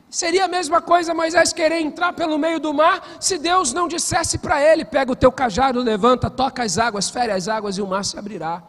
Seria 0.10 0.46
a 0.46 0.48
mesma 0.48 0.82
coisa 0.82 1.14
Moisés 1.14 1.52
querer 1.52 1.82
entrar 1.82 2.14
pelo 2.14 2.38
meio 2.38 2.60
do 2.60 2.74
mar, 2.74 3.18
se 3.20 3.38
Deus 3.38 3.74
não 3.74 3.86
dissesse 3.86 4.38
para 4.38 4.62
ele: 4.62 4.86
pega 4.86 5.12
o 5.12 5.16
teu 5.16 5.30
cajado, 5.30 5.82
levanta, 5.82 6.30
toca 6.30 6.64
as 6.64 6.78
águas, 6.78 7.10
fere 7.10 7.34
as 7.34 7.50
águas 7.50 7.78
e 7.78 7.82
o 7.82 7.88
mar 7.88 8.06
se 8.06 8.18
abrirá. 8.18 8.64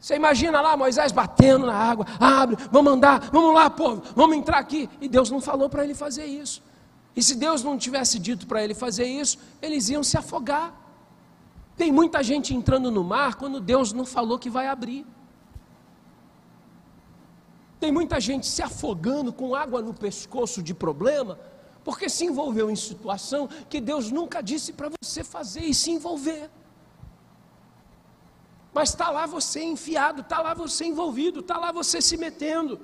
Você 0.00 0.16
imagina 0.16 0.60
lá 0.60 0.76
Moisés 0.76 1.12
batendo 1.12 1.64
na 1.64 1.76
água, 1.76 2.04
abre, 2.18 2.56
vamos 2.72 2.92
andar, 2.92 3.30
vamos 3.30 3.54
lá, 3.54 3.70
povo, 3.70 4.02
vamos 4.16 4.36
entrar 4.36 4.58
aqui. 4.58 4.90
E 5.00 5.08
Deus 5.08 5.30
não 5.30 5.40
falou 5.40 5.70
para 5.70 5.84
ele 5.84 5.94
fazer 5.94 6.24
isso. 6.24 6.60
E 7.14 7.22
se 7.22 7.36
Deus 7.36 7.62
não 7.62 7.78
tivesse 7.78 8.18
dito 8.18 8.44
para 8.48 8.64
ele 8.64 8.74
fazer 8.74 9.04
isso, 9.04 9.38
eles 9.60 9.90
iam 9.90 10.02
se 10.02 10.18
afogar. 10.18 10.74
Tem 11.82 11.90
muita 11.90 12.22
gente 12.22 12.54
entrando 12.54 12.92
no 12.92 13.02
mar 13.02 13.34
quando 13.34 13.58
Deus 13.58 13.92
não 13.92 14.06
falou 14.06 14.38
que 14.38 14.48
vai 14.48 14.68
abrir. 14.68 15.04
Tem 17.80 17.90
muita 17.90 18.20
gente 18.20 18.46
se 18.46 18.62
afogando 18.62 19.32
com 19.32 19.52
água 19.52 19.82
no 19.82 19.92
pescoço 19.92 20.62
de 20.62 20.72
problema, 20.72 21.36
Porque 21.84 22.08
se 22.08 22.24
envolveu 22.24 22.70
em 22.70 22.76
situação 22.76 23.48
que 23.68 23.80
Deus 23.80 24.12
nunca 24.12 24.40
disse 24.40 24.72
para 24.72 24.90
você 25.02 25.24
fazer 25.24 25.64
e 25.64 25.74
se 25.74 25.90
envolver. 25.90 26.48
Mas 28.72 28.90
está 28.90 29.10
lá 29.10 29.26
você 29.26 29.60
enfiado, 29.64 30.20
está 30.20 30.40
lá 30.40 30.54
você 30.54 30.84
envolvido, 30.84 31.40
está 31.40 31.58
lá 31.58 31.72
você 31.72 32.00
se 32.00 32.16
metendo. 32.16 32.80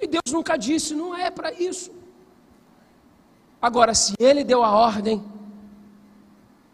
E 0.00 0.08
Deus 0.08 0.32
nunca 0.32 0.56
disse, 0.56 0.92
não 0.92 1.14
é 1.14 1.30
para 1.30 1.52
isso. 1.52 1.92
Agora, 3.62 3.94
se 3.94 4.14
Ele 4.18 4.42
deu 4.42 4.64
a 4.64 4.72
ordem, 4.72 5.22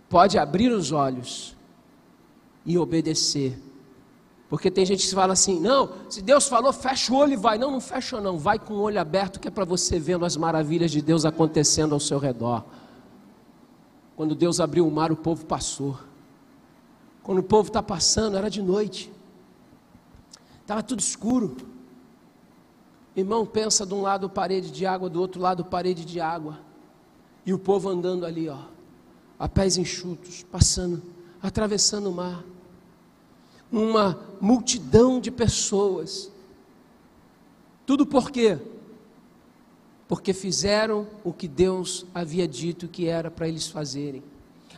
pode 0.09 0.39
abrir 0.39 0.71
os 0.71 0.93
olhos 0.93 1.57
e 2.65 2.79
obedecer. 2.79 3.59
Porque 4.49 4.71
tem 4.71 4.87
gente 4.87 5.07
que 5.07 5.15
fala 5.15 5.33
assim: 5.33 5.59
não, 5.61 5.91
se 6.09 6.23
Deus 6.23 6.49
falou, 6.49 6.73
fecha 6.73 7.13
o 7.13 7.17
olho 7.17 7.33
e 7.33 7.37
vai. 7.37 7.59
Não, 7.59 7.71
não 7.71 7.81
fecha, 7.81 8.21
não. 8.21 8.39
Vai 8.39 8.59
com 8.59 8.75
o 8.75 8.81
olho 8.81 9.01
aberto, 9.01 9.41
que 9.41 9.49
é 9.49 9.51
para 9.51 9.65
você 9.65 9.99
vendo 9.99 10.25
as 10.25 10.37
maravilhas 10.37 10.91
de 10.91 11.03
Deus 11.03 11.25
acontecendo 11.25 11.93
ao 11.93 12.01
seu 12.01 12.19
redor. 12.19 12.65
Quando 14.17 14.35
Deus 14.35 14.61
abriu 14.61 14.87
o 14.87 14.91
mar, 14.91 15.11
o 15.11 15.17
povo 15.17 15.45
passou. 15.45 15.99
Quando 17.23 17.39
o 17.39 17.43
povo 17.43 17.69
está 17.69 17.83
passando, 17.83 18.37
era 18.37 18.49
de 18.49 18.63
noite, 18.63 19.13
estava 20.63 20.83
tudo 20.83 21.01
escuro. 21.01 21.57
Irmão, 23.17 23.45
pensa 23.45 23.85
de 23.85 23.95
um 23.95 24.03
lado 24.03 24.31
parede 24.31 24.71
de 24.71 24.87
água, 24.87 25.11
do 25.11 25.21
outro 25.21 25.41
lado 25.41 25.65
parede 25.65 26.05
de 26.05 26.21
água. 26.21 26.61
E 27.45 27.53
o 27.53 27.59
povo 27.59 27.89
andando 27.89 28.25
ali, 28.25 28.49
ó, 28.49 28.59
a 29.39 29.49
pés 29.49 29.77
enxutos, 29.77 30.45
passando, 30.51 31.03
atravessando 31.43 32.11
o 32.11 32.13
mar 32.13 32.45
uma 33.71 34.19
multidão 34.41 35.21
de 35.21 35.31
pessoas. 35.31 36.31
Tudo 37.85 38.07
por 38.07 38.31
quê? 38.31 38.59
Porque 40.09 40.33
fizeram 40.33 41.07
o 41.25 41.33
que 41.33 41.49
Deus 41.49 42.07
havia 42.15 42.47
dito 42.47 42.89
que 42.89 43.07
era 43.07 43.31
para 43.31 43.49
eles 43.49 43.69
fazerem. 43.69 44.23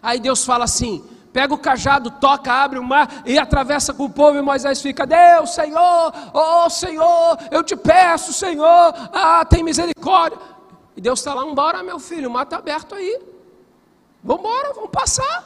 Aí 0.02 0.18
Deus 0.18 0.44
fala 0.44 0.64
assim: 0.64 1.04
pega 1.32 1.52
o 1.52 1.59
cajado, 1.59 2.11
toca, 2.12 2.52
abre 2.52 2.78
o 2.78 2.84
mar 2.84 3.22
e 3.26 3.38
atravessa 3.38 3.92
com 3.92 4.04
o 4.04 4.11
povo. 4.11 4.38
E 4.38 4.42
Moisés 4.42 4.80
fica: 4.80 5.06
Deus, 5.06 5.50
Senhor, 5.50 6.12
oh 6.32 6.70
Senhor, 6.70 7.38
eu 7.50 7.62
te 7.62 7.76
peço, 7.76 8.32
Senhor, 8.32 8.94
ah, 9.12 9.44
tem 9.44 9.62
misericórdia. 9.62 10.38
E 10.96 11.00
Deus 11.00 11.18
está 11.20 11.34
lá: 11.34 11.44
embora, 11.44 11.82
meu 11.82 11.98
filho, 11.98 12.28
o 12.28 12.32
mar 12.32 12.44
está 12.44 12.56
aberto 12.56 12.94
aí. 12.94 13.18
Vamos 14.29 14.45
embora, 14.45 14.74
vamos 14.74 14.91
passar. 14.91 15.39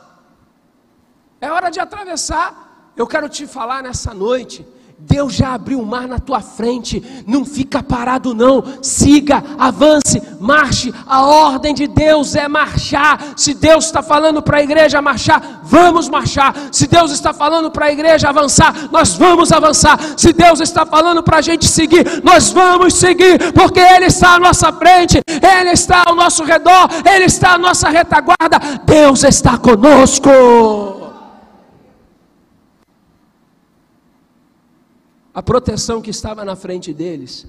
É 1.41 1.49
hora 1.49 1.71
de 1.71 1.79
atravessar. 1.79 2.93
Eu 2.97 3.07
quero 3.07 3.29
te 3.29 3.47
falar 3.47 3.81
nessa 3.81 4.13
noite. 4.13 4.67
Deus 5.07 5.35
já 5.35 5.55
abriu 5.55 5.81
o 5.81 5.87
mar 5.87 6.07
na 6.07 6.19
tua 6.19 6.41
frente, 6.41 7.03
não 7.27 7.45
fica 7.45 7.83
parado 7.83 8.35
não, 8.35 8.63
siga, 8.81 9.43
avance, 9.59 10.23
marche, 10.41 10.93
a 11.07 11.23
ordem 11.23 11.75
de 11.75 11.87
Deus 11.87 12.35
é 12.35 12.49
marchar. 12.49 13.35
Se 13.37 13.53
Deus 13.55 13.87
está 13.87 14.03
falando 14.03 14.41
para 14.41 14.59
a 14.59 14.63
igreja 14.63 15.03
marchar, 15.03 15.61
vamos 15.65 16.09
marchar. 16.09 16.55
Se 16.71 16.87
Deus 16.87 17.11
está 17.11 17.33
falando 17.33 17.71
para 17.71 17.87
a 17.87 17.93
igreja 17.93 18.29
avançar, 18.29 18.75
nós 18.91 19.15
vamos 19.15 19.53
avançar. 19.53 19.99
Se 20.17 20.33
Deus 20.33 20.61
está 20.61 20.87
falando 20.87 21.23
para 21.23 21.39
a 21.39 21.43
gente 21.43 21.67
seguir, 21.67 22.23
nós 22.23 22.51
vamos 22.51 22.95
seguir, 22.95 23.53
porque 23.53 23.81
Ele 23.81 24.07
está 24.07 24.37
à 24.37 24.41
nossa 24.41 24.73
frente, 24.73 25.21
Ele 25.29 25.71
está 25.71 26.05
ao 26.07 26.15
nosso 26.15 26.45
redor, 26.45 26.89
Ele 27.05 27.25
está 27.25 27.55
à 27.55 27.59
nossa 27.59 27.89
retaguarda, 27.89 28.59
Deus 28.85 29.25
está 29.25 29.59
conosco. 29.59 31.02
A 35.35 35.43
proteção 35.43 36.03
que 36.03 36.11
estava 36.11 36.45
na 36.45 36.55
frente 36.55 36.93
deles, 36.93 37.47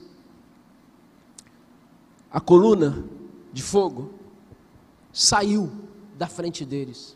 a 2.32 2.40
coluna 2.40 3.04
de 3.52 3.62
fogo, 3.62 4.14
saiu 5.12 5.72
da 6.18 6.28
frente 6.28 6.66
deles. 6.66 7.16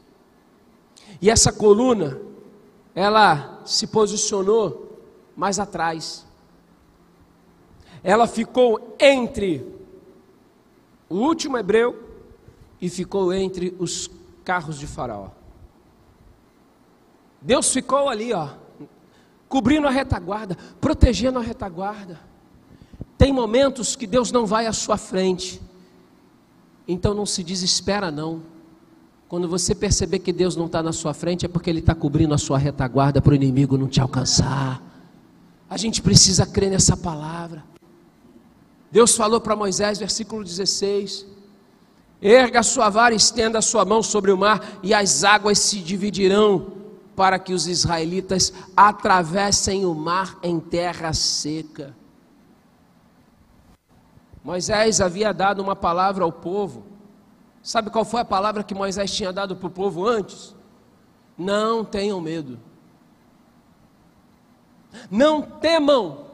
E 1.22 1.30
essa 1.30 1.51
coluna, 1.51 2.20
ela 2.93 3.61
se 3.65 3.88
posicionou 3.88 4.99
mais 5.36 5.57
atrás. 5.57 6.26
Ela 8.03 8.28
ficou 8.28 8.95
entre 8.99 9.65
o 11.09 11.15
último 11.15 11.57
hebreu 11.57 12.03
e 12.82 12.89
ficou 12.89 13.34
entre 13.34 13.76
os 13.80 14.09
carros 14.43 14.78
de 14.78 14.86
Faraó. 14.86 15.30
Deus 17.41 17.72
ficou 17.72 18.09
ali, 18.09 18.34
ó, 18.34 18.49
cobrindo 19.47 19.87
a 19.87 19.91
retaguarda, 19.91 20.57
protegendo 20.79 21.39
a 21.39 21.41
retaguarda. 21.41 22.19
Tem 23.17 23.31
momentos 23.33 23.95
que 23.95 24.05
Deus 24.05 24.31
não 24.31 24.45
vai 24.45 24.67
à 24.67 24.73
sua 24.73 24.97
frente, 24.97 25.61
então 26.87 27.13
não 27.13 27.25
se 27.25 27.43
desespera, 27.43 28.11
não. 28.11 28.41
Quando 29.27 29.47
você 29.47 29.75
perceber 29.75 30.19
que 30.19 30.31
Deus 30.31 30.55
não 30.55 30.67
está 30.67 30.81
na 30.81 30.93
sua 30.93 31.13
frente, 31.13 31.45
é 31.45 31.49
porque 31.49 31.69
Ele 31.69 31.79
está 31.79 31.93
cobrindo 31.93 32.33
a 32.33 32.37
sua 32.37 32.57
retaguarda 32.57 33.21
para 33.21 33.31
o 33.31 33.35
inimigo 33.35 33.77
não 33.77 33.87
te 33.87 33.99
alcançar. 33.99 34.81
A 35.69 35.75
gente 35.75 36.01
precisa 36.01 36.45
crer 36.45 36.69
nessa 36.69 36.95
palavra. 36.95 37.63
Deus 38.89 39.17
falou 39.17 39.41
para 39.41 39.55
Moisés, 39.55 39.99
versículo 39.99 40.43
16: 40.43 41.25
Erga 42.21 42.61
a 42.61 42.63
sua 42.63 42.89
vara, 42.89 43.13
estenda 43.13 43.59
a 43.59 43.61
sua 43.61 43.83
mão 43.83 44.01
sobre 44.01 44.31
o 44.31 44.37
mar, 44.37 44.79
e 44.81 44.93
as 44.93 45.25
águas 45.25 45.59
se 45.59 45.79
dividirão 45.79 46.76
para 47.18 47.39
que 47.39 47.51
os 47.51 47.65
israelitas 47.68 48.53
atravessem 48.76 49.88
o 49.88 49.95
mar 49.95 50.38
em 50.43 50.59
terra 50.59 51.11
seca. 51.13 51.95
Moisés 54.43 55.01
havia 55.01 55.34
dado 55.34 55.59
uma 55.59 55.76
palavra 55.76 56.24
ao 56.24 56.32
povo. 56.32 56.86
Sabe 57.63 57.89
qual 57.89 58.05
foi 58.05 58.22
a 58.22 58.26
palavra 58.26 58.63
que 58.63 58.76
Moisés 58.76 59.11
tinha 59.11 59.34
dado 59.34 59.55
para 59.55 59.65
o 59.65 59.72
povo 59.72 60.07
antes? 60.07 60.55
Não 61.36 61.84
tenham 61.84 62.22
medo. 62.22 62.59
Não 65.09 65.41
temam. 65.41 66.28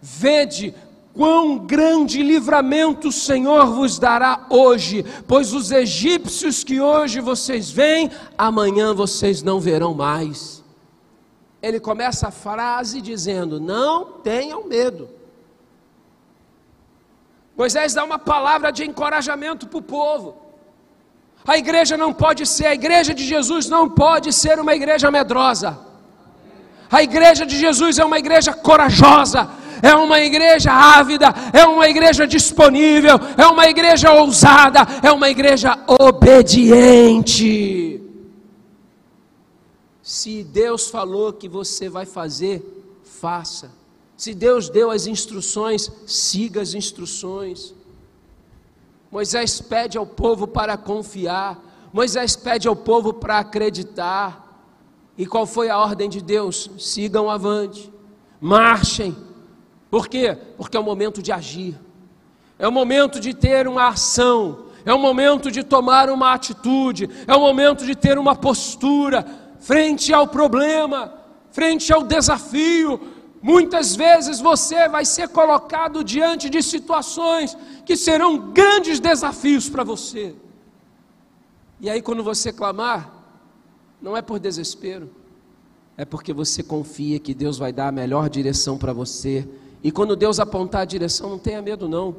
Vede 0.00 0.72
Quão 1.14 1.58
grande 1.58 2.22
livramento 2.22 3.08
o 3.08 3.12
Senhor 3.12 3.66
vos 3.66 3.98
dará 3.98 4.46
hoje, 4.48 5.04
pois 5.26 5.52
os 5.52 5.72
egípcios 5.72 6.62
que 6.62 6.80
hoje 6.80 7.20
vocês 7.20 7.70
veem, 7.70 8.10
amanhã 8.36 8.94
vocês 8.94 9.42
não 9.42 9.58
verão 9.58 9.94
mais. 9.94 10.62
Ele 11.60 11.80
começa 11.80 12.28
a 12.28 12.30
frase 12.30 13.00
dizendo: 13.00 13.58
Não 13.58 14.04
tenham 14.22 14.64
medo. 14.66 15.08
Moisés 17.56 17.92
dá 17.92 18.04
uma 18.04 18.20
palavra 18.20 18.70
de 18.70 18.84
encorajamento 18.84 19.66
para 19.66 19.78
o 19.78 19.82
povo. 19.82 20.36
A 21.44 21.58
igreja 21.58 21.96
não 21.96 22.12
pode 22.12 22.46
ser, 22.46 22.66
a 22.66 22.74
igreja 22.74 23.12
de 23.12 23.24
Jesus 23.24 23.68
não 23.68 23.88
pode 23.88 24.32
ser 24.32 24.60
uma 24.60 24.74
igreja 24.74 25.10
medrosa. 25.10 25.76
A 26.90 27.02
igreja 27.02 27.44
de 27.44 27.58
Jesus 27.58 27.98
é 27.98 28.04
uma 28.04 28.18
igreja 28.18 28.52
corajosa, 28.52 29.50
é 29.82 29.94
uma 29.94 30.20
igreja 30.20 30.72
ávida, 30.72 31.26
é 31.52 31.66
uma 31.66 31.88
igreja 31.88 32.26
disponível, 32.26 33.16
é 33.36 33.46
uma 33.46 33.68
igreja 33.68 34.12
ousada, 34.12 34.80
é 35.02 35.12
uma 35.12 35.28
igreja 35.28 35.78
obediente. 35.86 38.00
Se 40.02 40.42
Deus 40.42 40.88
falou 40.88 41.32
que 41.32 41.48
você 41.48 41.88
vai 41.88 42.06
fazer, 42.06 42.62
faça. 43.04 43.70
Se 44.16 44.34
Deus 44.34 44.68
deu 44.68 44.90
as 44.90 45.06
instruções, 45.06 45.92
siga 46.06 46.62
as 46.62 46.74
instruções. 46.74 47.74
Moisés 49.10 49.60
pede 49.60 49.98
ao 49.98 50.06
povo 50.06 50.46
para 50.46 50.76
confiar, 50.76 51.58
Moisés 51.92 52.36
pede 52.36 52.68
ao 52.68 52.76
povo 52.76 53.12
para 53.12 53.38
acreditar. 53.38 54.46
E 55.16 55.26
qual 55.26 55.46
foi 55.46 55.68
a 55.68 55.78
ordem 55.78 56.08
de 56.08 56.20
Deus? 56.20 56.70
Sigam 56.78 57.28
avante, 57.28 57.92
marchem 58.40 59.16
por 59.90 60.08
quê? 60.08 60.36
Porque 60.56 60.76
é 60.76 60.80
o 60.80 60.84
momento 60.84 61.22
de 61.22 61.32
agir, 61.32 61.78
é 62.58 62.68
o 62.68 62.72
momento 62.72 63.18
de 63.20 63.32
ter 63.32 63.66
uma 63.66 63.88
ação, 63.88 64.66
é 64.84 64.92
o 64.92 64.98
momento 64.98 65.50
de 65.50 65.62
tomar 65.62 66.10
uma 66.10 66.32
atitude, 66.32 67.08
é 67.26 67.34
o 67.34 67.40
momento 67.40 67.84
de 67.84 67.94
ter 67.94 68.18
uma 68.18 68.34
postura 68.34 69.24
frente 69.60 70.12
ao 70.12 70.28
problema, 70.28 71.14
frente 71.50 71.92
ao 71.92 72.02
desafio. 72.02 73.00
Muitas 73.40 73.94
vezes 73.94 74.40
você 74.40 74.88
vai 74.88 75.04
ser 75.04 75.28
colocado 75.28 76.02
diante 76.02 76.50
de 76.50 76.62
situações 76.62 77.56
que 77.84 77.96
serão 77.96 78.50
grandes 78.50 78.98
desafios 79.00 79.68
para 79.68 79.84
você. 79.84 80.34
E 81.80 81.88
aí, 81.88 82.02
quando 82.02 82.24
você 82.24 82.52
clamar, 82.52 83.12
não 84.02 84.16
é 84.16 84.22
por 84.22 84.38
desespero, 84.38 85.10
é 85.96 86.04
porque 86.04 86.32
você 86.32 86.62
confia 86.62 87.18
que 87.18 87.34
Deus 87.34 87.58
vai 87.58 87.72
dar 87.72 87.88
a 87.88 87.92
melhor 87.92 88.28
direção 88.28 88.76
para 88.76 88.92
você 88.92 89.48
e 89.82 89.92
quando 89.92 90.16
Deus 90.16 90.40
apontar 90.40 90.82
a 90.82 90.84
direção, 90.84 91.30
não 91.30 91.38
tenha 91.38 91.62
medo 91.62 91.88
não. 91.88 92.16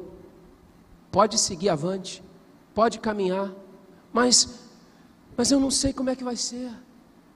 Pode 1.10 1.38
seguir 1.38 1.68
avante, 1.68 2.22
pode 2.74 2.98
caminhar, 2.98 3.52
mas 4.12 4.68
mas 5.36 5.50
eu 5.50 5.58
não 5.58 5.70
sei 5.70 5.92
como 5.92 6.10
é 6.10 6.16
que 6.16 6.24
vai 6.24 6.36
ser. 6.36 6.70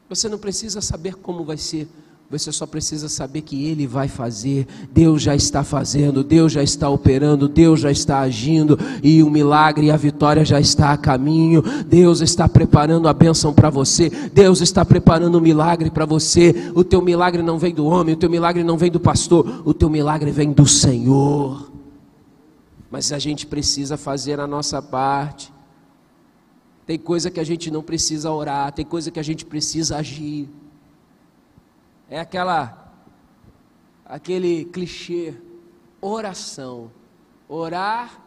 Você 0.08 0.28
não 0.28 0.38
precisa 0.38 0.80
saber 0.80 1.14
como 1.14 1.42
vai 1.44 1.56
ser. 1.56 1.88
Você 2.30 2.50
só 2.50 2.66
precisa 2.66 3.08
saber 3.08 3.42
que 3.42 3.66
Ele 3.66 3.86
vai 3.86 4.08
fazer. 4.08 4.66
Deus 4.90 5.22
já 5.22 5.36
está 5.36 5.62
fazendo, 5.62 6.24
Deus 6.24 6.52
já 6.52 6.62
está 6.62 6.88
operando, 6.88 7.46
Deus 7.46 7.80
já 7.80 7.90
está 7.90 8.20
agindo 8.20 8.78
e 9.02 9.22
o 9.22 9.30
milagre 9.30 9.86
e 9.86 9.90
a 9.90 9.96
vitória 9.96 10.44
já 10.44 10.58
está 10.58 10.92
a 10.92 10.96
caminho. 10.96 11.62
Deus 11.86 12.22
está 12.22 12.48
preparando 12.48 13.08
a 13.08 13.12
bênção 13.12 13.52
para 13.52 13.68
você. 13.68 14.10
Deus 14.32 14.62
está 14.62 14.84
preparando 14.84 15.36
o 15.36 15.40
milagre 15.40 15.90
para 15.90 16.06
você. 16.06 16.72
O 16.74 16.82
teu 16.82 17.02
milagre 17.02 17.42
não 17.42 17.58
vem 17.58 17.74
do 17.74 17.84
homem, 17.84 18.14
o 18.14 18.18
teu 18.18 18.30
milagre 18.30 18.64
não 18.64 18.78
vem 18.78 18.90
do 18.90 18.98
pastor, 18.98 19.62
o 19.64 19.74
teu 19.74 19.90
milagre 19.90 20.30
vem 20.30 20.50
do 20.50 20.66
Senhor. 20.66 21.70
Mas 22.90 23.12
a 23.12 23.18
gente 23.18 23.46
precisa 23.46 23.96
fazer 23.96 24.40
a 24.40 24.46
nossa 24.46 24.80
parte. 24.80 25.52
Tem 26.86 26.98
coisa 26.98 27.30
que 27.30 27.38
a 27.38 27.44
gente 27.44 27.70
não 27.70 27.82
precisa 27.82 28.30
orar, 28.30 28.72
tem 28.72 28.84
coisa 28.84 29.10
que 29.10 29.20
a 29.20 29.22
gente 29.22 29.44
precisa 29.44 29.98
agir. 29.98 30.48
É 32.08 32.20
aquela 32.20 32.84
aquele 34.04 34.66
clichê, 34.66 35.34
oração, 36.00 36.90
orar 37.48 38.20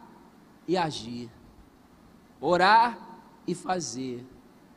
e 0.66 0.76
agir. 0.76 1.30
Orar 2.40 2.98
e 3.46 3.54
fazer. 3.54 4.24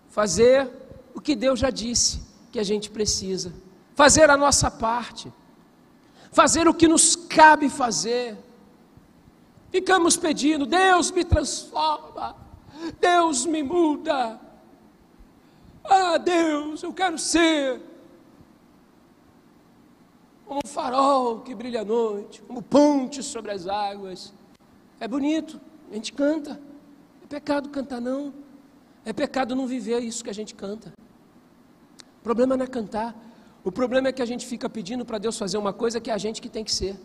Fazer 0.09 0.69
o 1.13 1.19
que 1.19 1.35
Deus 1.35 1.59
já 1.59 1.69
disse 1.69 2.21
que 2.51 2.59
a 2.59 2.63
gente 2.63 2.89
precisa. 2.89 3.53
Fazer 3.95 4.29
a 4.29 4.37
nossa 4.37 4.69
parte. 4.69 5.31
Fazer 6.31 6.67
o 6.67 6.73
que 6.73 6.87
nos 6.87 7.15
cabe 7.15 7.69
fazer. 7.69 8.37
Ficamos 9.69 10.17
pedindo, 10.17 10.65
Deus 10.65 11.11
me 11.11 11.23
transforma, 11.23 12.35
Deus 12.99 13.45
me 13.45 13.63
muda. 13.63 14.39
Ah, 15.83 16.17
Deus, 16.17 16.83
eu 16.83 16.93
quero 16.93 17.17
ser 17.17 17.81
como 20.51 20.59
um 20.65 20.67
farol 20.67 21.39
que 21.39 21.55
brilha 21.55 21.79
à 21.79 21.85
noite, 21.85 22.41
como 22.41 22.61
ponte 22.61 23.23
sobre 23.23 23.51
as 23.51 23.67
águas. 23.67 24.33
É 24.99 25.07
bonito, 25.07 25.61
a 25.89 25.95
gente 25.95 26.11
canta. 26.11 26.59
É 27.23 27.25
pecado 27.25 27.69
cantar, 27.69 28.01
não. 28.01 28.33
É 29.05 29.13
pecado 29.13 29.55
não 29.55 29.65
viver 29.65 29.99
isso 29.99 30.21
que 30.21 30.29
a 30.29 30.33
gente 30.33 30.53
canta. 30.53 30.91
O 32.19 32.21
problema 32.21 32.57
não 32.57 32.65
é 32.65 32.67
cantar. 32.67 33.15
O 33.63 33.71
problema 33.71 34.09
é 34.09 34.11
que 34.11 34.21
a 34.21 34.25
gente 34.25 34.45
fica 34.45 34.69
pedindo 34.69 35.05
para 35.05 35.17
Deus 35.17 35.37
fazer 35.37 35.57
uma 35.57 35.71
coisa 35.71 36.01
que 36.01 36.11
é 36.11 36.13
a 36.13 36.17
gente 36.17 36.41
que 36.41 36.49
tem 36.49 36.65
que 36.65 36.73
ser. 36.73 36.99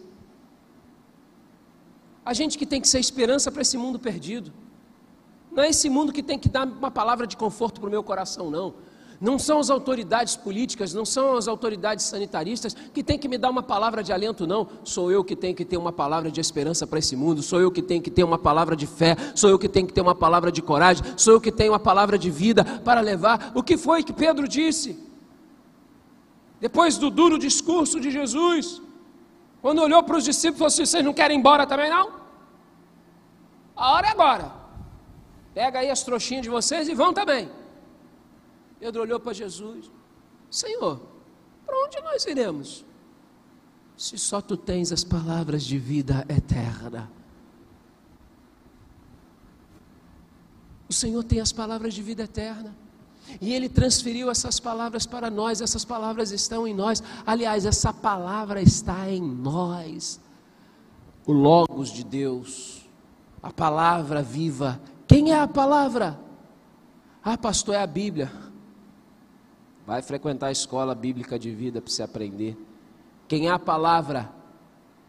A 2.24 2.34
gente 2.34 2.58
que 2.58 2.66
tem 2.66 2.80
que 2.80 2.88
ser 2.88 2.98
esperança 2.98 3.52
para 3.52 3.62
esse 3.62 3.78
mundo 3.78 3.96
perdido. 3.96 4.52
Não 5.52 5.62
é 5.62 5.68
esse 5.68 5.88
mundo 5.88 6.12
que 6.12 6.20
tem 6.20 6.36
que 6.36 6.48
dar 6.48 6.66
uma 6.66 6.90
palavra 6.90 7.28
de 7.28 7.36
conforto 7.36 7.80
para 7.80 7.86
o 7.86 7.90
meu 7.92 8.02
coração, 8.02 8.50
não. 8.50 8.74
Não 9.20 9.38
são 9.38 9.58
as 9.58 9.70
autoridades 9.70 10.36
políticas, 10.36 10.92
não 10.92 11.04
são 11.04 11.36
as 11.36 11.48
autoridades 11.48 12.04
sanitaristas 12.04 12.74
que 12.92 13.02
têm 13.02 13.18
que 13.18 13.28
me 13.28 13.38
dar 13.38 13.50
uma 13.50 13.62
palavra 13.62 14.02
de 14.02 14.12
alento, 14.12 14.46
não. 14.46 14.68
Sou 14.84 15.10
eu 15.10 15.24
que 15.24 15.34
tenho 15.34 15.54
que 15.54 15.64
ter 15.64 15.76
uma 15.76 15.92
palavra 15.92 16.30
de 16.30 16.40
esperança 16.40 16.86
para 16.86 16.98
esse 16.98 17.16
mundo, 17.16 17.42
sou 17.42 17.60
eu 17.60 17.70
que 17.70 17.80
tenho 17.82 18.02
que 18.02 18.10
ter 18.10 18.24
uma 18.24 18.38
palavra 18.38 18.76
de 18.76 18.86
fé, 18.86 19.16
sou 19.34 19.48
eu 19.48 19.58
que 19.58 19.68
tenho 19.68 19.86
que 19.86 19.92
ter 19.92 20.00
uma 20.00 20.14
palavra 20.14 20.52
de 20.52 20.60
coragem, 20.60 21.04
sou 21.16 21.34
eu 21.34 21.40
que 21.40 21.50
tenho 21.50 21.72
uma 21.72 21.78
palavra 21.78 22.18
de 22.18 22.30
vida 22.30 22.64
para 22.84 23.00
levar. 23.00 23.52
O 23.54 23.62
que 23.62 23.76
foi 23.76 24.02
que 24.02 24.12
Pedro 24.12 24.46
disse? 24.46 24.98
Depois 26.60 26.98
do 26.98 27.10
duro 27.10 27.38
discurso 27.38 28.00
de 28.00 28.10
Jesus, 28.10 28.82
quando 29.62 29.82
olhou 29.82 30.02
para 30.02 30.16
os 30.16 30.24
discípulos 30.24 30.58
falou 30.58 30.68
assim: 30.68 30.86
Vocês 30.86 31.04
não 31.04 31.12
querem 31.12 31.36
ir 31.36 31.40
embora 31.40 31.66
também, 31.66 31.90
não? 31.90 32.10
A 33.74 33.92
hora 33.92 34.08
é 34.08 34.10
agora. 34.10 34.52
Pega 35.54 35.80
aí 35.80 35.90
as 35.90 36.02
trouxinhas 36.02 36.42
de 36.42 36.50
vocês 36.50 36.88
e 36.88 36.94
vão 36.94 37.12
também. 37.12 37.50
Pedro 38.78 39.02
olhou 39.02 39.20
para 39.20 39.32
Jesus: 39.32 39.90
Senhor, 40.50 41.00
para 41.64 41.76
onde 41.84 42.00
nós 42.00 42.24
iremos? 42.26 42.84
Se 43.96 44.18
só 44.18 44.40
tu 44.40 44.56
tens 44.56 44.92
as 44.92 45.02
palavras 45.02 45.64
de 45.64 45.78
vida 45.78 46.24
eterna. 46.28 47.10
O 50.88 50.92
Senhor 50.92 51.24
tem 51.24 51.40
as 51.40 51.52
palavras 51.52 51.94
de 51.94 52.02
vida 52.02 52.22
eterna. 52.22 52.76
E 53.40 53.52
Ele 53.52 53.68
transferiu 53.68 54.30
essas 54.30 54.60
palavras 54.60 55.04
para 55.04 55.28
nós, 55.28 55.60
essas 55.60 55.84
palavras 55.84 56.30
estão 56.30 56.66
em 56.66 56.74
nós. 56.74 57.02
Aliás, 57.26 57.66
essa 57.66 57.92
palavra 57.92 58.62
está 58.62 59.10
em 59.10 59.20
nós. 59.20 60.20
O 61.26 61.32
Logos 61.32 61.90
de 61.90 62.04
Deus, 62.04 62.86
a 63.42 63.52
palavra 63.52 64.22
viva. 64.22 64.80
Quem 65.08 65.32
é 65.32 65.40
a 65.40 65.48
palavra? 65.48 66.20
Ah, 67.24 67.36
pastor, 67.36 67.74
é 67.74 67.82
a 67.82 67.86
Bíblia. 67.86 68.30
Vai 69.86 70.02
frequentar 70.02 70.48
a 70.48 70.52
escola 70.52 70.94
bíblica 70.94 71.38
de 71.38 71.50
vida 71.52 71.80
para 71.80 71.90
você 71.90 72.02
aprender. 72.02 72.56
Quem 73.28 73.46
é 73.46 73.50
a 73.50 73.58
palavra? 73.58 74.28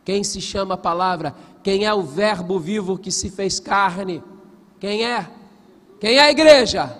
Quem 0.06 0.24
se 0.24 0.40
chama 0.40 0.76
a 0.76 0.78
palavra? 0.78 1.36
Quem 1.64 1.86
é 1.86 1.94
o 1.94 2.04
Verbo 2.04 2.60
vivo 2.60 2.98
que 2.98 3.12
se 3.12 3.32
fez 3.32 3.60
carne? 3.60 4.24
Quem 4.80 5.04
é? 5.04 5.28
Quem 6.00 6.18
é 6.18 6.22
a 6.22 6.32
igreja? 6.32 6.96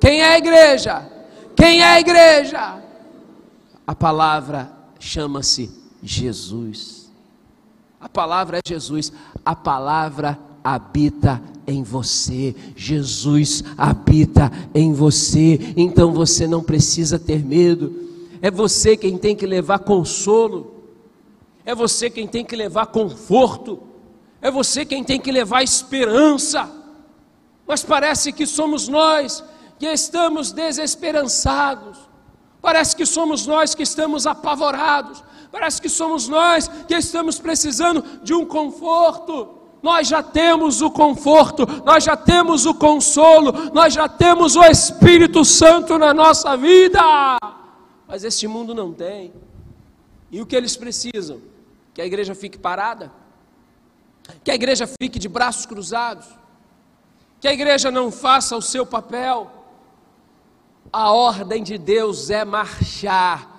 Quem 0.00 0.22
é 0.22 0.32
a 0.32 0.38
igreja? 0.38 1.08
Quem 1.54 1.82
é 1.82 1.84
a 1.84 2.00
igreja? 2.00 2.82
A 3.86 3.94
palavra 3.94 4.72
chama-se 4.98 5.70
Jesus. 6.02 7.12
A 8.00 8.08
palavra 8.08 8.58
é 8.58 8.60
Jesus. 8.66 9.12
A 9.44 9.54
palavra 9.54 10.38
habita 10.62 11.42
em 11.66 11.82
você, 11.82 12.54
Jesus 12.76 13.62
habita 13.76 14.50
em 14.74 14.92
você, 14.92 15.72
então 15.76 16.12
você 16.12 16.46
não 16.46 16.62
precisa 16.62 17.18
ter 17.18 17.44
medo, 17.44 18.08
é 18.42 18.50
você 18.50 18.96
quem 18.96 19.16
tem 19.16 19.36
que 19.36 19.46
levar 19.46 19.80
consolo, 19.80 20.74
é 21.64 21.74
você 21.74 22.10
quem 22.10 22.26
tem 22.26 22.44
que 22.44 22.56
levar 22.56 22.86
conforto, 22.86 23.80
é 24.42 24.50
você 24.50 24.84
quem 24.84 25.04
tem 25.04 25.20
que 25.20 25.30
levar 25.30 25.62
esperança, 25.62 26.68
mas 27.66 27.82
parece 27.82 28.32
que 28.32 28.46
somos 28.46 28.88
nós 28.88 29.44
que 29.78 29.86
estamos 29.86 30.52
desesperançados, 30.52 31.98
parece 32.60 32.96
que 32.96 33.06
somos 33.06 33.46
nós 33.46 33.74
que 33.74 33.82
estamos 33.82 34.26
apavorados, 34.26 35.22
parece 35.52 35.80
que 35.80 35.88
somos 35.88 36.26
nós 36.26 36.68
que 36.88 36.94
estamos 36.94 37.38
precisando 37.38 38.02
de 38.22 38.34
um 38.34 38.44
conforto 38.44 39.59
nós 39.82 40.08
já 40.08 40.22
temos 40.22 40.82
o 40.82 40.90
conforto, 40.90 41.66
nós 41.84 42.04
já 42.04 42.16
temos 42.16 42.66
o 42.66 42.74
consolo, 42.74 43.52
nós 43.72 43.94
já 43.94 44.08
temos 44.08 44.56
o 44.56 44.62
Espírito 44.64 45.44
Santo 45.44 45.98
na 45.98 46.12
nossa 46.12 46.56
vida. 46.56 47.00
Mas 48.06 48.24
este 48.24 48.46
mundo 48.46 48.74
não 48.74 48.92
tem. 48.92 49.32
E 50.30 50.40
o 50.40 50.46
que 50.46 50.54
eles 50.54 50.76
precisam? 50.76 51.40
Que 51.94 52.02
a 52.02 52.06
igreja 52.06 52.34
fique 52.34 52.58
parada, 52.58 53.10
que 54.44 54.50
a 54.50 54.54
igreja 54.54 54.86
fique 55.00 55.18
de 55.18 55.28
braços 55.28 55.66
cruzados, 55.66 56.26
que 57.40 57.48
a 57.48 57.52
igreja 57.52 57.90
não 57.90 58.10
faça 58.10 58.56
o 58.56 58.62
seu 58.62 58.84
papel. 58.84 59.50
A 60.92 61.10
ordem 61.10 61.62
de 61.62 61.78
Deus 61.78 62.30
é 62.30 62.44
marchar 62.44 63.49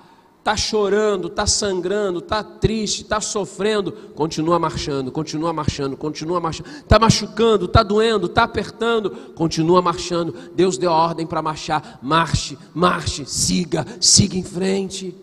está 0.41 0.57
chorando, 0.57 1.27
está 1.27 1.45
sangrando, 1.45 2.17
está 2.17 2.43
triste, 2.43 3.03
está 3.03 3.21
sofrendo, 3.21 3.91
continua 4.15 4.57
marchando, 4.57 5.11
continua 5.11 5.53
marchando, 5.53 5.95
continua 5.95 6.39
marchando, 6.39 6.67
está 6.67 6.97
machucando, 6.97 7.65
está 7.65 7.83
doendo, 7.83 8.25
está 8.25 8.43
apertando, 8.43 9.11
continua 9.35 9.83
marchando. 9.83 10.33
Deus 10.55 10.79
deu 10.79 10.91
a 10.91 10.95
ordem 10.95 11.27
para 11.27 11.43
marchar, 11.43 11.99
marche, 12.01 12.57
marche, 12.73 13.23
siga, 13.23 13.85
siga 14.01 14.35
em 14.35 14.43
frente. 14.43 15.15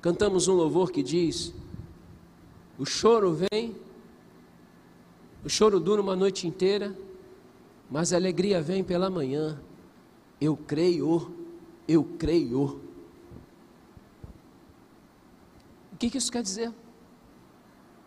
Cantamos 0.00 0.48
um 0.48 0.54
louvor 0.54 0.90
que 0.90 1.02
diz: 1.02 1.52
O 2.78 2.86
choro 2.86 3.34
vem, 3.52 3.76
o 5.44 5.50
choro 5.50 5.78
dura 5.78 6.00
uma 6.00 6.16
noite 6.16 6.46
inteira, 6.46 6.96
mas 7.90 8.10
a 8.14 8.16
alegria 8.16 8.62
vem 8.62 8.82
pela 8.82 9.10
manhã. 9.10 9.60
Eu 10.40 10.56
creio 10.56 11.43
eu 11.86 12.04
creio. 12.18 12.80
O 15.92 15.96
que, 15.98 16.10
que 16.10 16.18
isso 16.18 16.32
quer 16.32 16.42
dizer? 16.42 16.68
O 16.68 16.74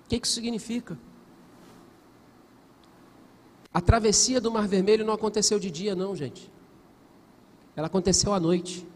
que, 0.10 0.20
que 0.20 0.28
isso 0.28 0.36
significa? 0.36 0.98
A 3.74 3.82
travessia 3.82 4.42
do 4.42 4.52
Mar 4.52 4.68
Vermelho 4.68 5.06
não 5.06 5.14
aconteceu 5.14 5.60
de 5.60 5.70
dia, 5.70 5.96
não, 5.96 6.16
gente. 6.16 6.52
Ela 7.76 7.88
aconteceu 7.88 8.34
à 8.34 8.40
noite. 8.40 8.88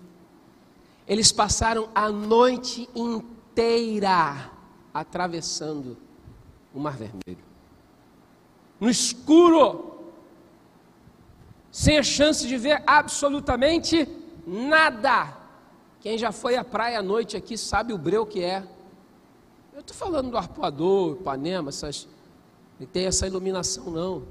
Eles 1.07 1.31
passaram 1.31 1.89
a 1.93 2.09
noite 2.09 2.89
inteira 2.95 4.51
atravessando 4.93 5.97
o 6.73 6.79
Mar 6.79 6.97
Vermelho. 6.97 7.43
No 8.79 8.89
escuro, 8.89 9.99
sem 11.71 11.97
a 11.97 12.03
chance 12.03 12.47
de 12.47 12.57
ver 12.57 12.81
absolutamente 12.87 13.97
nada. 14.05 14.20
Quem 15.99 16.17
já 16.17 16.31
foi 16.31 16.55
à 16.55 16.63
praia 16.63 16.99
à 16.99 17.03
noite 17.03 17.37
aqui 17.37 17.57
sabe 17.57 17.93
o 17.93 17.97
breu 17.97 18.25
que 18.25 18.43
é. 18.43 18.67
Eu 19.73 19.81
estou 19.81 19.95
falando 19.95 20.31
do 20.31 20.37
arpoador, 20.37 21.13
Ipanema, 21.13 21.69
essas, 21.69 22.07
não 22.79 22.87
tem 22.87 23.05
essa 23.05 23.27
iluminação 23.27 23.85
não. 23.91 24.23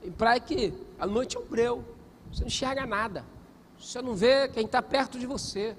Tem 0.00 0.10
praia 0.10 0.40
que 0.40 0.72
a 0.98 1.06
noite 1.06 1.36
é 1.36 1.40
um 1.40 1.44
breu, 1.44 1.84
você 2.32 2.40
não 2.40 2.46
enxerga 2.46 2.86
nada, 2.86 3.24
Você 3.78 4.00
não 4.00 4.14
vê 4.14 4.48
quem 4.48 4.64
está 4.64 4.82
perto 4.82 5.18
de 5.18 5.26
você. 5.26 5.76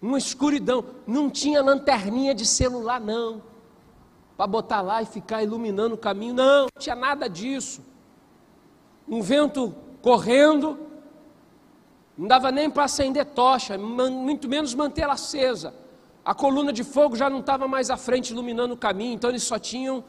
Uma 0.00 0.18
escuridão. 0.18 0.84
Não 1.06 1.28
tinha 1.28 1.62
lanterninha 1.62 2.34
de 2.34 2.46
celular, 2.46 3.00
não. 3.00 3.42
Para 4.36 4.46
botar 4.46 4.80
lá 4.80 5.02
e 5.02 5.06
ficar 5.06 5.42
iluminando 5.42 5.94
o 5.94 5.98
caminho. 5.98 6.34
Não, 6.34 6.62
não 6.62 6.68
tinha 6.78 6.94
nada 6.94 7.28
disso. 7.28 7.82
Um 9.06 9.20
vento 9.20 9.74
correndo. 10.00 10.78
Não 12.20 12.28
dava 12.28 12.52
nem 12.52 12.68
para 12.68 12.84
acender 12.84 13.24
tocha, 13.24 13.78
muito 13.78 14.46
menos 14.46 14.74
mantê-la 14.74 15.14
acesa. 15.14 15.72
A 16.22 16.34
coluna 16.34 16.70
de 16.70 16.84
fogo 16.84 17.16
já 17.16 17.30
não 17.30 17.40
estava 17.40 17.66
mais 17.66 17.88
à 17.88 17.96
frente 17.96 18.32
iluminando 18.34 18.74
o 18.74 18.76
caminho, 18.76 19.14
então 19.14 19.30
eles 19.30 19.42
só 19.42 19.58
tinham 19.58 20.04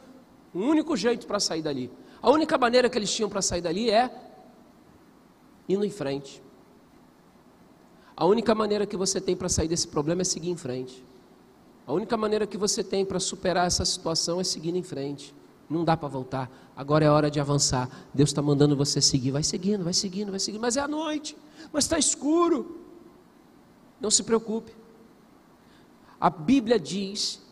um 0.54 0.68
único 0.68 0.94
jeito 0.94 1.26
para 1.26 1.40
sair 1.40 1.62
dali. 1.62 1.90
A 2.20 2.30
única 2.30 2.58
maneira 2.58 2.90
que 2.90 2.98
eles 2.98 3.10
tinham 3.10 3.30
para 3.30 3.40
sair 3.40 3.62
dali 3.62 3.90
é 3.90 4.10
indo 5.66 5.86
em 5.86 5.90
frente. 5.90 6.42
A 8.14 8.26
única 8.26 8.54
maneira 8.54 8.84
que 8.84 8.94
você 8.94 9.18
tem 9.18 9.34
para 9.34 9.48
sair 9.48 9.68
desse 9.68 9.88
problema 9.88 10.20
é 10.20 10.24
seguir 10.24 10.50
em 10.50 10.56
frente. 10.56 11.02
A 11.86 11.94
única 11.94 12.14
maneira 12.18 12.46
que 12.46 12.58
você 12.58 12.84
tem 12.84 13.06
para 13.06 13.18
superar 13.18 13.66
essa 13.66 13.86
situação 13.86 14.38
é 14.38 14.44
seguir 14.44 14.76
em 14.76 14.82
frente. 14.82 15.34
Não 15.72 15.84
dá 15.84 15.96
para 15.96 16.08
voltar. 16.08 16.50
Agora 16.76 17.04
é 17.04 17.10
hora 17.10 17.30
de 17.30 17.40
avançar. 17.40 17.88
Deus 18.12 18.30
está 18.30 18.42
mandando 18.42 18.76
você 18.76 19.00
seguir. 19.00 19.30
Vai 19.30 19.42
seguindo, 19.42 19.82
vai 19.82 19.94
seguindo, 19.94 20.30
vai 20.30 20.38
seguindo. 20.38 20.60
Mas 20.60 20.76
é 20.76 20.80
a 20.80 20.88
noite. 20.88 21.36
Mas 21.72 21.84
está 21.84 21.98
escuro. 21.98 22.80
Não 24.00 24.10
se 24.10 24.22
preocupe. 24.22 24.72
A 26.20 26.30
Bíblia 26.30 26.78
diz 26.78 27.42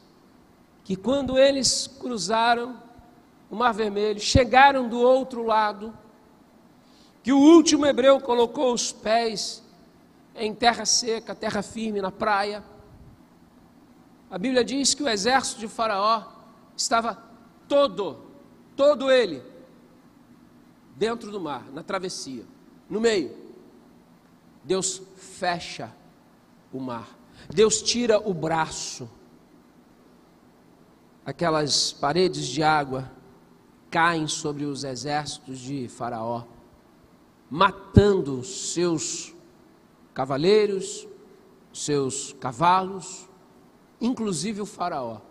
que 0.85 0.97
quando 0.97 1.39
eles 1.39 1.87
cruzaram 1.87 2.77
o 3.51 3.57
Mar 3.57 3.73
Vermelho, 3.73 4.21
chegaram 4.21 4.89
do 4.89 5.01
outro 5.01 5.45
lado, 5.45 5.93
que 7.23 7.33
o 7.33 7.39
último 7.39 7.85
hebreu 7.85 8.21
colocou 8.21 8.73
os 8.73 8.93
pés 8.93 9.63
em 10.37 10.55
terra 10.55 10.85
seca, 10.85 11.35
terra 11.35 11.63
firme, 11.63 12.01
na 12.01 12.11
praia. 12.13 12.63
A 14.31 14.39
Bíblia 14.39 14.65
diz 14.65 14.95
que 14.95 15.03
o 15.03 15.09
exército 15.09 15.59
de 15.61 15.67
Faraó 15.67 16.25
estava 16.77 17.30
todo, 17.71 18.19
todo 18.75 19.13
ele, 19.13 19.41
dentro 20.97 21.31
do 21.31 21.41
mar, 21.41 21.71
na 21.73 21.85
travessia, 21.85 22.45
no 22.89 23.01
meio. 23.01 23.31
Deus 24.65 25.01
fecha 25.17 25.95
o 26.73 26.81
mar. 26.81 27.09
Deus 27.49 27.81
tira 27.81 28.19
o 28.19 28.35
braço, 28.35 29.09
aquelas 31.25 31.93
paredes 31.93 32.49
de 32.49 32.61
água 32.61 33.09
caem 33.89 34.27
sobre 34.27 34.65
os 34.65 34.83
exércitos 34.83 35.61
de 35.61 35.89
Faraó, 35.89 36.45
matando 37.49 38.43
seus 38.43 39.33
cavaleiros, 40.13 41.07
seus 41.73 42.33
cavalos, 42.33 43.29
inclusive 44.01 44.61
o 44.61 44.67
Faraó. 44.67 45.30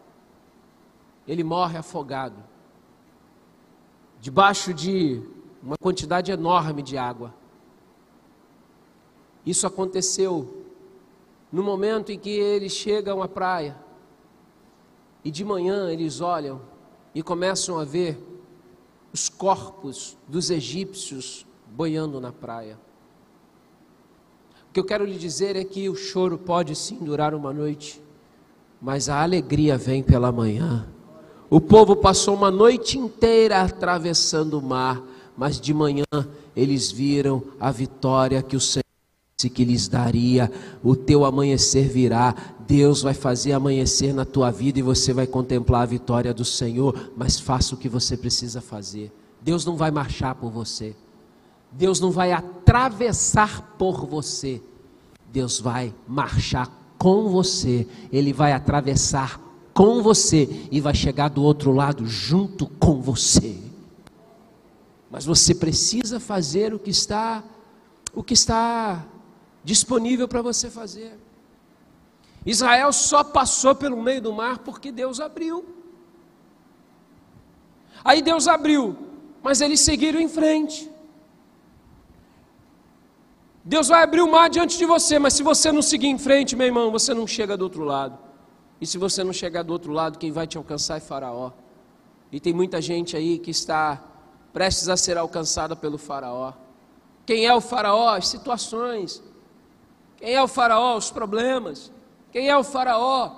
Ele 1.30 1.44
morre 1.44 1.78
afogado, 1.78 2.44
debaixo 4.20 4.74
de 4.74 5.22
uma 5.62 5.78
quantidade 5.78 6.32
enorme 6.32 6.82
de 6.82 6.98
água. 6.98 7.32
Isso 9.46 9.68
aconteceu 9.68 10.66
no 11.52 11.62
momento 11.62 12.12
em 12.12 12.18
que 12.18 12.32
eles 12.32 12.72
chegam 12.72 13.22
à 13.22 13.28
praia 13.28 13.78
e 15.24 15.30
de 15.30 15.46
manhã 15.46 15.92
eles 15.92 16.20
olham 16.20 16.64
e 17.14 17.22
começam 17.22 17.78
a 17.78 17.86
ver 17.86 18.20
os 19.14 19.30
corpos 19.30 20.18
dos 20.28 20.50
egípcios 20.50 21.46
boiando 21.68 22.20
na 22.20 22.32
praia. 22.32 22.80
O 24.68 24.74
que 24.74 24.80
eu 24.80 24.84
quero 24.84 25.06
lhe 25.06 25.20
dizer 25.20 25.56
é 25.56 25.64
que 25.64 25.88
o 25.90 25.96
choro 25.96 26.40
pode 26.40 26.76
sim 26.76 26.98
durar 26.98 27.36
uma 27.36 27.54
noite, 27.54 28.02
mas 28.82 29.10
a 29.10 29.22
alegria 29.22 29.78
vem 29.78 30.02
pela 30.02 30.32
manhã. 30.32 30.90
O 31.50 31.60
povo 31.60 31.96
passou 31.96 32.36
uma 32.36 32.52
noite 32.52 32.98
inteira 32.98 33.62
atravessando 33.62 34.60
o 34.60 34.62
mar, 34.62 35.02
mas 35.36 35.60
de 35.60 35.74
manhã 35.74 36.06
eles 36.56 36.92
viram 36.92 37.42
a 37.60 37.72
vitória 37.72 38.44
que 38.44 38.56
o 38.56 38.60
Senhor 38.60 38.84
que 39.48 39.64
lhes 39.64 39.88
daria, 39.88 40.52
o 40.84 40.98
teu 40.98 41.24
amanhecer 41.24 41.88
virá, 41.88 42.36
Deus 42.68 43.02
vai 43.02 43.14
fazer 43.14 43.54
amanhecer 43.54 44.14
na 44.14 44.26
tua 44.26 44.52
vida 44.52 44.80
e 44.80 44.82
você 44.82 45.14
vai 45.14 45.26
contemplar 45.26 45.84
a 45.84 45.86
vitória 45.86 46.34
do 46.34 46.44
Senhor, 46.44 47.12
mas 47.16 47.40
faça 47.40 47.74
o 47.74 47.78
que 47.78 47.88
você 47.88 48.18
precisa 48.18 48.60
fazer. 48.60 49.14
Deus 49.42 49.66
não 49.66 49.78
vai 49.78 49.92
marchar 49.92 50.36
por 50.36 50.52
você, 50.52 50.94
Deus 51.72 52.02
não 52.02 52.12
vai 52.12 52.34
atravessar 52.34 53.76
por 53.78 54.06
você, 54.06 54.62
Deus 55.32 55.58
vai 55.58 55.96
marchar 56.06 56.70
com 56.98 57.30
você, 57.30 57.88
Ele 58.12 58.34
vai 58.34 58.52
atravessar 58.52 59.40
com 59.80 60.02
você 60.02 60.68
e 60.70 60.82
vai 60.82 60.94
chegar 60.94 61.30
do 61.30 61.42
outro 61.42 61.72
lado 61.72 62.06
junto 62.06 62.68
com 62.68 63.02
você. 63.02 63.56
Mas 65.10 65.24
você 65.24 65.56
precisa 65.56 66.20
fazer 66.20 66.74
o 66.74 66.80
que 66.80 66.90
está 66.90 67.42
o 68.14 68.22
que 68.22 68.34
está 68.34 69.06
disponível 69.64 70.28
para 70.28 70.42
você 70.42 70.70
fazer. 70.70 71.18
Israel 72.46 72.92
só 72.92 73.24
passou 73.24 73.74
pelo 73.74 74.04
meio 74.04 74.22
do 74.22 74.34
mar 74.34 74.58
porque 74.58 74.92
Deus 74.92 75.22
abriu. 75.22 75.64
Aí 78.04 78.22
Deus 78.22 78.50
abriu, 78.50 78.98
mas 79.42 79.62
eles 79.62 79.80
seguiram 79.80 80.20
em 80.20 80.28
frente. 80.28 80.92
Deus 83.64 83.88
vai 83.88 84.04
abrir 84.04 84.20
o 84.20 84.30
mar 84.30 84.50
diante 84.50 84.78
de 84.78 84.86
você, 84.86 85.18
mas 85.18 85.36
se 85.36 85.42
você 85.42 85.72
não 85.72 85.82
seguir 85.82 86.08
em 86.08 86.18
frente, 86.18 86.54
meu 86.54 86.68
irmão, 86.68 86.92
você 86.92 87.14
não 87.14 87.26
chega 87.26 87.56
do 87.56 87.62
outro 87.62 87.86
lado. 87.86 88.29
E 88.80 88.88
se 88.88 88.98
você 88.98 89.24
não 89.24 89.34
chegar 89.34 89.64
do 89.64 89.74
outro 89.74 89.92
lado, 89.92 90.18
quem 90.18 90.32
vai 90.32 90.48
te 90.48 90.58
alcançar 90.58 90.98
é 90.98 91.00
Faraó. 91.00 91.52
E 92.32 92.40
tem 92.40 92.54
muita 92.54 92.82
gente 92.82 93.18
aí 93.18 93.40
que 93.40 93.52
está 93.52 94.02
prestes 94.54 94.90
a 94.90 94.98
ser 94.98 95.18
alcançada 95.18 95.76
pelo 95.76 95.98
Faraó. 95.98 96.54
Quem 97.26 97.46
é 97.46 97.54
o 97.54 97.62
Faraó? 97.62 98.16
As 98.16 98.28
situações, 98.28 99.22
quem 100.20 100.34
é 100.34 100.44
o 100.44 100.48
faraó? 100.48 100.98
Os 100.98 101.10
problemas. 101.10 101.92
Quem 102.32 102.50
é 102.50 102.58
o 102.58 102.64
faraó? 102.64 103.32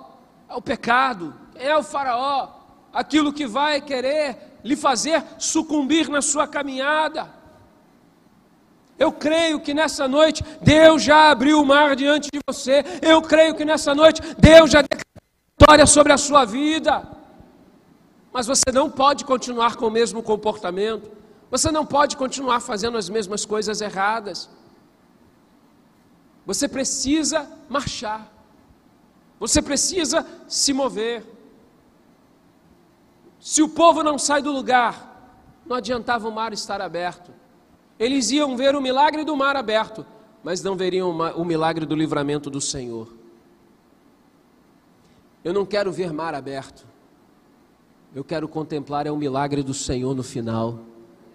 É 0.48 0.54
o 0.54 0.60
pecado. 0.60 1.32
Quem 1.54 1.66
é 1.66 1.76
o 1.76 1.82
faraó? 1.82 2.48
Aquilo 2.92 3.32
que 3.32 3.46
vai 3.46 3.80
querer 3.80 4.58
lhe 4.64 4.76
fazer 4.76 5.22
sucumbir 5.38 6.08
na 6.08 6.20
sua 6.20 6.46
caminhada. 6.46 7.30
Eu 8.98 9.10
creio 9.12 9.60
que 9.60 9.72
nessa 9.72 10.06
noite 10.06 10.44
Deus 10.60 11.02
já 11.02 11.30
abriu 11.30 11.60
o 11.60 11.66
mar 11.66 11.96
diante 11.96 12.28
de 12.32 12.40
você. 12.46 12.84
Eu 13.00 13.22
creio 13.22 13.54
que 13.54 13.64
nessa 13.64 13.94
noite 13.94 14.20
Deus 14.38 14.70
já 14.70 14.82
declarou 14.82 15.11
vitória 15.62 15.86
sobre 15.86 16.12
a 16.12 16.18
sua 16.18 16.44
vida. 16.44 17.08
Mas 18.32 18.46
você 18.46 18.72
não 18.72 18.90
pode 18.90 19.24
continuar 19.24 19.76
com 19.76 19.86
o 19.86 19.90
mesmo 19.90 20.22
comportamento. 20.22 21.08
Você 21.50 21.70
não 21.70 21.86
pode 21.86 22.16
continuar 22.16 22.60
fazendo 22.60 22.98
as 22.98 23.08
mesmas 23.08 23.44
coisas 23.44 23.80
erradas. 23.80 24.50
Você 26.44 26.66
precisa 26.66 27.48
marchar. 27.68 28.28
Você 29.38 29.62
precisa 29.62 30.26
se 30.48 30.72
mover. 30.72 31.24
Se 33.38 33.62
o 33.62 33.68
povo 33.68 34.02
não 34.02 34.18
sai 34.18 34.42
do 34.42 34.50
lugar, 34.50 34.94
não 35.64 35.76
adiantava 35.76 36.28
o 36.28 36.32
mar 36.32 36.52
estar 36.52 36.80
aberto. 36.80 37.30
Eles 37.98 38.32
iam 38.32 38.56
ver 38.56 38.74
o 38.74 38.80
milagre 38.80 39.24
do 39.24 39.36
mar 39.36 39.56
aberto, 39.56 40.04
mas 40.42 40.60
não 40.62 40.74
veriam 40.74 41.10
o 41.10 41.44
milagre 41.44 41.86
do 41.86 41.94
livramento 41.94 42.50
do 42.50 42.60
Senhor. 42.60 43.21
Eu 45.44 45.52
não 45.52 45.66
quero 45.66 45.92
ver 45.92 46.12
mar 46.12 46.34
aberto. 46.34 46.86
Eu 48.14 48.22
quero 48.22 48.46
contemplar 48.46 49.06
é 49.06 49.10
o 49.10 49.16
milagre 49.16 49.62
do 49.62 49.74
Senhor 49.74 50.14
no 50.14 50.22
final 50.22 50.92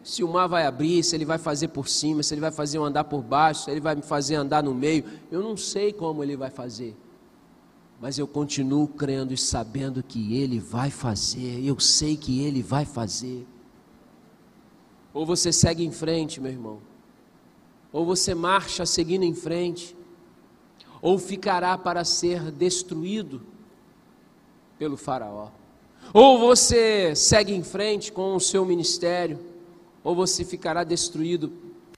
se 0.07 0.23
o 0.23 0.27
mar 0.29 0.47
vai 0.47 0.65
abrir, 0.65 1.03
se 1.03 1.17
ele 1.17 1.25
vai 1.25 1.37
fazer 1.37 1.67
por 1.67 1.89
cima, 1.89 2.23
se 2.23 2.33
ele 2.33 2.39
vai 2.39 2.49
fazer 2.49 2.77
eu 2.77 2.85
andar 2.85 3.03
por 3.03 3.21
baixo, 3.21 3.65
se 3.65 3.71
ele 3.71 3.81
vai 3.81 3.93
me 3.93 4.01
fazer 4.01 4.35
andar 4.35 4.63
no 4.63 4.73
meio. 4.73 5.03
Eu 5.29 5.43
não 5.43 5.57
sei 5.57 5.91
como 5.91 6.23
ele 6.23 6.37
vai 6.37 6.49
fazer. 6.49 6.95
Mas 7.99 8.17
eu 8.17 8.25
continuo 8.25 8.87
crendo 8.87 9.33
e 9.33 9.37
sabendo 9.37 10.01
que 10.01 10.37
ele 10.37 10.61
vai 10.61 10.89
fazer. 10.89 11.61
Eu 11.61 11.77
sei 11.77 12.15
que 12.15 12.41
ele 12.41 12.63
vai 12.63 12.85
fazer. 12.85 13.45
Ou 15.13 15.25
você 15.25 15.51
segue 15.51 15.83
em 15.83 15.91
frente, 15.91 16.39
meu 16.39 16.53
irmão. 16.53 16.79
Ou 17.91 18.05
você 18.05 18.33
marcha 18.33 18.85
seguindo 18.85 19.23
em 19.23 19.33
frente. 19.33 19.93
Ou 21.01 21.19
ficará 21.19 21.77
para 21.77 22.05
ser 22.05 22.49
destruído 22.49 23.41
pelo 24.77 24.97
Faraó. 24.97 25.49
Ou 26.13 26.39
você 26.39 27.15
segue 27.15 27.53
em 27.53 27.63
frente 27.63 28.11
com 28.11 28.35
o 28.35 28.39
seu 28.39 28.65
ministério 28.65 29.39
ou 30.07 30.15
você 30.15 30.45
ficará 30.45 30.85
destruído, 30.85 31.51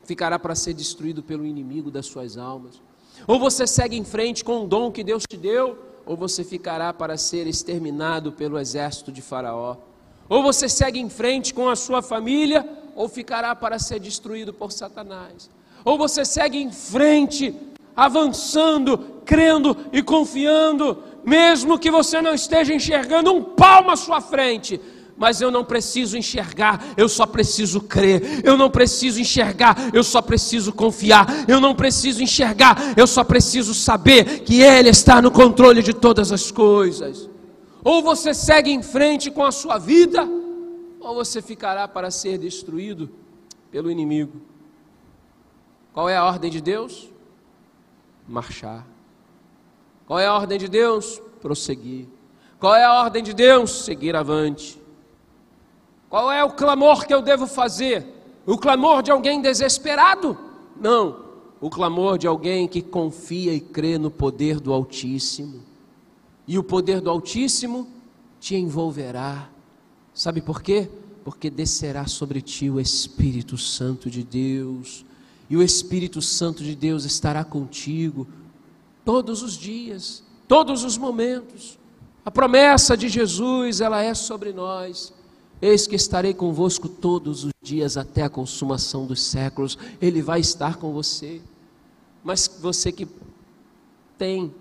ficará 0.04 0.40
para 0.40 0.56
ser 0.56 0.74
destruído 0.74 1.22
pelo 1.22 1.46
inimigo 1.46 1.92
das 1.92 2.08
suas 2.08 2.40
almas. 2.40 2.82
Ou 3.28 3.38
você 3.38 3.68
segue 3.68 3.96
em 3.96 4.04
frente 4.04 4.44
com 4.44 4.64
o 4.64 4.68
dom 4.68 4.92
que 4.92 5.04
Deus 5.04 5.26
te 5.30 5.38
deu, 5.38 5.78
ou 6.08 6.18
você 6.18 6.44
ficará 6.44 6.92
para 6.92 7.18
ser 7.18 7.46
exterminado 7.46 8.32
pelo 8.32 8.58
exército 8.58 9.12
de 9.12 9.22
Faraó. 9.22 9.78
Ou 10.28 10.42
você 10.42 10.68
segue 10.68 11.00
em 11.00 11.08
frente 11.08 11.54
com 11.54 11.70
a 11.70 11.76
sua 11.76 12.02
família, 12.02 12.68
ou 12.96 13.08
ficará 13.08 13.56
para 13.56 13.78
ser 13.78 14.00
destruído 14.00 14.52
por 14.52 14.72
Satanás. 14.72 15.48
Ou 15.86 15.96
você 15.96 16.26
segue 16.26 16.58
em 16.58 16.72
frente, 16.72 17.56
avançando, 17.96 19.22
crendo 19.24 19.78
e 19.94 20.02
confiando, 20.02 21.04
mesmo 21.24 21.78
que 21.80 21.92
você 21.92 22.22
não 22.22 22.34
esteja 22.34 22.74
enxergando 22.74 23.34
um 23.34 23.44
palmo 23.44 23.92
à 23.92 23.96
sua 23.96 24.22
frente, 24.22 24.80
mas 25.20 25.42
eu 25.42 25.52
não 25.52 25.66
preciso 25.66 26.18
enxergar, 26.18 26.82
eu 26.96 27.10
só 27.10 27.26
preciso 27.26 27.82
crer. 27.82 28.42
Eu 28.42 28.56
não 28.56 28.70
preciso 28.72 29.20
enxergar, 29.20 29.76
eu 29.94 30.02
só 30.02 30.22
preciso 30.22 30.72
confiar. 30.72 31.28
Eu 31.46 31.60
não 31.60 31.76
preciso 31.76 32.24
enxergar, 32.24 32.78
eu 32.96 33.06
só 33.06 33.22
preciso 33.22 33.74
saber 33.74 34.40
que 34.44 34.62
Ele 34.62 34.88
está 34.88 35.22
no 35.22 35.30
controle 35.30 35.84
de 35.84 35.94
todas 35.94 36.32
as 36.32 36.52
coisas. 36.52 37.30
Ou 37.84 38.02
você 38.02 38.34
segue 38.34 38.72
em 38.72 38.82
frente 38.82 39.30
com 39.30 39.44
a 39.44 39.52
sua 39.52 39.78
vida, 39.78 40.26
ou 41.02 41.16
você 41.16 41.42
ficará 41.42 41.86
para 41.86 42.10
ser 42.10 42.38
destruído 42.38 43.10
pelo 43.70 43.92
inimigo. 43.92 44.42
Qual 45.92 46.08
é 46.08 46.16
a 46.16 46.24
ordem 46.24 46.50
de 46.50 46.62
Deus? 46.62 47.10
Marchar. 48.26 48.88
Qual 50.10 50.18
é 50.18 50.26
a 50.26 50.34
ordem 50.34 50.58
de 50.58 50.68
Deus? 50.68 51.22
Prosseguir. 51.40 52.08
Qual 52.60 52.76
é 52.76 52.84
a 52.84 53.04
ordem 53.04 53.22
de 53.22 53.32
Deus? 53.32 53.86
Seguir 53.86 54.16
avante. 54.16 54.82
Qual 56.10 56.32
é 56.32 56.44
o 56.44 56.50
clamor 56.50 57.06
que 57.06 57.14
eu 57.14 57.22
devo 57.22 57.46
fazer? 57.46 58.08
O 58.44 58.58
clamor 58.58 59.04
de 59.04 59.12
alguém 59.12 59.40
desesperado? 59.40 60.36
Não. 60.82 61.26
O 61.62 61.70
clamor 61.70 62.18
de 62.18 62.26
alguém 62.26 62.68
que 62.68 62.82
confia 62.82 63.54
e 63.54 63.60
crê 63.60 64.00
no 64.00 64.10
poder 64.10 64.60
do 64.60 64.74
Altíssimo. 64.74 65.62
E 66.48 66.58
o 66.58 66.64
poder 66.64 67.02
do 67.02 67.12
Altíssimo 67.12 67.88
te 68.40 68.56
envolverá. 68.56 69.48
Sabe 70.12 70.42
por 70.42 70.64
quê? 70.64 70.90
Porque 71.24 71.52
descerá 71.52 72.08
sobre 72.08 72.42
ti 72.42 72.68
o 72.68 72.80
Espírito 72.80 73.60
Santo 73.60 74.10
de 74.10 74.24
Deus. 74.24 75.06
E 75.48 75.56
o 75.56 75.62
Espírito 75.62 76.20
Santo 76.20 76.64
de 76.64 76.76
Deus 76.76 77.06
estará 77.06 77.44
contigo 77.44 78.28
todos 79.10 79.42
os 79.42 79.58
dias, 79.58 80.22
todos 80.48 80.84
os 80.84 80.96
momentos. 80.96 81.80
A 82.24 82.30
promessa 82.30 82.96
de 82.96 83.10
Jesus, 83.10 83.82
ela 83.82 84.04
é 84.04 84.14
sobre 84.14 84.54
nós. 84.54 85.12
Eis 85.60 85.88
que 85.88 85.96
estarei 85.96 86.32
convosco 86.32 86.88
todos 86.88 87.44
os 87.44 87.52
dias 87.60 87.98
até 87.98 88.22
a 88.22 88.30
consumação 88.30 89.08
dos 89.08 89.20
séculos. 89.24 89.80
Ele 90.00 90.22
vai 90.22 90.42
estar 90.42 90.76
com 90.76 90.94
você. 90.94 91.42
Mas 92.24 92.60
você 92.62 92.92
que 92.92 93.08
tem 94.16 94.54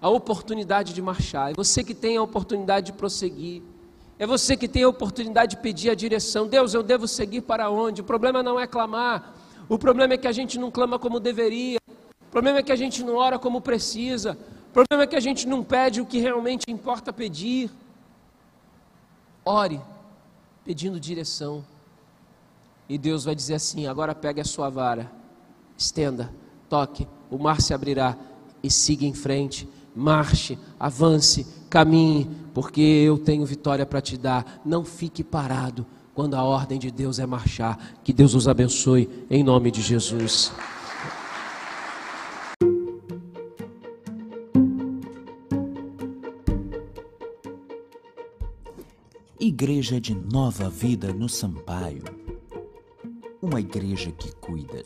a 0.00 0.08
oportunidade 0.08 0.94
de 0.94 1.02
marchar, 1.02 1.50
é 1.50 1.54
você 1.54 1.82
que 1.82 1.92
tem 1.92 2.16
a 2.16 2.22
oportunidade 2.22 2.86
de 2.86 2.92
prosseguir, 2.92 3.64
é 4.16 4.28
você 4.28 4.56
que 4.56 4.68
tem 4.68 4.84
a 4.84 4.88
oportunidade 4.88 5.56
de 5.56 5.60
pedir 5.60 5.90
a 5.90 5.94
direção. 5.96 6.46
Deus, 6.46 6.72
eu 6.72 6.84
devo 6.84 7.08
seguir 7.08 7.40
para 7.40 7.68
onde? 7.68 8.00
O 8.00 8.04
problema 8.04 8.44
não 8.44 8.60
é 8.60 8.66
clamar, 8.68 9.34
o 9.68 9.76
problema 9.76 10.14
é 10.14 10.16
que 10.16 10.28
a 10.28 10.32
gente 10.32 10.56
não 10.56 10.70
clama 10.70 11.00
como 11.00 11.18
deveria, 11.18 11.80
o 12.28 12.30
problema 12.30 12.58
é 12.58 12.62
que 12.62 12.72
a 12.72 12.76
gente 12.76 13.02
não 13.02 13.16
ora 13.16 13.38
como 13.38 13.60
precisa, 13.60 14.36
o 14.68 14.72
problema 14.72 15.04
é 15.04 15.06
que 15.06 15.16
a 15.16 15.20
gente 15.20 15.48
não 15.48 15.64
pede 15.64 16.00
o 16.00 16.06
que 16.06 16.18
realmente 16.18 16.64
importa 16.68 17.10
pedir. 17.10 17.70
Ore 19.44 19.80
pedindo 20.62 21.00
direção. 21.00 21.64
E 22.86 22.98
Deus 22.98 23.24
vai 23.24 23.34
dizer 23.34 23.54
assim: 23.54 23.86
agora 23.86 24.14
pegue 24.14 24.42
a 24.42 24.44
sua 24.44 24.68
vara, 24.68 25.10
estenda, 25.76 26.30
toque, 26.68 27.08
o 27.30 27.38
mar 27.38 27.62
se 27.62 27.72
abrirá 27.72 28.14
e 28.62 28.70
siga 28.70 29.06
em 29.06 29.14
frente. 29.14 29.66
Marche, 29.96 30.58
avance, 30.78 31.46
caminhe, 31.70 32.30
porque 32.52 32.80
eu 32.80 33.18
tenho 33.18 33.44
vitória 33.46 33.86
para 33.86 34.02
te 34.02 34.18
dar. 34.18 34.60
Não 34.64 34.84
fique 34.84 35.24
parado 35.24 35.84
quando 36.14 36.34
a 36.34 36.44
ordem 36.44 36.78
de 36.78 36.90
Deus 36.90 37.18
é 37.18 37.24
marchar. 37.24 37.96
Que 38.04 38.12
Deus 38.12 38.34
os 38.34 38.46
abençoe, 38.46 39.08
em 39.30 39.42
nome 39.42 39.70
de 39.70 39.80
Jesus. 39.80 40.52
Igreja 49.60 50.00
de 50.00 50.14
Nova 50.14 50.70
Vida 50.70 51.12
no 51.12 51.28
Sampaio. 51.28 52.04
Uma 53.42 53.58
igreja 53.58 54.12
que 54.12 54.30
cuida. 54.36 54.84